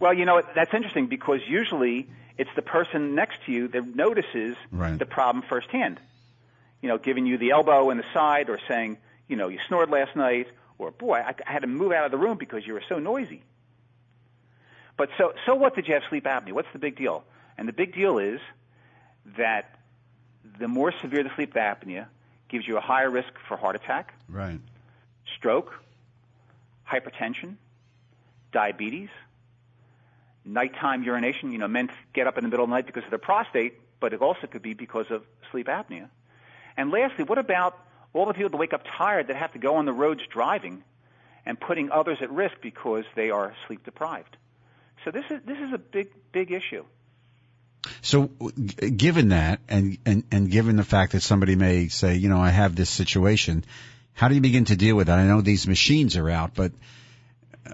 Well, 0.00 0.14
you 0.14 0.24
know 0.24 0.42
that's 0.54 0.72
interesting 0.72 1.06
because 1.06 1.40
usually 1.46 2.08
it's 2.36 2.50
the 2.54 2.62
person 2.62 3.14
next 3.14 3.38
to 3.46 3.52
you 3.52 3.68
that 3.68 3.96
notices 3.96 4.56
right. 4.70 4.98
the 4.98 5.06
problem 5.06 5.44
firsthand. 5.48 6.00
You 6.80 6.88
know, 6.88 6.98
giving 6.98 7.26
you 7.26 7.38
the 7.38 7.50
elbow 7.50 7.90
in 7.90 7.96
the 7.96 8.04
side 8.14 8.48
or 8.48 8.60
saying, 8.68 8.98
you 9.26 9.36
know, 9.36 9.48
you 9.48 9.58
snored 9.66 9.90
last 9.90 10.14
night, 10.14 10.46
or 10.78 10.92
boy, 10.92 11.18
I, 11.18 11.34
I 11.46 11.52
had 11.52 11.62
to 11.62 11.68
move 11.68 11.90
out 11.90 12.04
of 12.04 12.12
the 12.12 12.16
room 12.16 12.38
because 12.38 12.64
you 12.64 12.74
were 12.74 12.82
so 12.88 13.00
noisy. 13.00 13.42
But 14.96 15.10
so, 15.18 15.32
so 15.46 15.54
what 15.54 15.74
did 15.74 15.88
you 15.88 15.94
have 15.94 16.04
sleep 16.08 16.24
apnea? 16.24 16.52
What's 16.52 16.72
the 16.72 16.78
big 16.78 16.96
deal? 16.96 17.24
And 17.56 17.66
the 17.66 17.72
big 17.72 17.94
deal 17.94 18.18
is 18.18 18.40
that 19.36 19.78
the 20.58 20.68
more 20.68 20.92
severe 21.00 21.22
the 21.24 21.30
sleep 21.34 21.54
apnea 21.54 22.06
gives 22.48 22.66
you 22.66 22.76
a 22.76 22.80
higher 22.80 23.10
risk 23.10 23.32
for 23.46 23.56
heart 23.56 23.76
attack, 23.76 24.14
right. 24.28 24.60
stroke, 25.36 25.72
hypertension, 26.90 27.56
diabetes, 28.52 29.10
nighttime 30.48 31.02
urination. 31.02 31.52
You 31.52 31.58
know, 31.58 31.68
men 31.68 31.90
get 32.12 32.26
up 32.26 32.38
in 32.38 32.44
the 32.44 32.50
middle 32.50 32.64
of 32.64 32.70
the 32.70 32.76
night 32.76 32.86
because 32.86 33.04
of 33.04 33.10
their 33.10 33.18
prostate, 33.18 33.74
but 34.00 34.12
it 34.12 34.20
also 34.20 34.46
could 34.46 34.62
be 34.62 34.74
because 34.74 35.06
of 35.10 35.22
sleep 35.50 35.66
apnea. 35.66 36.08
And 36.76 36.90
lastly, 36.90 37.24
what 37.24 37.38
about 37.38 37.78
all 38.12 38.26
the 38.26 38.34
people 38.34 38.50
that 38.50 38.56
wake 38.56 38.72
up 38.72 38.82
tired 38.96 39.28
that 39.28 39.36
have 39.36 39.52
to 39.52 39.58
go 39.58 39.76
on 39.76 39.84
the 39.84 39.92
roads 39.92 40.22
driving 40.32 40.82
and 41.44 41.58
putting 41.58 41.90
others 41.90 42.18
at 42.20 42.30
risk 42.30 42.56
because 42.62 43.04
they 43.14 43.30
are 43.30 43.54
sleep 43.66 43.84
deprived? 43.84 44.36
So 45.04 45.10
this 45.10 45.24
is 45.30 45.40
this 45.44 45.58
is 45.58 45.72
a 45.72 45.78
big 45.78 46.08
big 46.32 46.50
issue. 46.50 46.84
So, 48.02 48.26
given 48.26 49.28
that, 49.28 49.60
and, 49.68 49.98
and 50.04 50.24
and 50.30 50.50
given 50.50 50.76
the 50.76 50.84
fact 50.84 51.12
that 51.12 51.20
somebody 51.20 51.56
may 51.56 51.88
say, 51.88 52.16
you 52.16 52.28
know, 52.28 52.40
I 52.40 52.50
have 52.50 52.74
this 52.74 52.90
situation, 52.90 53.64
how 54.12 54.28
do 54.28 54.34
you 54.34 54.40
begin 54.40 54.66
to 54.66 54.76
deal 54.76 54.96
with 54.96 55.06
that? 55.06 55.18
I 55.18 55.24
know 55.24 55.40
these 55.40 55.66
machines 55.66 56.16
are 56.16 56.28
out, 56.28 56.54
but 56.54 56.72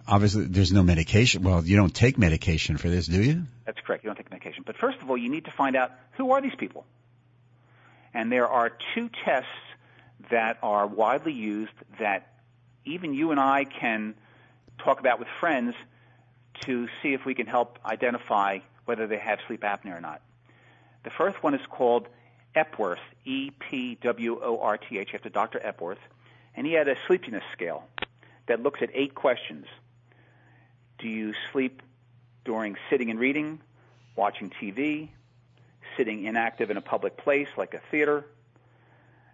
obviously 0.06 0.44
there's 0.44 0.72
no 0.72 0.82
medication. 0.82 1.42
Well, 1.42 1.64
you 1.64 1.76
don't 1.76 1.94
take 1.94 2.18
medication 2.18 2.76
for 2.76 2.88
this, 2.88 3.06
do 3.06 3.22
you? 3.22 3.44
That's 3.64 3.80
correct. 3.80 4.04
You 4.04 4.08
don't 4.08 4.16
take 4.16 4.30
medication. 4.30 4.62
But 4.66 4.76
first 4.76 5.00
of 5.00 5.10
all, 5.10 5.16
you 5.16 5.28
need 5.28 5.46
to 5.46 5.50
find 5.50 5.76
out 5.76 5.92
who 6.12 6.32
are 6.32 6.40
these 6.40 6.54
people. 6.56 6.84
And 8.12 8.30
there 8.30 8.48
are 8.48 8.70
two 8.94 9.10
tests 9.24 9.48
that 10.30 10.58
are 10.62 10.86
widely 10.86 11.32
used 11.32 11.72
that 11.98 12.32
even 12.84 13.14
you 13.14 13.30
and 13.30 13.40
I 13.40 13.64
can 13.64 14.14
talk 14.78 15.00
about 15.00 15.18
with 15.18 15.28
friends 15.40 15.74
to 16.60 16.88
see 17.02 17.12
if 17.12 17.24
we 17.24 17.34
can 17.34 17.46
help 17.46 17.78
identify 17.84 18.58
whether 18.84 19.06
they 19.06 19.18
have 19.18 19.38
sleep 19.46 19.62
apnea 19.62 19.96
or 19.96 20.00
not. 20.00 20.22
The 21.02 21.10
first 21.10 21.42
one 21.42 21.54
is 21.54 21.60
called 21.68 22.08
Epworth, 22.54 23.00
E-P-W-O-R-T-H, 23.24 25.10
after 25.14 25.28
Dr. 25.28 25.60
Epworth, 25.62 25.98
and 26.54 26.66
he 26.66 26.72
had 26.72 26.88
a 26.88 26.96
sleepiness 27.06 27.42
scale 27.52 27.84
that 28.46 28.62
looks 28.62 28.80
at 28.82 28.90
eight 28.94 29.14
questions. 29.14 29.66
Do 30.98 31.08
you 31.08 31.34
sleep 31.52 31.82
during 32.44 32.76
sitting 32.90 33.10
and 33.10 33.18
reading, 33.18 33.60
watching 34.16 34.50
TV, 34.50 35.08
sitting 35.96 36.24
inactive 36.24 36.70
in 36.70 36.76
a 36.76 36.80
public 36.80 37.16
place 37.16 37.48
like 37.56 37.74
a 37.74 37.80
theater, 37.90 38.26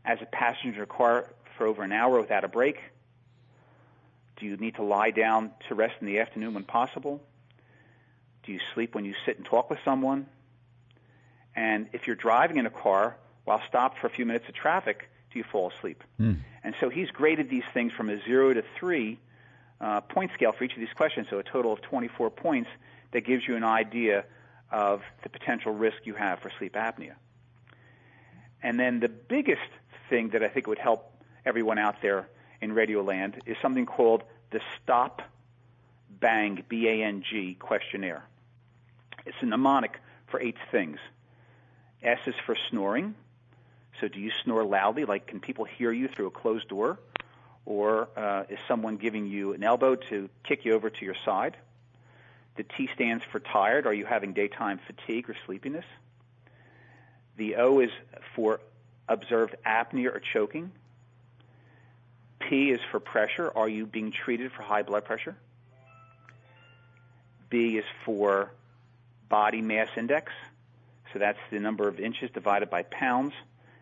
as 0.05 0.19
a 0.23 0.27
passenger 0.27 0.87
car 0.87 1.29
for 1.57 1.67
over 1.67 1.83
an 1.83 1.93
hour 1.93 2.21
without 2.21 2.45
a 2.45 2.49
break? 2.49 2.79
Do 4.37 4.47
you 4.47 4.57
need 4.57 4.77
to 4.77 4.83
lie 4.83 5.11
down 5.11 5.53
to 5.69 5.75
rest 5.75 5.97
in 6.01 6.07
the 6.07 6.21
afternoon 6.21 6.55
when 6.55 6.65
possible? 6.65 7.21
Do 8.45 8.53
you 8.53 8.61
sleep 8.75 8.95
when 8.95 9.05
you 9.05 9.15
sit 9.27 9.37
and 9.37 9.45
talk 9.45 9.69
with 9.69 9.79
someone? 9.85 10.27
And 11.55 11.89
if 11.93 12.07
you're 12.07 12.17
driving 12.17 12.57
in 12.57 12.67
a 12.67 12.71
car 12.71 13.17
while 13.45 13.61
stopped 13.69 13.99
for 13.99 14.07
a 14.07 14.11
few 14.11 14.25
minutes 14.25 14.49
of 14.49 14.55
traffic, 14.55 15.11
do 15.33 15.39
you 15.39 15.45
fall 15.45 15.71
asleep? 15.77 16.03
Mm. 16.19 16.39
And 16.65 16.75
so 16.81 16.89
he's 16.89 17.11
graded 17.11 17.51
these 17.51 17.65
things 17.75 17.93
from 17.93 18.09
a 18.09 18.23
zero 18.25 18.55
to 18.55 18.63
three 18.79 19.19
uh, 19.81 20.01
point 20.03 20.31
scale 20.35 20.53
for 20.53 20.65
each 20.65 20.75
of 20.75 20.81
these 20.81 20.93
questions, 20.95 21.27
so 21.31 21.39
a 21.39 21.43
total 21.43 21.73
of 21.73 21.81
24 21.83 22.31
points 22.31 22.71
that 23.13 23.23
gives 23.23 23.47
you 23.47 23.57
an 23.57 23.65
idea 23.65 24.25
of 24.71 25.03
the 25.23 25.29
potential 25.29 25.73
risk 25.73 25.97
you 26.05 26.15
have 26.15 26.39
for 26.41 26.51
sleep 26.59 26.75
apnea. 26.75 27.15
And 28.63 28.79
then 28.79 29.01
the 29.01 29.09
biggest 29.09 29.61
thing 30.09 30.31
that 30.31 30.43
I 30.43 30.49
think 30.49 30.67
would 30.67 30.79
help 30.79 31.13
everyone 31.45 31.79
out 31.79 32.03
there 32.03 32.29
in 32.61 32.73
Radioland 32.73 33.41
is 33.47 33.57
something 33.63 33.87
called 33.87 34.23
the 34.51 34.61
Stop 34.83 35.23
Bang 36.11 36.63
B-A-N-G 36.69 37.57
questionnaire. 37.59 38.25
It's 39.25 39.37
a 39.41 39.47
mnemonic 39.47 39.99
for 40.31 40.41
eight 40.41 40.57
things. 40.71 40.99
S 42.03 42.19
is 42.27 42.35
for 42.47 42.57
snoring. 42.69 43.15
So 44.01 44.09
do 44.09 44.19
you 44.19 44.31
snore 44.45 44.65
loudly? 44.65 45.05
Like, 45.05 45.27
can 45.27 45.41
people 45.41 45.65
hear 45.65 45.93
you 45.93 46.09
through 46.09 46.27
a 46.27 46.31
closed 46.31 46.69
door? 46.69 46.99
Or 47.67 48.09
uh, 48.17 48.45
is 48.49 48.59
someone 48.67 48.97
giving 48.97 49.27
you 49.27 49.53
an 49.53 49.63
elbow 49.63 49.95
to 49.95 50.29
kick 50.45 50.65
you 50.65 50.75
over 50.75 50.91
to 50.91 51.05
your 51.05 51.17
side? 51.25 51.57
The 52.57 52.65
T 52.65 52.89
stands 52.95 53.23
for 53.25 53.41
tired. 53.41 53.87
Are 53.87 53.95
you 53.95 54.05
having 54.05 54.33
daytime 54.33 54.81
fatigue 54.87 55.31
or 55.31 55.37
sleepiness? 55.47 55.85
The 57.37 57.57
O 57.57 57.81
is 57.81 57.91
for 58.35 58.61
observed 59.09 59.57
apnea 59.65 60.15
or 60.15 60.21
choking. 60.21 60.73
P 62.39 62.71
is 62.71 62.81
for 62.91 63.01
pressure. 63.01 63.51
Are 63.55 63.69
you 63.69 63.87
being 63.87 64.13
treated 64.13 64.53
for 64.53 64.63
high 64.63 64.83
blood 64.83 65.05
pressure? 65.05 65.37
B 67.49 67.77
is 67.77 67.85
for 68.05 68.51
body 69.29 69.61
mass 69.61 69.89
index. 69.97 70.33
So 71.13 71.19
that's 71.19 71.39
the 71.51 71.61
number 71.61 71.89
of 71.89 71.99
inches 72.01 72.31
divided 72.31 72.71
by 72.71 72.83
pounds. 72.83 73.35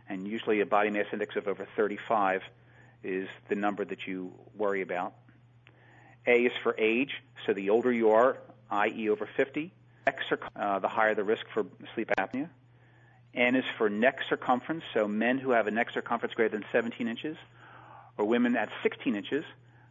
And 0.08 0.26
usually 0.26 0.60
a 0.60 0.66
body 0.66 0.90
mass 0.90 1.06
index 1.12 1.36
of 1.36 1.48
over 1.48 1.66
35 1.76 2.42
is 3.02 3.28
the 3.48 3.54
number 3.54 3.84
that 3.84 4.06
you 4.06 4.32
worry 4.56 4.82
about. 4.82 5.14
A 6.26 6.44
is 6.44 6.52
for 6.62 6.74
age. 6.78 7.12
So 7.46 7.52
the 7.52 7.70
older 7.70 7.92
you 7.92 8.10
are, 8.10 8.38
i.e. 8.70 9.08
over 9.08 9.28
50, 9.36 9.72
X, 10.06 10.24
uh, 10.56 10.78
the 10.78 10.88
higher 10.88 11.14
the 11.14 11.24
risk 11.24 11.44
for 11.52 11.64
sleep 11.94 12.10
apnea. 12.18 12.48
N 13.34 13.56
is 13.56 13.64
for 13.76 13.88
neck 13.88 14.20
circumference. 14.28 14.84
So 14.94 15.06
men 15.06 15.38
who 15.38 15.50
have 15.50 15.66
a 15.66 15.70
neck 15.70 15.90
circumference 15.92 16.34
greater 16.34 16.56
than 16.56 16.64
17 16.72 17.08
inches 17.08 17.36
or 18.16 18.24
women 18.24 18.56
at 18.56 18.68
16 18.82 19.14
inches 19.14 19.44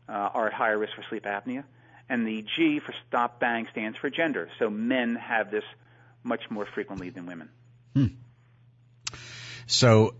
uh, 0.09 0.11
are 0.11 0.47
at 0.47 0.53
higher 0.53 0.77
risk 0.77 0.93
for 0.95 1.03
sleep 1.09 1.23
apnea. 1.23 1.63
And 2.09 2.27
the 2.27 2.45
G 2.55 2.79
for 2.79 2.93
stop 3.07 3.39
bang 3.39 3.67
stands 3.71 3.97
for 3.97 4.09
gender. 4.09 4.49
So 4.59 4.69
men 4.69 5.15
have 5.15 5.51
this 5.51 5.65
much 6.23 6.49
more 6.49 6.65
frequently 6.65 7.09
than 7.09 7.25
women. 7.25 7.49
Hmm. 7.93 8.07
So 9.65 10.13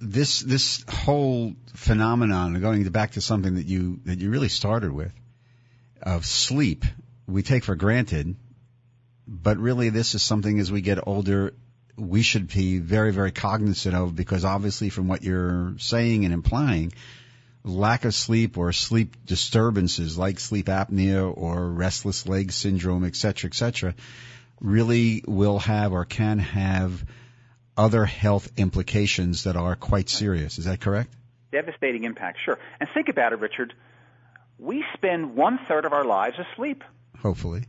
this 0.00 0.40
this 0.40 0.84
whole 0.88 1.54
phenomenon, 1.74 2.60
going 2.60 2.84
back 2.90 3.12
to 3.12 3.20
something 3.20 3.56
that 3.56 3.66
you 3.66 4.00
that 4.04 4.18
you 4.18 4.30
really 4.30 4.48
started 4.48 4.92
with, 4.92 5.12
of 6.02 6.26
sleep, 6.26 6.84
we 7.26 7.42
take 7.42 7.64
for 7.64 7.76
granted, 7.76 8.36
but 9.26 9.58
really 9.58 9.90
this 9.90 10.14
is 10.14 10.22
something 10.22 10.58
as 10.58 10.70
we 10.70 10.80
get 10.80 11.06
older 11.06 11.54
we 11.96 12.22
should 12.22 12.48
be 12.48 12.78
very 12.78 13.12
very 13.12 13.30
cognizant 13.30 13.94
of 13.94 14.14
because 14.14 14.44
obviously 14.44 14.90
from 14.90 15.08
what 15.08 15.22
you're 15.22 15.74
saying 15.78 16.24
and 16.24 16.34
implying, 16.34 16.92
lack 17.62 18.04
of 18.04 18.14
sleep 18.14 18.58
or 18.58 18.72
sleep 18.72 19.16
disturbances 19.24 20.18
like 20.18 20.40
sleep 20.40 20.66
apnea 20.66 21.32
or 21.36 21.68
restless 21.68 22.26
leg 22.28 22.52
syndrome, 22.52 23.04
et 23.04 23.16
cetera, 23.16 23.48
et 23.48 23.54
cetera, 23.54 23.94
really 24.60 25.22
will 25.26 25.58
have 25.58 25.92
or 25.92 26.04
can 26.04 26.38
have 26.38 27.04
other 27.76 28.04
health 28.04 28.50
implications 28.56 29.44
that 29.44 29.56
are 29.56 29.76
quite 29.76 30.08
serious. 30.08 30.58
Is 30.58 30.64
that 30.66 30.80
correct? 30.80 31.12
Devastating 31.52 32.04
impact, 32.04 32.38
sure. 32.44 32.58
And 32.80 32.88
think 32.94 33.08
about 33.08 33.32
it, 33.32 33.40
Richard. 33.40 33.74
We 34.58 34.84
spend 34.94 35.34
one 35.36 35.58
third 35.66 35.84
of 35.84 35.92
our 35.92 36.04
lives 36.04 36.36
asleep. 36.38 36.84
Hopefully. 37.20 37.64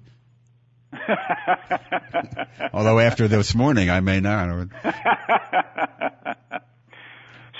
Although 2.74 3.00
after 3.00 3.28
this 3.28 3.56
morning, 3.56 3.90
I 3.90 4.00
may 4.00 4.20
not. 4.20 4.70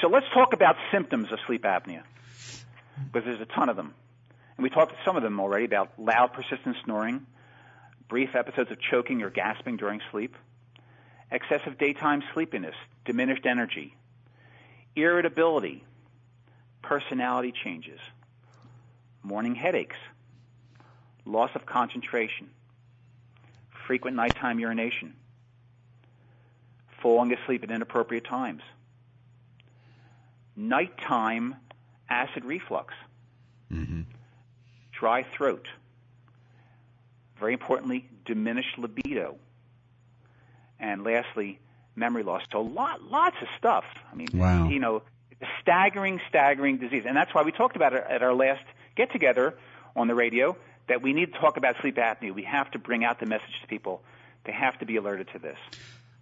so 0.02 0.08
let's 0.10 0.28
talk 0.34 0.54
about 0.54 0.76
symptoms 0.92 1.32
of 1.32 1.40
sleep 1.48 1.64
apnea 1.64 2.04
because 3.12 3.26
there's 3.26 3.42
a 3.42 3.46
ton 3.46 3.70
of 3.70 3.76
them. 3.76 3.94
And 4.58 4.64
we 4.64 4.70
talked 4.70 4.94
some 5.04 5.18
of 5.18 5.24
them 5.24 5.40
already 5.40 5.66
about 5.66 5.92
loud, 5.98 6.34
persistent 6.34 6.78
snoring, 6.86 7.26
brief 8.08 8.36
episodes 8.36 8.72
of 8.72 8.78
choking 8.80 9.22
or 9.22 9.30
gasping 9.30 9.78
during 9.78 10.00
sleep, 10.12 10.36
excessive 11.36 11.78
daytime 11.78 12.24
sleepiness, 12.34 12.76
diminished 13.04 13.46
energy, 13.46 13.94
irritability, 14.96 15.84
personality 16.82 17.52
changes, 17.52 18.00
morning 19.22 19.54
headaches, 19.54 19.98
loss 21.26 21.52
of 21.54 21.66
concentration, 21.66 22.50
frequent 23.86 24.16
nighttime 24.16 24.60
urination, 24.60 25.14
falling 27.02 27.34
asleep 27.34 27.64
at 27.64 27.70
inappropriate 27.70 28.24
times, 28.24 28.62
nighttime 30.56 31.54
acid 32.10 32.46
reflux, 32.46 32.94
mm-hmm. 33.70 34.04
dry 34.94 35.24
throat, 35.24 35.68
very 37.38 37.52
importantly, 37.52 38.08
diminished 38.24 38.78
libido, 38.78 39.36
and 40.80 41.04
lastly, 41.04 41.60
memory 41.96 42.24
loss. 42.24 42.44
So 42.52 42.62
lot, 42.62 43.04
lots 43.04 43.38
of 43.42 43.48
stuff. 43.58 43.86
I 44.12 44.16
mean, 44.16 44.28
wow. 44.34 44.70
you 44.70 44.80
know, 44.80 45.02
staggering, 45.62 46.22
staggering 46.30 46.78
disease, 46.78 47.04
and 47.06 47.16
that's 47.16 47.34
why 47.34 47.44
we 47.44 47.52
talked 47.52 47.76
about 47.76 47.94
it 47.94 48.04
at 48.08 48.22
our 48.22 48.34
last 48.34 48.64
get 48.96 49.12
together 49.12 49.56
on 49.96 50.08
the 50.08 50.16
radio. 50.16 50.56
That 50.88 51.02
we 51.02 51.14
need 51.14 51.34
to 51.34 51.40
talk 51.40 51.58
about 51.58 51.78
sleep 51.82 51.96
apnea. 51.96 52.32
We 52.32 52.44
have 52.44 52.70
to 52.72 52.80
bring 52.80 53.04
out 53.04 53.20
the 53.20 53.26
message 53.26 53.60
to 53.62 53.68
people. 53.68 54.04
They 54.44 54.52
have 54.52 54.78
to 54.80 54.86
be 54.86 54.98
alerted 54.98 55.30
to 55.34 55.40
this. 55.40 55.58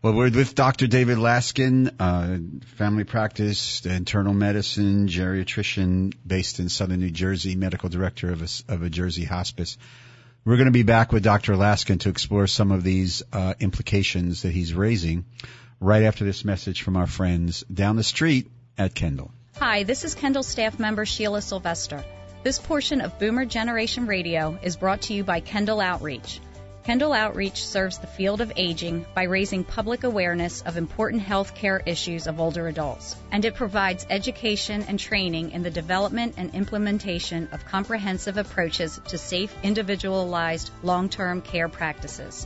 Well, 0.01 0.13
we're 0.13 0.31
with 0.31 0.53
Dr. 0.53 0.87
David 0.87 1.17
Laskin, 1.17 1.95
uh, 1.97 2.65
family 2.75 3.05
practice, 3.05 3.85
internal 3.85 4.33
medicine, 4.33 5.07
geriatrician 5.07 6.13
based 6.27 6.59
in 6.59 6.67
southern 6.67 6.99
New 6.99 7.09
Jersey, 7.09 7.55
medical 7.55 7.87
director 7.87 8.29
of 8.29 8.41
a, 8.41 8.73
of 8.73 8.83
a 8.83 8.89
Jersey 8.89 9.23
hospice. 9.23 9.77
We're 10.45 10.57
going 10.57 10.65
to 10.65 10.71
be 10.71 10.83
back 10.83 11.13
with 11.13 11.23
Dr. 11.23 11.53
Laskin 11.53 12.01
to 12.01 12.09
explore 12.09 12.47
some 12.47 12.73
of 12.73 12.83
these 12.83 13.23
uh, 13.31 13.53
implications 13.61 14.41
that 14.41 14.51
he's 14.51 14.73
raising 14.73 15.23
right 15.79 16.03
after 16.03 16.25
this 16.25 16.43
message 16.43 16.81
from 16.81 16.97
our 16.97 17.07
friends 17.07 17.63
down 17.73 17.95
the 17.95 18.03
street 18.03 18.51
at 18.77 18.93
Kendall. 18.93 19.31
Hi, 19.57 19.83
this 19.83 20.03
is 20.03 20.15
Kendall 20.15 20.43
staff 20.43 20.79
member 20.79 21.05
Sheila 21.05 21.41
Sylvester. 21.41 22.03
This 22.43 22.59
portion 22.59 22.99
of 22.99 23.17
Boomer 23.19 23.45
Generation 23.45 24.05
Radio 24.05 24.59
is 24.61 24.75
brought 24.75 25.03
to 25.03 25.13
you 25.13 25.23
by 25.23 25.39
Kendall 25.39 25.79
Outreach. 25.79 26.41
Kendall 26.83 27.13
Outreach 27.13 27.65
serves 27.65 27.99
the 27.99 28.07
field 28.07 28.41
of 28.41 28.51
aging 28.57 29.05
by 29.15 29.23
raising 29.23 29.63
public 29.63 30.03
awareness 30.03 30.61
of 30.63 30.75
important 30.75 31.21
health 31.21 31.55
care 31.55 31.81
issues 31.85 32.27
of 32.27 32.41
older 32.41 32.67
adults, 32.67 33.15
and 33.31 33.45
it 33.45 33.55
provides 33.55 34.05
education 34.09 34.83
and 34.89 34.99
training 34.99 35.51
in 35.51 35.63
the 35.63 35.71
development 35.71 36.33
and 36.35 36.53
implementation 36.53 37.47
of 37.53 37.65
comprehensive 37.65 38.35
approaches 38.35 38.99
to 39.07 39.17
safe, 39.17 39.55
individualized, 39.63 40.71
long 40.83 41.07
term 41.07 41.41
care 41.41 41.69
practices. 41.69 42.45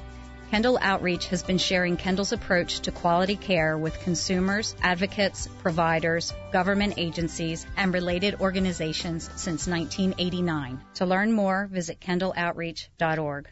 Kendall 0.52 0.78
Outreach 0.84 1.28
has 1.30 1.42
been 1.42 1.58
sharing 1.58 1.98
Kendall's 1.98 2.32
approach 2.32 2.82
to 2.82 2.92
quality 2.92 3.36
care 3.36 3.76
with 3.76 4.00
consumers, 4.02 4.76
advocates, 4.84 5.48
providers, 5.64 6.32
government 6.54 6.94
agencies, 6.98 7.66
and 7.76 7.92
related 7.92 8.36
organizations 8.40 9.32
since 9.36 9.68
1989. 9.68 10.80
To 10.96 11.06
learn 11.08 11.32
more, 11.34 11.68
visit 11.72 12.00
kendalloutreach.org. 12.00 13.48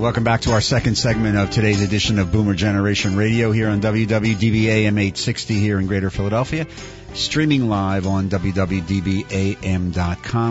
Welcome 0.00 0.24
back 0.24 0.40
to 0.42 0.52
our 0.52 0.62
second 0.62 0.94
segment 0.96 1.36
of 1.36 1.50
today's 1.50 1.82
edition 1.82 2.18
of 2.18 2.32
Boomer 2.32 2.54
Generation 2.54 3.16
Radio 3.16 3.52
here 3.52 3.68
on 3.68 3.82
WWDBAM 3.82 4.98
860 4.98 5.52
here 5.52 5.78
in 5.78 5.88
Greater 5.88 6.08
Philadelphia. 6.08 6.66
Streaming 7.12 7.68
live 7.68 8.06
on 8.06 8.30
WWDBAM.com. 8.30 9.26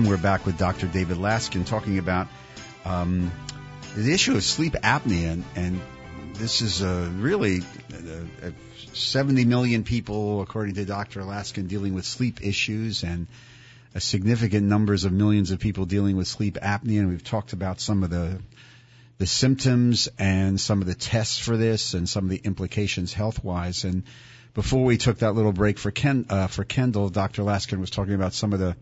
We're 0.05 0.17
back 0.17 0.45
with 0.45 0.59
Dr. 0.59 0.85
David 0.85 1.17
Laskin 1.17 1.65
talking 1.65 1.97
about 1.97 2.27
um, 2.85 3.31
the 3.95 4.13
issue 4.13 4.35
of 4.35 4.43
sleep 4.43 4.73
apnea. 4.73 5.31
And, 5.31 5.43
and 5.55 5.81
this 6.35 6.61
is 6.61 6.83
uh, 6.83 7.09
really 7.15 7.63
uh, 7.91 8.51
70 8.93 9.45
million 9.45 9.83
people, 9.83 10.43
according 10.43 10.75
to 10.75 10.85
Dr. 10.85 11.21
Laskin, 11.21 11.67
dealing 11.67 11.95
with 11.95 12.05
sleep 12.05 12.45
issues 12.45 13.01
and 13.01 13.25
a 13.95 13.99
significant 13.99 14.67
numbers 14.67 15.05
of 15.05 15.11
millions 15.11 15.49
of 15.49 15.57
people 15.57 15.87
dealing 15.87 16.17
with 16.17 16.27
sleep 16.27 16.59
apnea. 16.61 16.99
And 16.99 17.09
we've 17.09 17.23
talked 17.23 17.53
about 17.53 17.81
some 17.81 18.03
of 18.03 18.11
the 18.11 18.39
the 19.19 19.27
symptoms 19.27 20.07
and 20.17 20.59
some 20.59 20.81
of 20.81 20.87
the 20.87 20.95
tests 20.95 21.37
for 21.37 21.57
this 21.57 21.93
and 21.93 22.07
some 22.07 22.23
of 22.23 22.29
the 22.29 22.41
implications 22.43 23.13
health 23.13 23.43
wise. 23.43 23.83
And 23.83 24.03
before 24.53 24.83
we 24.85 24.97
took 24.97 25.19
that 25.19 25.33
little 25.33 25.51
break 25.51 25.77
for 25.77 25.91
Ken, 25.91 26.25
uh, 26.29 26.47
for 26.47 26.63
Kendall, 26.63 27.09
Dr. 27.09 27.43
Laskin 27.43 27.79
was 27.79 27.89
talking 27.89 28.13
about 28.13 28.33
some 28.33 28.53
of 28.53 28.59
the 28.59 28.77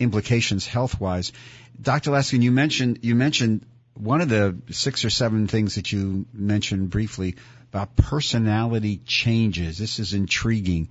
implications 0.00 0.66
health 0.66 1.00
wise. 1.00 1.32
Dr. 1.80 2.10
Laskin, 2.10 2.42
you 2.42 2.50
mentioned, 2.50 2.98
you 3.02 3.14
mentioned 3.14 3.64
one 3.94 4.20
of 4.20 4.28
the 4.28 4.56
six 4.70 5.04
or 5.04 5.10
seven 5.10 5.46
things 5.46 5.76
that 5.76 5.92
you 5.92 6.26
mentioned 6.32 6.90
briefly 6.90 7.36
about 7.72 7.94
personality 7.94 8.98
changes. 9.06 9.78
This 9.78 10.00
is 10.00 10.14
intriguing. 10.14 10.88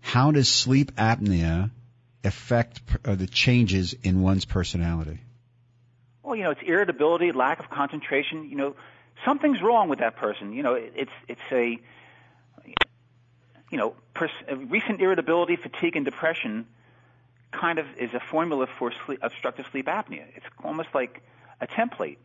How 0.00 0.30
does 0.30 0.48
sleep 0.48 0.92
apnea 0.96 1.70
affect 2.24 2.80
uh, 3.04 3.14
the 3.14 3.26
changes 3.26 3.94
in 4.02 4.22
one's 4.22 4.46
personality? 4.46 5.20
Well, 6.28 6.36
you 6.36 6.44
know, 6.44 6.50
it's 6.50 6.60
irritability, 6.62 7.32
lack 7.32 7.58
of 7.58 7.70
concentration. 7.70 8.50
You 8.50 8.56
know, 8.56 8.76
something's 9.24 9.62
wrong 9.62 9.88
with 9.88 10.00
that 10.00 10.16
person. 10.16 10.52
You 10.52 10.62
know, 10.62 10.74
it's 10.74 11.10
it's 11.26 11.40
a 11.50 11.78
you 13.70 13.78
know, 13.78 13.94
pers- 14.12 14.30
recent 14.66 15.00
irritability, 15.00 15.56
fatigue, 15.56 15.96
and 15.96 16.04
depression 16.04 16.66
kind 17.50 17.78
of 17.78 17.86
is 17.96 18.12
a 18.12 18.20
formula 18.20 18.66
for 18.78 18.92
sleep, 19.06 19.20
obstructive 19.22 19.66
sleep 19.70 19.86
apnea. 19.86 20.24
It's 20.36 20.46
almost 20.62 20.90
like 20.94 21.22
a 21.62 21.66
template. 21.66 22.18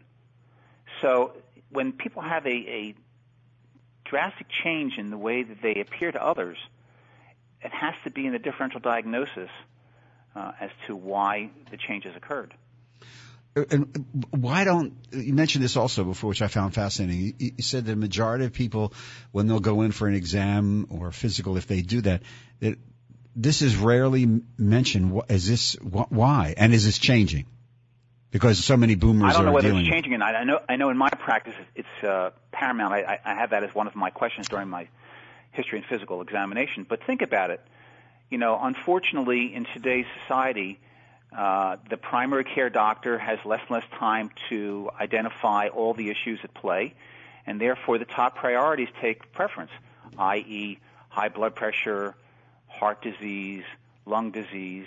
So 1.01 1.33
when 1.69 1.93
people 1.93 2.21
have 2.21 2.45
a, 2.45 2.49
a 2.49 2.95
drastic 4.03 4.47
change 4.49 4.97
in 4.97 5.11
the 5.11 5.17
way 5.17 5.43
that 5.43 5.61
they 5.61 5.75
appear 5.75 6.11
to 6.11 6.21
others, 6.21 6.57
it 7.61 7.71
has 7.71 7.93
to 8.03 8.11
be 8.11 8.25
in 8.25 8.35
a 8.35 8.39
differential 8.39 8.81
diagnosis 8.81 9.49
uh, 10.35 10.51
as 10.59 10.71
to 10.87 10.95
why 10.95 11.51
the 11.71 11.77
change 11.77 12.03
has 12.03 12.15
occurred. 12.17 12.53
And 13.55 14.25
why 14.31 14.63
don't 14.63 14.93
you 15.11 15.33
mentioned 15.33 15.63
this 15.63 15.77
also 15.77 16.03
before, 16.03 16.29
which 16.29 16.41
I 16.41 16.47
found 16.47 16.73
fascinating? 16.73 17.35
You, 17.37 17.51
you 17.57 17.63
said 17.63 17.85
the 17.85 17.95
majority 17.95 18.45
of 18.45 18.53
people, 18.53 18.93
when 19.31 19.47
they'll 19.47 19.59
go 19.59 19.83
in 19.83 19.91
for 19.91 20.07
an 20.07 20.15
exam 20.15 20.87
or 20.89 21.11
physical, 21.11 21.55
if 21.57 21.67
they 21.67 21.81
do 21.81 22.01
that, 22.01 22.23
that 22.61 22.79
this 23.35 23.61
is 23.61 23.75
rarely 23.75 24.41
mentioned. 24.57 25.21
Is 25.29 25.47
this 25.47 25.73
why? 25.81 26.55
And 26.57 26.73
is 26.73 26.85
this 26.85 26.97
changing? 26.97 27.45
Because 28.31 28.63
so 28.63 28.75
many 28.75 28.95
boomers 28.95 29.23
are. 29.23 29.29
I 29.29 29.33
don't 29.33 29.45
know 29.45 29.51
whether 29.51 29.71
it's 29.71 29.87
changing, 29.87 30.13
and 30.13 30.23
I 30.23 30.43
know 30.43 30.59
I 30.67 30.75
know 30.75 30.89
in 30.89 30.97
my 30.97 31.09
practice 31.09 31.53
it's 31.75 32.03
uh, 32.03 32.31
paramount. 32.51 32.93
I, 32.93 33.19
I 33.23 33.35
have 33.35 33.51
that 33.51 33.63
as 33.63 33.75
one 33.75 33.85
of 33.85 33.95
my 33.95 34.09
questions 34.09 34.47
during 34.47 34.69
my 34.69 34.87
history 35.51 35.77
and 35.77 35.87
physical 35.87 36.21
examination. 36.21 36.87
But 36.89 37.03
think 37.03 37.21
about 37.21 37.51
it. 37.51 37.61
You 38.31 38.39
know, 38.39 38.59
unfortunately, 38.59 39.53
in 39.53 39.65
today's 39.65 40.07
society, 40.21 40.79
uh, 41.35 41.77
the 41.89 41.97
primary 41.97 42.43
care 42.43 42.69
doctor 42.69 43.17
has 43.17 43.39
less 43.43 43.61
and 43.61 43.71
less 43.71 43.85
time 43.97 44.29
to 44.49 44.89
identify 44.99 45.67
all 45.67 45.93
the 45.93 46.09
issues 46.09 46.39
at 46.43 46.53
play, 46.53 46.93
and 47.45 47.59
therefore 47.59 47.97
the 47.97 48.05
top 48.05 48.35
priorities 48.35 48.89
take 49.01 49.31
preference, 49.31 49.71
i.e., 50.17 50.77
high 51.09 51.29
blood 51.29 51.55
pressure, 51.55 52.15
heart 52.67 53.01
disease, 53.01 53.63
lung 54.05 54.31
disease. 54.31 54.85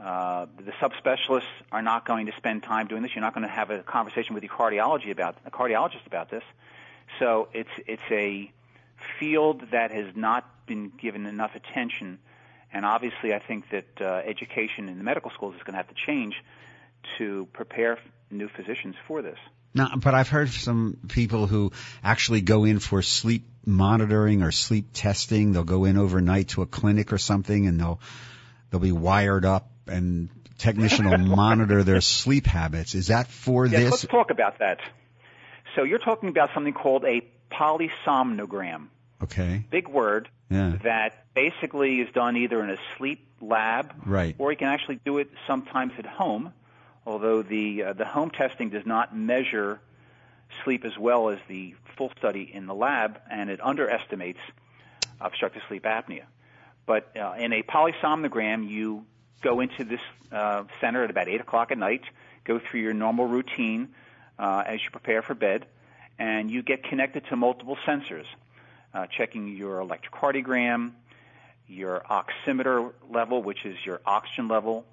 Uh, 0.00 0.46
the 0.56 0.72
subspecialists 0.72 1.42
are 1.72 1.82
not 1.82 2.06
going 2.06 2.26
to 2.26 2.32
spend 2.36 2.62
time 2.62 2.86
doing 2.86 3.02
this. 3.02 3.14
You're 3.14 3.24
not 3.24 3.34
going 3.34 3.46
to 3.46 3.52
have 3.52 3.70
a 3.70 3.82
conversation 3.82 4.34
with 4.34 4.44
your 4.44 4.52
cardiology 4.52 5.10
about 5.10 5.36
a 5.44 5.50
cardiologist 5.50 6.06
about 6.06 6.30
this. 6.30 6.44
So 7.18 7.48
it's 7.52 7.70
it's 7.86 8.02
a 8.10 8.50
field 9.18 9.64
that 9.72 9.90
has 9.90 10.14
not 10.14 10.48
been 10.66 10.92
given 10.98 11.26
enough 11.26 11.54
attention 11.54 12.18
and 12.72 12.84
obviously, 12.84 13.32
I 13.32 13.38
think 13.38 13.70
that 13.70 14.00
uh, 14.00 14.22
education 14.24 14.88
in 14.88 14.98
the 14.98 15.04
medical 15.04 15.30
schools 15.30 15.54
is 15.54 15.62
going 15.62 15.72
to 15.72 15.78
have 15.78 15.88
to 15.88 15.94
change 15.94 16.34
to 17.16 17.48
prepare 17.52 17.98
new 18.30 18.48
physicians 18.48 18.94
for 19.06 19.22
this. 19.22 19.38
Now, 19.74 19.92
but 19.96 20.14
I've 20.14 20.28
heard 20.28 20.50
some 20.50 20.98
people 21.08 21.46
who 21.46 21.72
actually 22.02 22.40
go 22.40 22.64
in 22.64 22.78
for 22.78 23.02
sleep 23.02 23.46
monitoring 23.64 24.42
or 24.42 24.50
sleep 24.50 24.88
testing. 24.92 25.52
They'll 25.52 25.64
go 25.64 25.84
in 25.84 25.96
overnight 25.96 26.48
to 26.48 26.62
a 26.62 26.66
clinic 26.66 27.12
or 27.12 27.18
something, 27.18 27.66
and 27.66 27.78
they'll 27.80 28.00
they'll 28.70 28.80
be 28.80 28.92
wired 28.92 29.44
up, 29.44 29.70
and 29.86 30.28
technician 30.58 31.08
will 31.08 31.18
monitor 31.36 31.84
their 31.84 32.00
sleep 32.00 32.46
habits. 32.46 32.94
Is 32.94 33.08
that 33.08 33.28
for 33.28 33.66
yes, 33.66 33.80
this? 33.80 33.90
Let's 33.90 34.06
talk 34.06 34.30
about 34.30 34.58
that. 34.58 34.80
So 35.76 35.84
you're 35.84 35.98
talking 35.98 36.28
about 36.28 36.50
something 36.54 36.72
called 36.72 37.04
a 37.04 37.22
polysomnogram. 37.52 38.88
Okay. 39.22 39.64
Big 39.70 39.88
word 39.88 40.28
yeah. 40.50 40.76
that 40.82 41.24
basically 41.34 42.00
is 42.00 42.12
done 42.12 42.36
either 42.36 42.62
in 42.62 42.70
a 42.70 42.78
sleep 42.96 43.26
lab, 43.40 43.92
right. 44.04 44.34
or 44.38 44.50
you 44.50 44.56
can 44.56 44.68
actually 44.68 45.00
do 45.04 45.18
it 45.18 45.30
sometimes 45.46 45.92
at 45.98 46.06
home. 46.06 46.52
Although 47.06 47.42
the 47.42 47.84
uh, 47.84 47.92
the 47.94 48.04
home 48.04 48.30
testing 48.30 48.68
does 48.68 48.84
not 48.84 49.16
measure 49.16 49.80
sleep 50.64 50.84
as 50.84 50.96
well 50.98 51.30
as 51.30 51.38
the 51.48 51.74
full 51.96 52.12
study 52.18 52.50
in 52.52 52.66
the 52.66 52.74
lab, 52.74 53.20
and 53.30 53.50
it 53.50 53.60
underestimates 53.64 54.40
obstructive 55.20 55.62
sleep 55.68 55.84
apnea. 55.84 56.24
But 56.86 57.16
uh, 57.16 57.34
in 57.38 57.52
a 57.52 57.62
polysomnogram, 57.62 58.68
you 58.68 59.04
go 59.42 59.60
into 59.60 59.84
this 59.84 60.00
uh, 60.32 60.64
center 60.80 61.04
at 61.04 61.10
about 61.10 61.28
eight 61.28 61.40
o'clock 61.40 61.70
at 61.70 61.78
night, 61.78 62.02
go 62.44 62.58
through 62.58 62.80
your 62.80 62.94
normal 62.94 63.26
routine 63.26 63.88
uh, 64.38 64.64
as 64.66 64.82
you 64.82 64.90
prepare 64.90 65.22
for 65.22 65.34
bed, 65.34 65.66
and 66.18 66.50
you 66.50 66.62
get 66.62 66.84
connected 66.84 67.24
to 67.26 67.36
multiple 67.36 67.76
sensors 67.86 68.26
uh, 68.94 69.06
checking 69.06 69.48
your 69.48 69.80
electrocardiogram, 69.80 70.92
your 71.66 72.02
oximeter 72.10 72.92
level, 73.10 73.42
which 73.42 73.64
is 73.64 73.76
your 73.84 74.00
oxygen 74.06 74.48
level. 74.48 74.84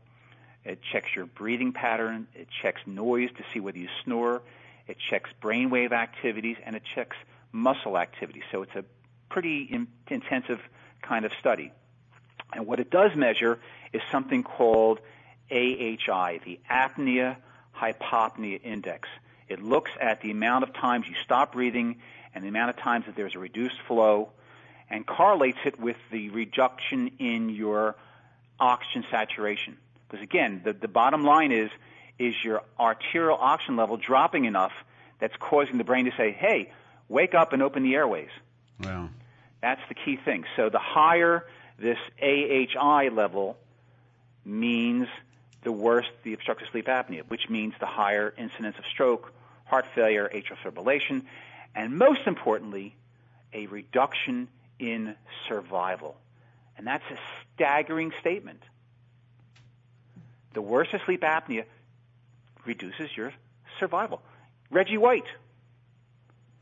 It 0.63 0.79
checks 0.91 1.15
your 1.15 1.25
breathing 1.25 1.73
pattern. 1.73 2.27
It 2.35 2.47
checks 2.61 2.81
noise 2.85 3.29
to 3.37 3.43
see 3.53 3.59
whether 3.59 3.77
you 3.77 3.89
snore. 4.03 4.41
It 4.87 4.97
checks 5.09 5.29
brainwave 5.41 5.91
activities, 5.91 6.57
and 6.63 6.75
it 6.75 6.83
checks 6.93 7.17
muscle 7.51 7.97
activity. 7.97 8.43
So 8.51 8.63
it's 8.63 8.75
a 8.75 8.83
pretty 9.29 9.63
in- 9.63 9.87
intensive 10.09 10.59
kind 11.01 11.25
of 11.25 11.31
study. 11.39 11.71
And 12.53 12.67
what 12.67 12.79
it 12.79 12.89
does 12.89 13.15
measure 13.15 13.59
is 13.93 14.01
something 14.11 14.43
called 14.43 14.99
AHI, 15.51 16.39
the 16.43 16.59
apnea 16.69 17.37
hypopnea 17.75 18.61
index. 18.63 19.07
It 19.47 19.61
looks 19.61 19.91
at 19.99 20.21
the 20.21 20.31
amount 20.31 20.63
of 20.63 20.73
times 20.73 21.07
you 21.07 21.15
stop 21.23 21.53
breathing 21.53 22.01
and 22.35 22.43
the 22.43 22.49
amount 22.49 22.69
of 22.69 22.77
times 22.77 23.05
that 23.05 23.15
there's 23.15 23.33
a 23.35 23.39
reduced 23.39 23.79
flow 23.87 24.29
and 24.89 25.07
correlates 25.07 25.57
it 25.65 25.79
with 25.79 25.95
the 26.11 26.29
reduction 26.29 27.11
in 27.17 27.49
your 27.49 27.95
oxygen 28.59 29.03
saturation. 29.09 29.77
Because 30.07 30.21
again, 30.21 30.61
the, 30.63 30.73
the 30.73 30.87
bottom 30.87 31.23
line 31.23 31.51
is, 31.51 31.71
is 32.19 32.35
your 32.43 32.61
arterial 32.79 33.37
oxygen 33.39 33.77
level 33.77 33.97
dropping 33.97 34.45
enough 34.45 34.73
that's 35.19 35.35
causing 35.39 35.77
the 35.77 35.83
brain 35.83 36.05
to 36.05 36.11
say, 36.15 36.31
hey, 36.31 36.71
wake 37.09 37.33
up 37.33 37.53
and 37.53 37.63
open 37.63 37.83
the 37.83 37.95
airways. 37.95 38.29
Wow. 38.83 39.09
That's 39.61 39.81
the 39.87 39.95
key 39.95 40.17
thing. 40.17 40.43
So 40.55 40.69
the 40.69 40.79
higher 40.79 41.45
this 41.79 41.97
AHI 42.21 43.09
level 43.09 43.57
means 44.45 45.07
the 45.63 45.71
worse 45.71 46.05
the 46.23 46.33
obstructive 46.33 46.67
sleep 46.71 46.85
apnea, 46.85 47.23
which 47.27 47.49
means 47.49 47.73
the 47.79 47.85
higher 47.85 48.33
incidence 48.37 48.77
of 48.77 48.85
stroke, 48.85 49.33
heart 49.65 49.85
failure, 49.95 50.29
atrial 50.33 50.57
fibrillation, 50.63 51.23
and 51.75 51.97
most 51.97 52.21
importantly, 52.25 52.95
a 53.53 53.67
reduction 53.67 54.47
in 54.79 55.15
survival. 55.47 56.15
And 56.77 56.87
that's 56.87 57.03
a 57.11 57.17
staggering 57.53 58.13
statement. 58.19 58.61
The 60.53 60.61
worse 60.61 60.87
of 60.93 61.01
sleep 61.05 61.21
apnea 61.21 61.65
reduces 62.65 63.15
your 63.15 63.33
survival. 63.79 64.21
Reggie 64.71 64.97
White. 64.97 65.27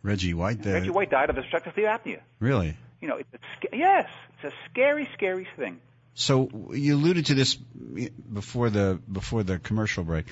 Reggie 0.01 0.34
White. 0.34 0.61
The... 0.61 0.74
Reggie 0.74 0.89
White 0.89 1.11
died 1.11 1.30
of 1.30 1.38
obstructive 1.38 1.74
sleep 1.74 1.86
apnea. 1.86 2.20
Really? 2.39 2.76
You 3.01 3.07
know, 3.07 3.18
it's, 3.18 3.72
a, 3.72 3.78
yes, 3.78 4.09
it's 4.36 4.53
a 4.53 4.57
scary, 4.70 5.07
scary 5.14 5.47
thing. 5.55 5.80
So 6.16 6.72
you 6.74 6.95
alluded 6.95 7.28
to 7.28 7.34
this 7.34 7.55
before 7.55 8.70
the 8.70 8.99
before 9.11 9.41
the 9.41 9.57
commercial 9.57 10.03
break 10.03 10.28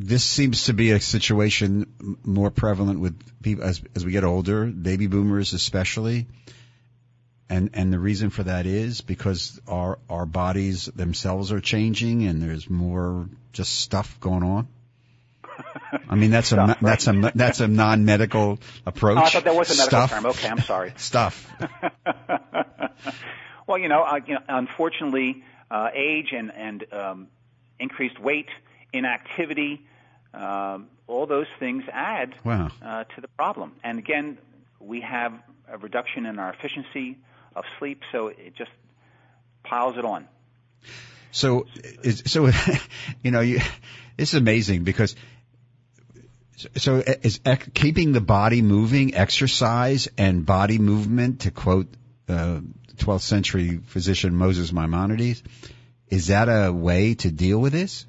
this 0.00 0.22
seems 0.22 0.66
to 0.66 0.74
be 0.74 0.92
a 0.92 1.00
situation 1.00 2.18
more 2.22 2.52
prevalent 2.52 3.00
with 3.00 3.20
people 3.42 3.64
as 3.64 3.82
as 3.96 4.04
we 4.04 4.12
get 4.12 4.22
older, 4.22 4.64
baby 4.64 5.08
boomers 5.08 5.54
especially. 5.54 6.28
And 7.50 7.70
and 7.74 7.92
the 7.92 7.98
reason 7.98 8.30
for 8.30 8.44
that 8.44 8.64
is 8.64 9.00
because 9.00 9.60
our 9.66 9.98
our 10.08 10.24
bodies 10.24 10.84
themselves 10.84 11.50
are 11.50 11.60
changing 11.60 12.26
and 12.26 12.40
there's 12.40 12.70
more 12.70 13.28
just 13.52 13.80
stuff 13.80 14.20
going 14.20 14.44
on. 14.44 14.68
I 16.08 16.14
mean 16.14 16.30
that's 16.30 16.48
stuff, 16.48 16.68
a 16.68 16.72
right. 16.72 16.80
that's 16.80 17.08
a 17.08 17.32
that's 17.34 17.58
a 17.58 17.66
non-medical 17.66 18.60
approach. 18.86 19.18
Oh, 19.18 19.22
I 19.22 19.30
thought 19.30 19.44
that 19.44 19.56
was 19.56 19.70
a 19.70 19.82
medical 19.82 20.06
stuff. 20.06 20.10
term. 20.10 20.26
Okay, 20.26 20.48
I'm 20.48 20.60
sorry. 20.60 20.92
stuff. 20.96 21.52
well, 23.66 23.78
you 23.78 23.88
know, 23.88 24.04
uh, 24.04 24.20
you 24.24 24.34
know 24.34 24.40
unfortunately, 24.48 25.42
uh, 25.72 25.88
age 25.92 26.28
and 26.30 26.52
and 26.54 26.84
um, 26.92 27.26
increased 27.80 28.20
weight 28.20 28.46
inactivity, 28.92 29.86
um, 30.34 30.88
all 31.06 31.26
those 31.26 31.46
things 31.58 31.84
add 31.92 32.34
wow. 32.44 32.70
uh, 32.82 33.04
to 33.04 33.20
the 33.20 33.28
problem. 33.28 33.72
And 33.82 33.98
again, 33.98 34.38
we 34.80 35.00
have 35.00 35.32
a 35.70 35.78
reduction 35.78 36.26
in 36.26 36.38
our 36.38 36.52
efficiency 36.52 37.18
of 37.54 37.64
sleep, 37.78 38.02
so 38.12 38.28
it 38.28 38.54
just 38.56 38.70
piles 39.64 39.96
it 39.96 40.04
on. 40.04 40.26
So, 41.30 41.66
so 42.26 42.50
you 43.22 43.30
know, 43.30 43.40
you, 43.40 43.60
this 44.16 44.30
is 44.30 44.34
amazing 44.34 44.84
because. 44.84 45.14
So, 46.74 46.96
is 46.96 47.38
ec- 47.46 47.72
keeping 47.72 48.10
the 48.10 48.20
body 48.20 48.62
moving, 48.62 49.14
exercise, 49.14 50.08
and 50.18 50.44
body 50.44 50.78
movement, 50.78 51.42
to 51.42 51.52
quote 51.52 51.86
uh, 52.28 52.62
12th 52.96 53.20
century 53.20 53.78
physician 53.86 54.34
Moses 54.34 54.72
Maimonides, 54.72 55.44
is 56.08 56.26
that 56.26 56.48
a 56.48 56.72
way 56.72 57.14
to 57.14 57.30
deal 57.30 57.60
with 57.60 57.72
this? 57.72 58.06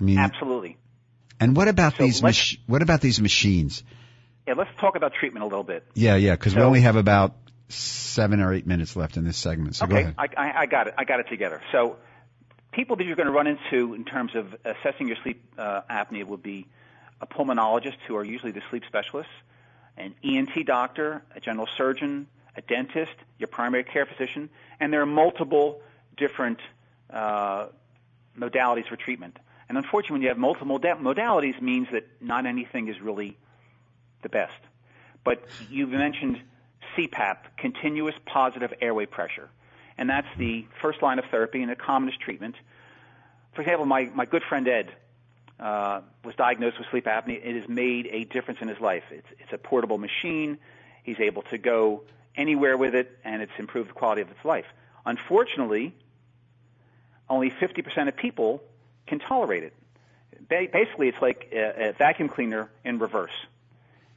I 0.00 0.04
mean, 0.04 0.18
absolutely. 0.18 0.76
And 1.40 1.56
what 1.56 1.68
about 1.68 1.96
so 1.96 2.04
these 2.04 2.22
mach- 2.22 2.58
what 2.66 2.82
about 2.82 3.00
these 3.00 3.20
machines? 3.20 3.82
Yeah, 4.46 4.54
let's 4.54 4.70
talk 4.80 4.96
about 4.96 5.14
treatment 5.14 5.42
a 5.42 5.46
little 5.46 5.64
bit. 5.64 5.84
Yeah, 5.94 6.16
yeah, 6.16 6.32
because 6.32 6.52
so, 6.52 6.58
we 6.58 6.64
only 6.64 6.80
have 6.82 6.96
about 6.96 7.34
seven 7.68 8.40
or 8.40 8.52
eight 8.52 8.66
minutes 8.66 8.94
left 8.94 9.16
in 9.16 9.24
this 9.24 9.36
segment. 9.36 9.76
So 9.76 9.86
okay, 9.86 9.92
go 9.92 10.00
ahead. 10.00 10.14
I, 10.18 10.28
I, 10.36 10.60
I 10.60 10.66
got 10.66 10.88
it. 10.88 10.94
I 10.98 11.04
got 11.04 11.20
it 11.20 11.28
together. 11.28 11.60
So, 11.72 11.96
people 12.72 12.96
that 12.96 13.04
you're 13.04 13.16
going 13.16 13.26
to 13.26 13.32
run 13.32 13.46
into 13.46 13.94
in 13.94 14.04
terms 14.04 14.34
of 14.34 14.54
assessing 14.64 15.08
your 15.08 15.16
sleep 15.22 15.42
uh, 15.56 15.82
apnea 15.90 16.24
would 16.24 16.42
be 16.42 16.66
a 17.20 17.26
pulmonologist, 17.26 17.96
who 18.06 18.16
are 18.16 18.24
usually 18.24 18.52
the 18.52 18.62
sleep 18.70 18.82
specialists, 18.86 19.32
an 19.96 20.14
ENT 20.22 20.66
doctor, 20.66 21.22
a 21.34 21.40
general 21.40 21.68
surgeon, 21.76 22.26
a 22.56 22.62
dentist, 22.62 23.14
your 23.38 23.48
primary 23.48 23.84
care 23.84 24.06
physician, 24.06 24.50
and 24.80 24.92
there 24.92 25.00
are 25.00 25.06
multiple 25.06 25.80
different 26.16 26.60
uh, 27.10 27.66
modalities 28.38 28.88
for 28.88 28.96
treatment. 28.96 29.38
And 29.68 29.78
unfortunately, 29.78 30.14
when 30.14 30.22
you 30.22 30.28
have 30.28 30.38
multiple 30.38 30.78
modalities, 30.78 31.60
means 31.60 31.88
that 31.92 32.06
not 32.20 32.46
anything 32.46 32.88
is 32.88 33.00
really 33.00 33.36
the 34.22 34.28
best. 34.28 34.60
But 35.24 35.44
you've 35.70 35.90
mentioned 35.90 36.40
CPAP, 36.96 37.36
continuous 37.56 38.14
positive 38.26 38.74
airway 38.80 39.06
pressure, 39.06 39.48
and 39.96 40.10
that's 40.10 40.28
the 40.36 40.66
first 40.82 41.02
line 41.02 41.18
of 41.18 41.24
therapy 41.26 41.62
and 41.62 41.70
the 41.70 41.76
commonest 41.76 42.20
treatment. 42.20 42.56
For 43.54 43.62
example, 43.62 43.86
my, 43.86 44.10
my 44.14 44.26
good 44.26 44.42
friend 44.42 44.68
Ed 44.68 44.92
uh, 45.58 46.00
was 46.24 46.34
diagnosed 46.34 46.78
with 46.78 46.88
sleep 46.90 47.06
apnea. 47.06 47.40
It 47.42 47.60
has 47.60 47.68
made 47.68 48.08
a 48.10 48.24
difference 48.24 48.60
in 48.60 48.68
his 48.68 48.80
life. 48.80 49.04
It's, 49.10 49.26
it's 49.38 49.52
a 49.52 49.58
portable 49.58 49.98
machine. 49.98 50.58
He's 51.04 51.20
able 51.20 51.42
to 51.42 51.58
go 51.58 52.02
anywhere 52.36 52.76
with 52.76 52.94
it, 52.94 53.16
and 53.24 53.40
it's 53.40 53.52
improved 53.58 53.90
the 53.90 53.94
quality 53.94 54.22
of 54.22 54.28
his 54.28 54.44
life. 54.44 54.66
Unfortunately, 55.06 55.94
only 57.28 57.50
50% 57.50 58.08
of 58.08 58.16
people 58.16 58.62
can 59.06 59.18
tolerate 59.18 59.64
it. 59.64 59.72
Ba- 60.48 60.68
basically, 60.72 61.08
it's 61.08 61.20
like 61.20 61.48
a, 61.52 61.88
a 61.88 61.92
vacuum 61.92 62.28
cleaner 62.28 62.70
in 62.84 62.98
reverse. 62.98 63.32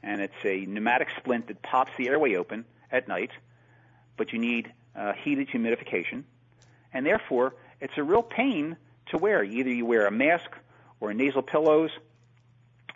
And 0.02 0.20
it's 0.20 0.44
a 0.44 0.64
pneumatic 0.66 1.08
splint 1.16 1.48
that 1.48 1.62
pops 1.62 1.92
the 1.98 2.08
airway 2.08 2.36
open 2.36 2.64
at 2.90 3.08
night, 3.08 3.30
but 4.16 4.32
you 4.32 4.38
need 4.38 4.72
uh, 4.94 5.12
heated 5.12 5.48
humidification. 5.48 6.24
And 6.92 7.04
therefore, 7.04 7.54
it's 7.80 7.92
a 7.96 8.02
real 8.02 8.22
pain 8.22 8.76
to 9.06 9.18
wear. 9.18 9.42
Either 9.42 9.70
you 9.70 9.86
wear 9.86 10.06
a 10.06 10.10
mask 10.10 10.50
or 11.00 11.12
nasal 11.12 11.42
pillows. 11.42 11.90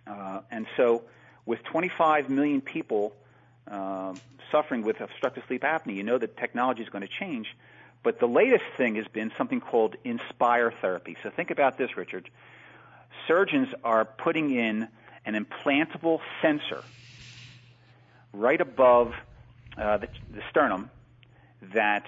Uh, 0.07 0.41
and 0.51 0.67
so, 0.77 1.05
with 1.45 1.63
25 1.65 2.31
million 2.31 2.61
people 2.61 3.15
uh, 3.71 4.15
suffering 4.51 4.83
with 4.83 5.01
obstructive 5.01 5.45
sleep 5.47 5.63
apnea, 5.63 5.95
you 5.95 6.03
know 6.03 6.19
that 6.19 6.37
technology 6.37 6.83
is 6.83 6.89
going 6.89 7.03
to 7.03 7.13
change. 7.21 7.55
But 8.03 8.19
the 8.19 8.27
latest 8.27 8.65
thing 8.77 8.97
has 8.97 9.07
been 9.09 9.33
something 9.39 9.61
called 9.61 9.97
Inspire 10.05 10.73
therapy. 10.81 11.17
So 11.23 11.31
think 11.31 11.51
about 11.51 11.79
this, 11.79 11.97
Richard. 11.97 12.29
Surgeons 13.29 13.69
are 13.85 14.05
putting 14.05 14.51
in 14.51 14.89
an 15.25 15.35
implantable 15.35 16.21
sensor 16.41 16.83
right 18.33 18.61
above 18.61 19.15
uh, 19.79 19.99
the, 19.99 20.09
the 20.35 20.43
sternum 20.51 20.91
that 21.75 22.07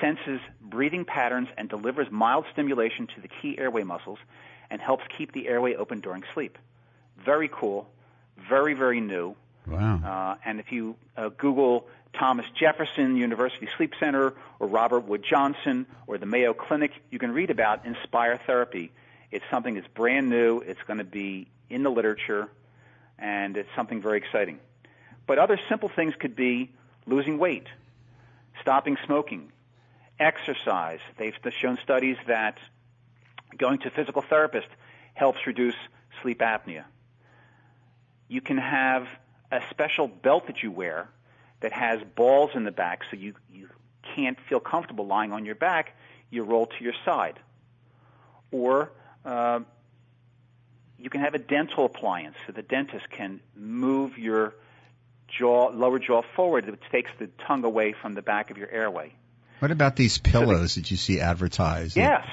senses 0.00 0.40
breathing 0.60 1.04
patterns 1.04 1.48
and 1.56 1.68
delivers 1.68 2.10
mild 2.10 2.44
stimulation 2.52 3.06
to 3.14 3.20
the 3.20 3.28
key 3.28 3.56
airway 3.58 3.84
muscles 3.84 4.18
and 4.70 4.80
helps 4.80 5.04
keep 5.16 5.32
the 5.32 5.46
airway 5.46 5.74
open 5.74 6.00
during 6.00 6.24
sleep. 6.34 6.58
Very 7.24 7.48
cool, 7.48 7.88
very, 8.48 8.74
very 8.74 9.00
new. 9.00 9.36
Wow. 9.66 10.00
Uh, 10.04 10.36
and 10.44 10.60
if 10.60 10.72
you 10.72 10.96
uh, 11.16 11.28
Google 11.30 11.86
Thomas 12.12 12.46
Jefferson 12.54 13.16
University 13.16 13.68
Sleep 13.76 13.94
Center 13.98 14.34
or 14.58 14.66
Robert 14.66 15.00
Wood 15.00 15.24
Johnson 15.28 15.86
or 16.06 16.18
the 16.18 16.26
Mayo 16.26 16.52
Clinic, 16.52 16.92
you 17.10 17.18
can 17.18 17.32
read 17.32 17.50
about 17.50 17.86
Inspire 17.86 18.38
Therapy. 18.46 18.92
It's 19.30 19.44
something 19.50 19.74
that's 19.74 19.88
brand 19.88 20.28
new. 20.28 20.60
It's 20.60 20.82
going 20.86 20.98
to 20.98 21.04
be 21.04 21.48
in 21.70 21.82
the 21.82 21.90
literature, 21.90 22.48
and 23.18 23.56
it's 23.56 23.68
something 23.74 24.02
very 24.02 24.18
exciting. 24.18 24.58
But 25.26 25.38
other 25.38 25.58
simple 25.68 25.88
things 25.88 26.14
could 26.18 26.36
be 26.36 26.70
losing 27.06 27.38
weight, 27.38 27.66
stopping 28.60 28.98
smoking, 29.06 29.52
exercise. 30.18 31.00
They've 31.16 31.34
shown 31.60 31.78
studies 31.82 32.16
that 32.26 32.58
going 33.56 33.78
to 33.80 33.88
a 33.88 33.90
physical 33.90 34.22
therapist 34.22 34.68
helps 35.14 35.46
reduce 35.46 35.74
sleep 36.20 36.40
apnea. 36.40 36.84
You 38.28 38.40
can 38.40 38.58
have 38.58 39.06
a 39.52 39.60
special 39.70 40.08
belt 40.08 40.46
that 40.48 40.62
you 40.62 40.70
wear 40.72 41.08
that 41.60 41.72
has 41.72 42.00
balls 42.16 42.50
in 42.54 42.64
the 42.64 42.72
back 42.72 43.02
so 43.10 43.16
you, 43.16 43.34
you 43.52 43.68
can't 44.16 44.38
feel 44.48 44.58
comfortable 44.58 45.06
lying 45.06 45.32
on 45.32 45.44
your 45.44 45.54
back, 45.54 45.94
you 46.30 46.42
roll 46.42 46.66
to 46.66 46.82
your 46.82 46.94
side. 47.04 47.38
Or 48.50 48.90
uh, 49.24 49.60
you 50.98 51.10
can 51.10 51.20
have 51.20 51.34
a 51.34 51.38
dental 51.38 51.84
appliance 51.84 52.36
so 52.46 52.52
the 52.52 52.62
dentist 52.62 53.08
can 53.10 53.40
move 53.54 54.18
your 54.18 54.54
jaw, 55.28 55.68
lower 55.68 55.98
jaw 55.98 56.22
forward, 56.34 56.68
which 56.68 56.80
takes 56.90 57.10
the 57.18 57.28
tongue 57.46 57.64
away 57.64 57.92
from 57.92 58.14
the 58.14 58.22
back 58.22 58.50
of 58.50 58.58
your 58.58 58.68
airway. 58.70 59.12
What 59.58 59.70
about 59.70 59.94
these 59.94 60.18
pillows 60.18 60.74
that 60.74 60.90
you 60.90 60.96
see 60.96 61.20
advertised? 61.20 61.96
Yes. 61.96 62.26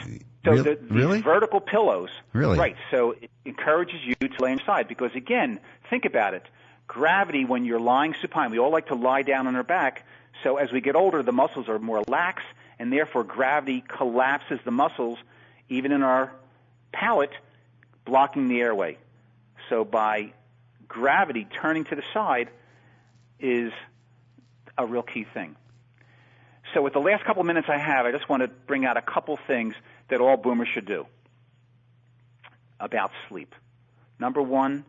So 0.45 0.51
Real- 0.51 0.63
the, 0.63 0.79
really? 0.89 1.21
vertical 1.21 1.59
pillows. 1.59 2.09
Really? 2.33 2.57
Right. 2.57 2.75
So 2.89 3.11
it 3.11 3.29
encourages 3.45 3.99
you 4.03 4.15
to 4.15 4.43
lay 4.43 4.53
inside 4.53 4.87
because 4.87 5.11
again, 5.15 5.59
think 5.89 6.05
about 6.05 6.33
it. 6.33 6.43
Gravity 6.89 7.45
when 7.45 7.65
you're 7.65 7.79
lying 7.79 8.15
supine, 8.19 8.49
we 8.49 8.57
all 8.57 8.71
like 8.71 8.87
to 8.87 8.95
lie 8.95 9.21
down 9.21 9.45
on 9.45 9.55
our 9.55 9.63
back. 9.63 10.03
So 10.43 10.57
as 10.57 10.71
we 10.71 10.81
get 10.81 10.95
older, 10.95 11.21
the 11.21 11.31
muscles 11.31 11.69
are 11.69 11.77
more 11.77 12.01
lax 12.07 12.41
and 12.79 12.91
therefore 12.91 13.23
gravity 13.23 13.83
collapses 13.87 14.59
the 14.65 14.71
muscles 14.71 15.19
even 15.69 15.91
in 15.91 16.01
our 16.01 16.33
palate, 16.91 17.33
blocking 18.05 18.47
the 18.47 18.59
airway. 18.59 18.97
So 19.69 19.85
by 19.85 20.33
gravity 20.87 21.47
turning 21.61 21.83
to 21.85 21.95
the 21.95 22.01
side 22.11 22.49
is 23.39 23.71
a 24.75 24.87
real 24.87 25.03
key 25.03 25.27
thing. 25.31 25.55
So 26.73 26.81
with 26.81 26.93
the 26.93 26.99
last 26.99 27.23
couple 27.23 27.41
of 27.41 27.45
minutes 27.45 27.67
I 27.69 27.77
have, 27.77 28.07
I 28.07 28.11
just 28.11 28.27
want 28.27 28.41
to 28.41 28.47
bring 28.47 28.83
out 28.85 28.97
a 28.97 29.01
couple 29.03 29.37
things 29.45 29.75
that 30.09 30.21
all 30.21 30.37
boomers 30.37 30.69
should 30.73 30.87
do 30.87 31.05
about 32.79 33.11
sleep. 33.27 33.53
Number 34.17 34.41
one, 34.41 34.85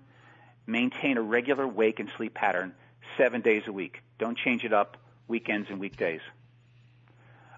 maintain 0.67 1.17
a 1.17 1.23
regular 1.23 1.67
wake 1.67 2.01
and 2.01 2.11
sleep 2.17 2.35
pattern 2.35 2.73
seven 3.17 3.41
days 3.41 3.63
a 3.67 3.73
week. 3.73 4.03
Don't 4.19 4.37
change 4.39 4.65
it 4.65 4.73
up 4.73 4.97
weekends 5.29 5.69
and 5.71 5.79
weekdays. 5.81 6.21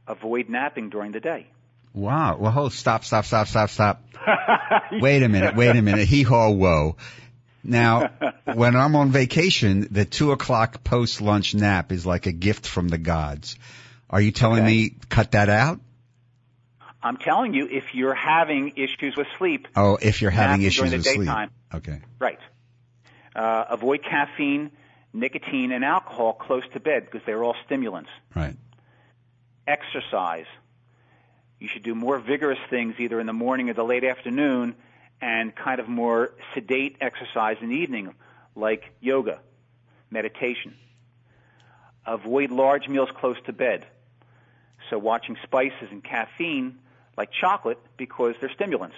Avoid 0.06 0.48
napping 0.48 0.90
during 0.90 1.12
the 1.12 1.20
day. 1.20 1.46
Wow. 1.94 2.36
Well, 2.38 2.50
hold, 2.50 2.72
stop, 2.72 3.04
stop, 3.04 3.24
stop, 3.24 3.46
stop, 3.48 3.70
stop. 3.70 4.02
wait 4.92 5.22
a 5.22 5.28
minute, 5.28 5.54
wait 5.54 5.76
a 5.76 5.82
minute. 5.82 6.08
Hee 6.08 6.22
haw, 6.22 6.50
whoa. 6.50 6.96
Now, 7.62 8.10
when 8.54 8.74
I'm 8.74 8.96
on 8.96 9.10
vacation, 9.10 9.86
the 9.90 10.04
two 10.04 10.32
o'clock 10.32 10.82
post 10.82 11.20
lunch 11.20 11.54
nap 11.54 11.92
is 11.92 12.04
like 12.04 12.26
a 12.26 12.32
gift 12.32 12.66
from 12.66 12.88
the 12.88 12.98
gods. 12.98 13.56
Are 14.10 14.20
you 14.20 14.32
telling 14.32 14.60
Okay. 14.62 14.66
me 14.66 14.96
cut 15.08 15.32
that 15.32 15.48
out? 15.48 15.80
I'm 17.02 17.16
telling 17.16 17.52
you, 17.52 17.66
if 17.68 17.94
you're 17.94 18.14
having 18.14 18.74
issues 18.76 19.16
with 19.16 19.26
sleep, 19.38 19.66
Oh, 19.74 19.98
if 20.00 20.22
you're 20.22 20.30
having 20.30 20.62
issues 20.62 20.92
with 20.92 21.04
sleep. 21.04 21.30
Okay. 21.74 22.00
right. 22.18 22.38
Uh, 23.34 23.64
avoid 23.70 24.02
caffeine, 24.02 24.70
nicotine, 25.12 25.72
and 25.72 25.84
alcohol 25.84 26.32
close 26.34 26.64
to 26.72 26.80
bed 26.80 27.04
because 27.06 27.22
they're 27.26 27.42
all 27.42 27.56
stimulants. 27.64 28.10
Right. 28.34 28.56
exercise. 29.66 30.46
You 31.58 31.68
should 31.68 31.82
do 31.84 31.94
more 31.94 32.18
vigorous 32.18 32.58
things 32.70 32.96
either 32.98 33.20
in 33.20 33.26
the 33.26 33.32
morning 33.32 33.70
or 33.70 33.74
the 33.74 33.84
late 33.84 34.04
afternoon 34.04 34.74
and 35.20 35.54
kind 35.54 35.78
of 35.80 35.88
more 35.88 36.32
sedate 36.54 36.96
exercise 37.00 37.56
in 37.60 37.68
the 37.68 37.76
evening, 37.76 38.12
like 38.56 38.82
yoga, 39.00 39.38
meditation. 40.10 40.74
Avoid 42.04 42.50
large 42.50 42.88
meals 42.88 43.08
close 43.14 43.36
to 43.46 43.52
bed. 43.52 43.86
So 44.90 44.98
watching 44.98 45.36
spices 45.44 45.88
and 45.92 46.02
caffeine 46.02 46.80
like 47.16 47.30
chocolate 47.30 47.78
because 47.96 48.34
they're 48.40 48.50
stimulants. 48.52 48.96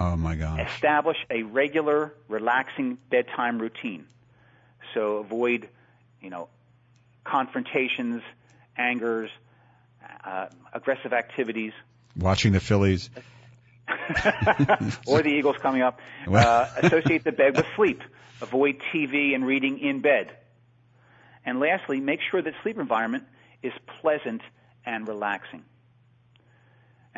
Oh 0.00 0.16
my 0.16 0.34
God. 0.36 0.60
Establish 0.60 1.16
a 1.30 1.42
regular, 1.42 2.14
relaxing 2.28 2.98
bedtime 3.10 3.58
routine. 3.58 4.06
So 4.94 5.16
avoid, 5.18 5.68
you 6.20 6.30
know, 6.30 6.48
confrontations, 7.24 8.22
angers, 8.76 9.30
uh, 10.24 10.46
aggressive 10.72 11.12
activities, 11.12 11.72
Watching 12.18 12.52
the 12.52 12.60
Phillies. 12.60 13.10
or 15.06 15.22
the 15.22 15.30
Eagles 15.30 15.56
coming 15.58 15.82
up. 15.82 16.00
Uh, 16.28 16.68
associate 16.82 17.24
the 17.24 17.32
bed 17.32 17.56
with 17.56 17.64
sleep. 17.74 18.02
Avoid 18.42 18.80
TV 18.92 19.34
and 19.34 19.46
reading 19.46 19.78
in 19.78 20.00
bed. 20.00 20.30
And 21.46 21.58
lastly, 21.58 21.98
make 22.00 22.20
sure 22.30 22.42
that 22.42 22.52
sleep 22.62 22.78
environment 22.78 23.24
is 23.62 23.72
pleasant 24.00 24.42
and 24.84 25.08
relaxing. 25.08 25.64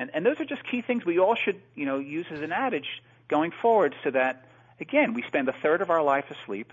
And, 0.01 0.11
and 0.14 0.24
those 0.24 0.40
are 0.40 0.46
just 0.46 0.62
key 0.64 0.80
things 0.80 1.05
we 1.05 1.18
all 1.18 1.34
should, 1.34 1.61
you 1.74 1.84
know, 1.84 1.98
use 1.98 2.24
as 2.30 2.40
an 2.40 2.53
adage 2.53 3.03
going 3.28 3.53
forward 3.61 3.94
so 4.03 4.11
that, 4.11 4.46
again, 4.80 5.12
we 5.12 5.22
spend 5.24 5.46
a 5.51 5.53
third 5.53 5.82
of 5.82 5.90
our 5.90 6.03
life 6.03 6.24
asleep. 6.30 6.72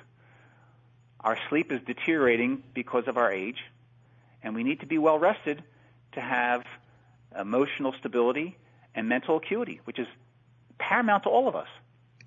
Our 1.19 1.37
sleep 1.49 1.73
is 1.73 1.81
deteriorating 1.85 2.63
because 2.73 3.05
of 3.05 3.17
our 3.17 3.29
age, 3.29 3.57
and 4.41 4.55
we 4.55 4.63
need 4.63 4.79
to 4.79 4.85
be 4.85 4.97
well 4.97 5.19
rested 5.19 5.61
to 6.13 6.21
have 6.21 6.63
emotional 7.37 7.93
stability 7.99 8.55
and 8.95 9.09
mental 9.09 9.35
acuity, 9.35 9.81
which 9.83 9.99
is 9.99 10.07
paramount 10.77 11.23
to 11.23 11.29
all 11.29 11.49
of 11.49 11.55
us. 11.57 11.67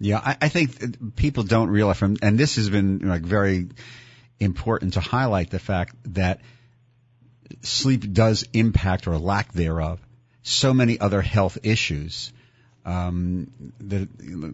Yeah, 0.01 0.21
I, 0.23 0.37
I 0.43 0.49
think 0.51 1.17
people 1.17 1.45
don't 1.45 1.71
realize 1.71 1.97
from, 1.97 2.19
and 2.21 2.37
this 2.37 2.57
has 2.57 2.69
been 2.69 3.09
like 3.09 3.23
very 3.23 3.69
important 4.39 4.93
to 4.95 5.01
highlight 5.01 5.49
the 5.49 5.59
fact 5.59 5.95
that 6.13 6.43
sleep 7.63 8.13
does 8.13 8.47
impact 8.53 9.07
or 9.07 9.17
lack 9.17 9.51
thereof 9.55 9.99
so 10.43 10.73
many 10.75 10.99
other 10.99 11.21
health 11.21 11.59
issues 11.63 12.33
um, 12.85 13.51
that, 13.81 14.09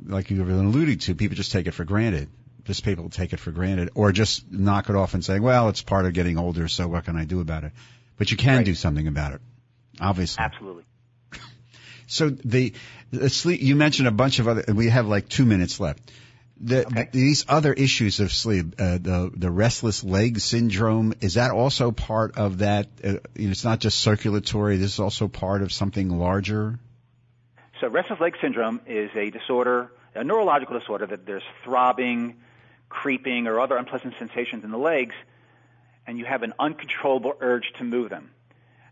like 0.08 0.30
you 0.30 0.42
alluded 0.42 1.00
to, 1.02 1.14
people 1.14 1.36
just 1.36 1.52
take 1.52 1.66
it 1.66 1.72
for 1.72 1.84
granted. 1.84 2.28
Just 2.64 2.84
people 2.84 3.08
take 3.08 3.32
it 3.32 3.38
for 3.38 3.52
granted, 3.52 3.90
or 3.94 4.10
just 4.10 4.50
knock 4.50 4.88
it 4.90 4.96
off 4.96 5.14
and 5.14 5.24
say, 5.24 5.38
"Well, 5.38 5.68
it's 5.68 5.82
part 5.82 6.04
of 6.04 6.12
getting 6.12 6.36
older, 6.36 6.66
so 6.66 6.88
what 6.88 7.04
can 7.04 7.16
I 7.16 7.24
do 7.24 7.40
about 7.40 7.62
it?" 7.62 7.72
But 8.16 8.32
you 8.32 8.36
can 8.36 8.56
Right. 8.56 8.66
do 8.66 8.74
something 8.74 9.06
about 9.06 9.34
it, 9.34 9.40
obviously. 10.00 10.42
Absolutely. 10.42 10.84
So 12.08 12.30
the, 12.30 12.72
the 13.10 13.28
sleep, 13.28 13.60
you 13.62 13.74
mentioned 13.74 14.06
a 14.06 14.12
bunch 14.12 14.38
of 14.38 14.46
other, 14.46 14.64
we 14.72 14.88
have 14.90 15.08
like 15.08 15.28
two 15.28 15.44
minutes 15.44 15.80
left. 15.80 15.98
The, 16.58 16.86
Okay. 16.86 17.08
these 17.12 17.44
other 17.48 17.72
issues 17.72 18.18
of 18.20 18.32
sleep, 18.32 18.76
uh, 18.78 18.98
the 18.98 19.30
the 19.34 19.50
restless 19.50 20.02
leg 20.02 20.40
syndrome, 20.40 21.12
is 21.20 21.34
that 21.34 21.50
also 21.50 21.90
part 21.92 22.38
of 22.38 22.58
that? 22.58 22.88
Uh, 23.04 23.08
you 23.34 23.46
know, 23.46 23.50
it's 23.50 23.64
not 23.64 23.78
just 23.78 23.98
circulatory. 23.98 24.78
This 24.78 24.94
is 24.94 25.00
also 25.00 25.28
part 25.28 25.60
of 25.60 25.70
something 25.70 26.08
larger. 26.18 26.78
So 27.80 27.88
restless 27.88 28.20
leg 28.20 28.36
syndrome 28.40 28.80
is 28.86 29.10
a 29.14 29.28
disorder, 29.28 29.92
a 30.14 30.24
neurological 30.24 30.78
disorder 30.78 31.04
that 31.06 31.26
there's 31.26 31.42
throbbing, 31.62 32.36
creeping, 32.88 33.46
or 33.48 33.60
other 33.60 33.76
unpleasant 33.76 34.14
sensations 34.18 34.64
in 34.64 34.70
the 34.70 34.78
legs, 34.78 35.14
and 36.06 36.18
you 36.18 36.24
have 36.24 36.42
an 36.42 36.54
uncontrollable 36.58 37.34
urge 37.40 37.70
to 37.76 37.84
move 37.84 38.08
them. 38.08 38.30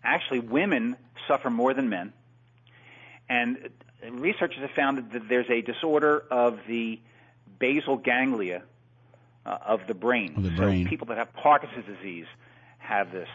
Actually, 0.03 0.41
women 0.41 0.97
suffer 1.27 1.49
more 1.49 1.73
than 1.73 1.89
men, 1.89 2.12
and 3.27 3.71
researchers 4.11 4.59
have 4.59 4.73
found 4.73 5.12
that 5.12 5.29
there's 5.31 5.49
a 5.49 5.62
disorder 5.62 6.23
of 6.31 6.59
the 6.69 7.01
basal 7.65 7.97
ganglia 7.97 8.62
uh, 9.47 9.59
of 9.67 9.87
the 9.87 9.95
brain. 9.95 10.35
Of 10.37 10.43
the 10.43 10.51
brain. 10.51 10.85
So 10.85 10.91
people 10.91 11.07
that 11.07 11.17
have 11.17 11.33
Parkinson's 11.33 11.87
disease 11.87 12.27
have 12.79 13.11
this. 13.11 13.29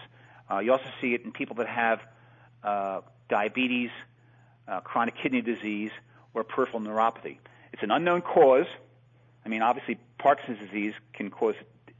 Uh, 0.49 0.59
you 0.59 0.71
also 0.71 0.91
see 1.01 1.15
it 1.15 1.23
in 1.25 1.31
people 1.31 1.55
that 1.55 1.67
have 1.67 1.99
uh, 2.63 3.01
diabetes, 3.27 3.89
uh, 4.67 4.81
chronic 4.81 5.15
kidney 5.15 5.41
disease, 5.41 5.89
or 6.35 6.43
peripheral 6.43 6.79
neuropathy. 6.79 7.37
It's 7.73 7.81
an 7.81 7.89
unknown 7.89 8.21
cause. 8.21 8.67
I 9.43 9.49
mean, 9.49 9.63
obviously, 9.63 9.97
Parkinson's 10.19 10.59
disease 10.59 10.93
can 11.13 11.31
cause 11.31 11.55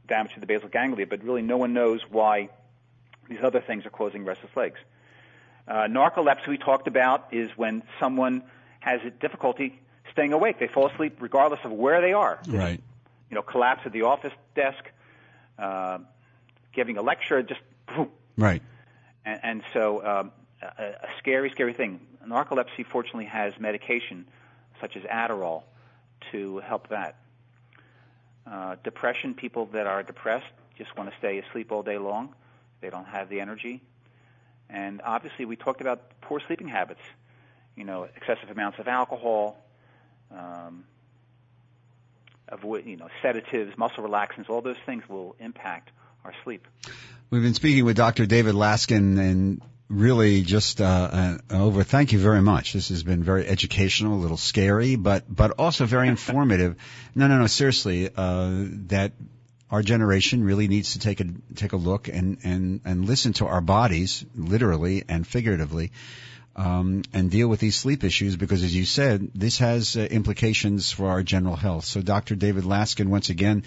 damage 0.06 0.34
to 0.34 0.40
the 0.40 0.46
basal 0.46 0.68
ganglia, 0.68 1.08
but 1.08 1.24
really 1.24 1.42
no 1.42 1.56
one 1.56 1.72
knows 1.72 2.00
why 2.08 2.48
these 3.28 3.42
other 3.42 3.60
things 3.60 3.86
are 3.86 3.90
causing 3.90 4.24
restless 4.24 4.54
legs. 4.54 4.78
Uh, 5.66 5.88
narcolepsy 5.88 6.46
we 6.46 6.58
talked 6.58 6.86
about 6.86 7.28
is 7.32 7.50
when 7.56 7.82
someone 7.98 8.44
has 8.78 9.00
difficulty 9.20 9.80
staying 10.12 10.32
awake. 10.32 10.58
They 10.58 10.66
fall 10.68 10.88
asleep 10.88 11.16
regardless 11.20 11.60
of 11.64 11.72
where 11.72 12.00
they 12.00 12.12
are. 12.12 12.40
Right. 12.48 12.80
You 13.30 13.34
know, 13.34 13.42
collapse 13.42 13.82
at 13.84 13.92
the 13.92 14.02
office 14.02 14.32
desk, 14.54 14.84
uh, 15.58 15.98
giving 16.72 16.96
a 16.96 17.02
lecture, 17.02 17.42
just 17.42 17.60
boom, 17.86 18.10
Right. 18.36 18.62
and, 19.24 19.40
and 19.42 19.62
so 19.72 20.04
um, 20.04 20.32
a, 20.62 20.82
a 20.84 21.08
scary, 21.18 21.50
scary 21.50 21.72
thing. 21.72 22.00
Narcolepsy 22.26 22.84
fortunately 22.86 23.24
has 23.26 23.58
medication 23.58 24.26
such 24.80 24.96
as 24.96 25.02
Adderall 25.04 25.62
to 26.32 26.58
help 26.58 26.88
that. 26.88 27.16
Uh, 28.50 28.76
depression, 28.82 29.34
people 29.34 29.66
that 29.66 29.86
are 29.86 30.02
depressed 30.02 30.46
just 30.76 30.96
want 30.96 31.10
to 31.10 31.16
stay 31.18 31.38
asleep 31.38 31.70
all 31.70 31.82
day 31.82 31.98
long. 31.98 32.34
They 32.80 32.90
don't 32.90 33.06
have 33.06 33.28
the 33.28 33.40
energy. 33.40 33.82
And 34.68 35.02
obviously, 35.04 35.44
we 35.44 35.56
talked 35.56 35.80
about 35.80 36.20
poor 36.20 36.40
sleeping 36.46 36.68
habits. 36.68 37.00
You 37.76 37.84
know, 37.84 38.08
excessive 38.16 38.50
amounts 38.50 38.78
of 38.78 38.88
alcohol, 38.88 39.56
um, 40.36 40.84
avoid, 42.48 42.86
you 42.86 42.96
know, 42.96 43.08
sedatives, 43.22 43.76
muscle 43.76 44.04
relaxants. 44.04 44.48
All 44.48 44.60
those 44.60 44.78
things 44.86 45.08
will 45.08 45.36
impact 45.38 45.90
our 46.24 46.32
sleep. 46.44 46.66
We've 47.30 47.42
been 47.42 47.54
speaking 47.54 47.84
with 47.84 47.96
Dr. 47.96 48.26
David 48.26 48.54
Laskin 48.54 49.18
and 49.18 49.62
really 49.88 50.42
just 50.42 50.80
uh, 50.80 50.84
uh, 51.12 51.38
over. 51.50 51.82
Thank 51.82 52.12
you 52.12 52.18
very 52.18 52.40
much. 52.40 52.72
This 52.72 52.88
has 52.88 53.02
been 53.02 53.22
very 53.22 53.46
educational, 53.46 54.14
a 54.14 54.20
little 54.20 54.36
scary, 54.36 54.96
but 54.96 55.24
but 55.28 55.52
also 55.58 55.84
very 55.84 56.08
informative. 56.16 56.76
No, 57.14 57.26
no, 57.26 57.38
no. 57.38 57.46
Seriously, 57.46 58.08
uh, 58.14 58.64
that 58.88 59.12
our 59.70 59.82
generation 59.82 60.44
really 60.44 60.68
needs 60.68 60.94
to 60.94 60.98
take 60.98 61.20
a 61.20 61.26
take 61.54 61.72
a 61.72 61.76
look 61.76 62.08
and 62.08 62.38
and 62.44 62.80
and 62.84 63.04
listen 63.04 63.32
to 63.34 63.46
our 63.46 63.60
bodies, 63.60 64.24
literally 64.34 65.04
and 65.08 65.26
figuratively. 65.26 65.92
Um, 66.56 67.02
and 67.14 67.30
deal 67.30 67.48
with 67.48 67.60
these 67.60 67.76
sleep 67.76 68.02
issues 68.02 68.36
because, 68.36 68.64
as 68.64 68.74
you 68.74 68.84
said, 68.84 69.30
this 69.34 69.58
has 69.58 69.96
uh, 69.96 70.00
implications 70.00 70.90
for 70.90 71.08
our 71.08 71.22
general 71.22 71.56
health. 71.56 71.84
So, 71.84 72.02
Dr. 72.02 72.34
David 72.34 72.64
Laskin, 72.64 73.06
once 73.06 73.30
again, 73.30 73.62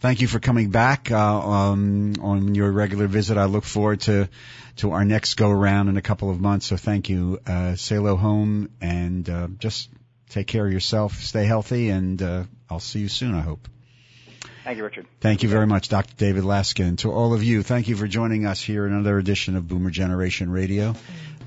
thank 0.00 0.20
you 0.20 0.28
for 0.28 0.38
coming 0.38 0.70
back 0.70 1.10
uh, 1.10 1.16
um, 1.16 2.14
on 2.20 2.54
your 2.54 2.70
regular 2.70 3.06
visit. 3.06 3.38
I 3.38 3.46
look 3.46 3.64
forward 3.64 4.02
to 4.02 4.28
to 4.76 4.92
our 4.92 5.04
next 5.04 5.34
go 5.34 5.50
around 5.50 5.88
in 5.88 5.96
a 5.96 6.02
couple 6.02 6.30
of 6.30 6.40
months. 6.40 6.66
So 6.66 6.76
thank 6.76 7.08
you. 7.08 7.38
Uh, 7.46 7.76
sail 7.76 8.16
home 8.16 8.70
and 8.80 9.28
uh, 9.28 9.48
just 9.58 9.90
take 10.28 10.46
care 10.46 10.66
of 10.66 10.72
yourself. 10.72 11.14
Stay 11.22 11.44
healthy, 11.44 11.90
and 11.90 12.20
uh, 12.22 12.44
I'll 12.70 12.80
see 12.80 13.00
you 13.00 13.08
soon. 13.08 13.34
I 13.34 13.40
hope. 13.40 13.68
Thank 14.64 14.78
you, 14.78 14.84
Richard. 14.84 15.06
Thank 15.20 15.42
you 15.42 15.48
very 15.48 15.66
much, 15.66 15.88
Dr. 15.88 16.14
David 16.16 16.44
Laskin. 16.44 16.98
To 16.98 17.12
all 17.12 17.34
of 17.34 17.42
you, 17.42 17.62
thank 17.62 17.88
you 17.88 17.96
for 17.96 18.06
joining 18.06 18.46
us 18.46 18.60
here 18.60 18.86
in 18.86 18.92
another 18.92 19.18
edition 19.18 19.56
of 19.56 19.66
Boomer 19.66 19.90
Generation 19.90 20.50
Radio. 20.50 20.94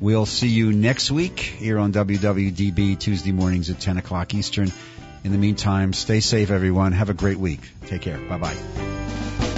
We'll 0.01 0.25
see 0.25 0.49
you 0.49 0.71
next 0.73 1.11
week 1.11 1.39
here 1.39 1.79
on 1.79 1.93
WWDB 1.93 2.99
Tuesday 2.99 3.31
mornings 3.31 3.69
at 3.69 3.79
10 3.79 3.97
o'clock 3.97 4.33
Eastern. 4.33 4.71
In 5.23 5.31
the 5.31 5.37
meantime, 5.37 5.93
stay 5.93 6.19
safe, 6.19 6.51
everyone. 6.51 6.91
Have 6.91 7.09
a 7.09 7.13
great 7.13 7.37
week. 7.37 7.61
Take 7.87 8.01
care. 8.01 8.17
Bye 8.17 8.37
bye. 8.37 9.54